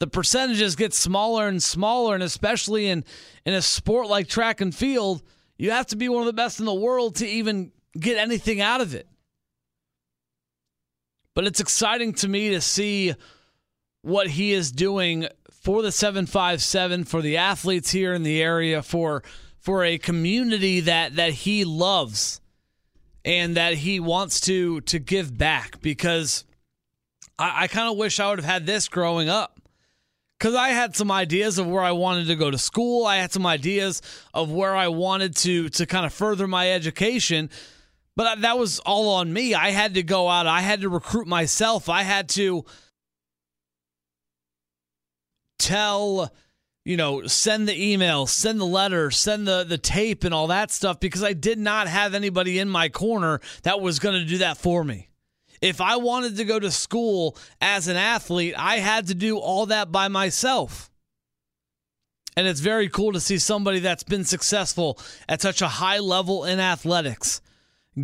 the 0.00 0.06
percentages 0.06 0.76
get 0.76 0.94
smaller 0.94 1.46
and 1.46 1.62
smaller, 1.62 2.14
and 2.14 2.24
especially 2.24 2.88
in 2.88 3.04
in 3.44 3.54
a 3.54 3.62
sport 3.62 4.08
like 4.08 4.26
track 4.26 4.60
and 4.60 4.74
field, 4.74 5.22
you 5.58 5.70
have 5.70 5.86
to 5.88 5.96
be 5.96 6.08
one 6.08 6.22
of 6.22 6.26
the 6.26 6.32
best 6.32 6.58
in 6.58 6.66
the 6.66 6.74
world 6.74 7.16
to 7.16 7.26
even 7.26 7.70
get 7.98 8.16
anything 8.16 8.60
out 8.60 8.80
of 8.80 8.94
it. 8.94 9.06
But 11.34 11.46
it's 11.46 11.60
exciting 11.60 12.14
to 12.14 12.28
me 12.28 12.50
to 12.50 12.60
see 12.60 13.14
what 14.02 14.26
he 14.26 14.52
is 14.52 14.72
doing 14.72 15.28
for 15.60 15.82
the 15.82 15.92
757 15.92 17.04
for 17.04 17.22
the 17.22 17.36
athletes 17.36 17.92
here 17.92 18.14
in 18.14 18.22
the 18.22 18.42
area 18.42 18.82
for 18.82 19.22
for 19.58 19.84
a 19.84 19.98
community 19.98 20.80
that 20.80 21.16
that 21.16 21.32
he 21.32 21.64
loves 21.64 22.40
and 23.24 23.56
that 23.56 23.74
he 23.74 24.00
wants 24.00 24.40
to 24.40 24.80
to 24.82 24.98
give 24.98 25.36
back 25.36 25.80
because 25.82 26.44
I, 27.38 27.64
I 27.64 27.66
kind 27.68 27.90
of 27.90 27.96
wish 27.96 28.18
I 28.18 28.30
would 28.30 28.38
have 28.40 28.50
had 28.50 28.66
this 28.66 28.88
growing 28.88 29.28
up 29.28 29.60
because 30.38 30.54
I 30.54 30.70
had 30.70 30.96
some 30.96 31.10
ideas 31.10 31.58
of 31.58 31.66
where 31.66 31.82
I 31.82 31.92
wanted 31.92 32.28
to 32.28 32.36
go 32.36 32.50
to 32.50 32.56
school. 32.56 33.04
I 33.04 33.18
had 33.18 33.30
some 33.30 33.44
ideas 33.44 34.00
of 34.32 34.50
where 34.50 34.74
I 34.74 34.88
wanted 34.88 35.36
to 35.36 35.68
to 35.68 35.86
kind 35.86 36.06
of 36.06 36.14
further 36.14 36.48
my 36.48 36.72
education, 36.72 37.50
but 38.16 38.40
that 38.40 38.58
was 38.58 38.78
all 38.80 39.10
on 39.10 39.30
me. 39.30 39.52
I 39.52 39.70
had 39.70 39.94
to 39.94 40.02
go 40.02 40.28
out. 40.28 40.46
I 40.46 40.62
had 40.62 40.80
to 40.80 40.88
recruit 40.88 41.26
myself. 41.26 41.90
I 41.90 42.02
had 42.02 42.30
to 42.30 42.64
tell 45.60 46.32
you 46.84 46.96
know, 46.96 47.26
send 47.26 47.68
the 47.68 47.92
email, 47.92 48.26
send 48.26 48.58
the 48.58 48.66
letter, 48.66 49.10
send 49.10 49.46
the 49.46 49.64
the 49.64 49.78
tape 49.78 50.24
and 50.24 50.34
all 50.34 50.46
that 50.48 50.70
stuff 50.70 50.98
because 50.98 51.22
I 51.22 51.34
did 51.34 51.58
not 51.58 51.88
have 51.88 52.14
anybody 52.14 52.58
in 52.58 52.68
my 52.68 52.88
corner 52.88 53.40
that 53.62 53.80
was 53.80 53.98
going 53.98 54.18
to 54.18 54.26
do 54.26 54.38
that 54.38 54.56
for 54.56 54.82
me. 54.82 55.08
If 55.60 55.80
I 55.80 55.96
wanted 55.96 56.38
to 56.38 56.44
go 56.44 56.58
to 56.58 56.70
school 56.70 57.36
as 57.60 57.86
an 57.86 57.96
athlete, 57.96 58.54
I 58.56 58.76
had 58.76 59.08
to 59.08 59.14
do 59.14 59.36
all 59.36 59.66
that 59.66 59.92
by 59.92 60.08
myself. 60.08 60.90
And 62.34 62.46
it's 62.46 62.60
very 62.60 62.88
cool 62.88 63.12
to 63.12 63.20
see 63.20 63.38
somebody 63.38 63.80
that's 63.80 64.02
been 64.02 64.24
successful 64.24 64.98
at 65.28 65.42
such 65.42 65.60
a 65.60 65.68
high 65.68 65.98
level 65.98 66.44
in 66.44 66.60
athletics 66.60 67.42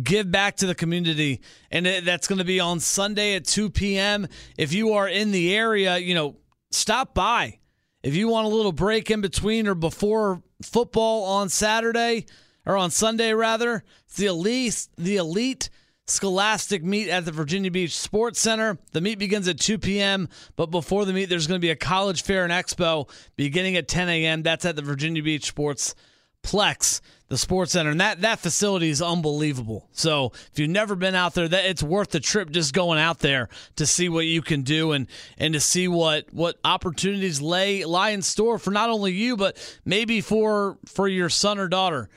give 0.03 0.29
back 0.31 0.57
to 0.57 0.67
the 0.67 0.75
community. 0.75 1.41
And 1.71 1.85
that's 1.85 2.27
going 2.27 2.39
to 2.39 2.45
be 2.45 2.59
on 2.59 2.79
Sunday 2.79 3.35
at 3.35 3.45
2 3.45 3.69
p.m. 3.71 4.27
If 4.57 4.73
you 4.73 4.93
are 4.93 5.07
in 5.07 5.31
the 5.31 5.55
area, 5.55 5.97
you 5.97 6.13
know, 6.13 6.35
stop 6.71 7.13
by. 7.13 7.59
If 8.03 8.15
you 8.15 8.27
want 8.27 8.45
a 8.45 8.55
little 8.55 8.71
break 8.71 9.11
in 9.11 9.21
between 9.21 9.67
or 9.67 9.75
before 9.75 10.41
football 10.61 11.23
on 11.23 11.49
Saturday 11.49 12.25
or 12.65 12.77
on 12.77 12.91
Sunday, 12.91 13.33
rather, 13.33 13.83
it's 14.05 14.15
the 14.15 14.27
elite, 14.27 14.87
the 14.97 15.17
elite 15.17 15.69
Scholastic 16.09 16.85
meet 16.85 17.09
at 17.09 17.25
the 17.25 17.33
Virginia 17.33 17.69
Beach 17.69 17.97
Sports 17.97 18.39
Center. 18.39 18.77
The 18.93 19.01
meet 19.01 19.19
begins 19.19 19.47
at 19.49 19.59
2 19.59 19.77
p.m., 19.77 20.29
but 20.55 20.67
before 20.67 21.03
the 21.03 21.11
meet, 21.11 21.25
there's 21.25 21.47
going 21.47 21.59
to 21.59 21.65
be 21.65 21.69
a 21.69 21.75
college 21.75 22.23
fair 22.23 22.45
and 22.45 22.53
expo 22.53 23.09
beginning 23.35 23.75
at 23.75 23.89
10 23.89 24.07
a.m. 24.07 24.41
That's 24.41 24.63
at 24.63 24.77
the 24.77 24.81
Virginia 24.81 25.21
Beach 25.21 25.45
Sports 25.45 25.95
Plex, 26.43 27.01
the 27.29 27.37
Sports 27.37 27.73
Center, 27.73 27.91
and 27.91 27.99
that 27.99 28.21
that 28.21 28.39
facility 28.39 28.89
is 28.89 29.01
unbelievable. 29.01 29.87
So 29.91 30.31
if 30.51 30.59
you've 30.59 30.69
never 30.69 30.95
been 30.95 31.15
out 31.15 31.33
there, 31.33 31.47
that 31.47 31.65
it's 31.65 31.83
worth 31.83 32.11
the 32.11 32.19
trip 32.19 32.49
just 32.49 32.73
going 32.73 32.99
out 32.99 33.19
there 33.19 33.49
to 33.75 33.85
see 33.85 34.07
what 34.07 34.25
you 34.25 34.41
can 34.41 34.61
do 34.61 34.93
and 34.93 35.07
and 35.37 35.53
to 35.53 35.59
see 35.59 35.87
what 35.87 36.33
what 36.33 36.57
opportunities 36.63 37.41
lay 37.41 37.83
lie 37.83 38.11
in 38.11 38.21
store 38.21 38.59
for 38.59 38.71
not 38.71 38.89
only 38.89 39.11
you 39.11 39.35
but 39.35 39.57
maybe 39.83 40.21
for 40.21 40.77
for 40.85 41.07
your 41.07 41.29
son 41.29 41.59
or 41.59 41.67
daughter. 41.67 42.09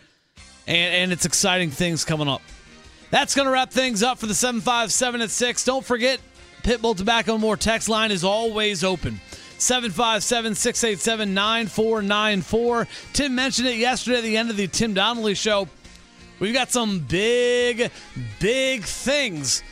And 0.66 0.94
and 0.94 1.12
it's 1.12 1.24
exciting 1.24 1.70
things 1.70 2.04
coming 2.04 2.28
up. 2.28 2.42
That's 3.10 3.34
to 3.34 3.50
wrap 3.50 3.72
things 3.72 4.04
up 4.04 4.18
for 4.18 4.26
the 4.26 4.34
757 4.34 5.20
at 5.20 5.30
6. 5.30 5.64
Don't 5.64 5.84
forget, 5.84 6.20
Pitbull 6.62 6.96
Tobacco 6.96 7.38
More 7.38 7.56
text 7.56 7.88
line 7.88 8.12
is 8.12 8.22
always 8.22 8.84
open. 8.84 9.20
757 9.60 10.54
687 10.54 11.34
9494. 11.34 12.88
Tim 13.12 13.34
mentioned 13.34 13.68
it 13.68 13.76
yesterday 13.76 14.18
at 14.18 14.24
the 14.24 14.36
end 14.36 14.50
of 14.50 14.56
the 14.56 14.66
Tim 14.66 14.94
Donnelly 14.94 15.34
show. 15.34 15.68
We've 16.38 16.54
got 16.54 16.70
some 16.70 17.00
big, 17.00 17.90
big 18.38 18.84
things 18.84 19.62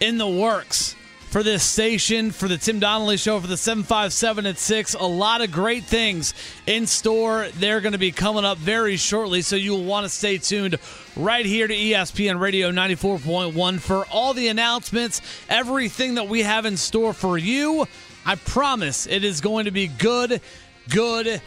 in 0.00 0.18
the 0.18 0.28
works 0.28 0.94
for 1.34 1.42
this 1.42 1.64
station, 1.64 2.30
for 2.30 2.46
the 2.46 2.56
Tim 2.56 2.78
Donnelly 2.78 3.16
Show, 3.16 3.40
for 3.40 3.48
the 3.48 3.56
757 3.56 4.46
at 4.46 4.56
6. 4.56 4.94
A 4.94 5.02
lot 5.02 5.40
of 5.40 5.50
great 5.50 5.82
things 5.82 6.32
in 6.64 6.86
store. 6.86 7.48
They're 7.56 7.80
going 7.80 7.94
to 7.94 7.98
be 7.98 8.12
coming 8.12 8.44
up 8.44 8.56
very 8.58 8.96
shortly, 8.96 9.42
so 9.42 9.56
you'll 9.56 9.82
want 9.82 10.04
to 10.04 10.08
stay 10.08 10.38
tuned 10.38 10.78
right 11.16 11.44
here 11.44 11.66
to 11.66 11.74
ESPN 11.74 12.38
Radio 12.38 12.70
94.1 12.70 13.80
for 13.80 14.06
all 14.12 14.32
the 14.32 14.46
announcements, 14.46 15.20
everything 15.48 16.14
that 16.14 16.28
we 16.28 16.42
have 16.42 16.66
in 16.66 16.76
store 16.76 17.12
for 17.12 17.36
you. 17.36 17.88
I 18.26 18.36
promise 18.36 19.06
it 19.06 19.24
is 19.24 19.40
going 19.40 19.66
to 19.66 19.70
be 19.70 19.88
good, 19.88 20.40
good, 20.88 21.40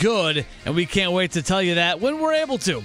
good, 0.00 0.46
and 0.64 0.74
we 0.74 0.86
can't 0.86 1.12
wait 1.12 1.32
to 1.32 1.42
tell 1.42 1.62
you 1.62 1.76
that 1.76 2.00
when 2.00 2.20
we're 2.20 2.34
able 2.34 2.58
to. 2.58 2.82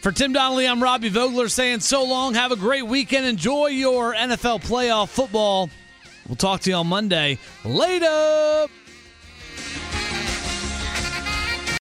For 0.00 0.12
Tim 0.12 0.32
Donnelly, 0.34 0.68
I'm 0.68 0.82
Robbie 0.82 1.08
Vogler 1.08 1.48
saying 1.48 1.80
so 1.80 2.04
long. 2.04 2.34
Have 2.34 2.52
a 2.52 2.56
great 2.56 2.86
weekend. 2.86 3.24
Enjoy 3.24 3.68
your 3.68 4.14
NFL 4.14 4.62
playoff 4.62 5.08
football. 5.08 5.70
We'll 6.28 6.36
talk 6.36 6.60
to 6.62 6.70
you 6.70 6.76
on 6.76 6.86
Monday. 6.88 7.38
Later. 7.64 8.66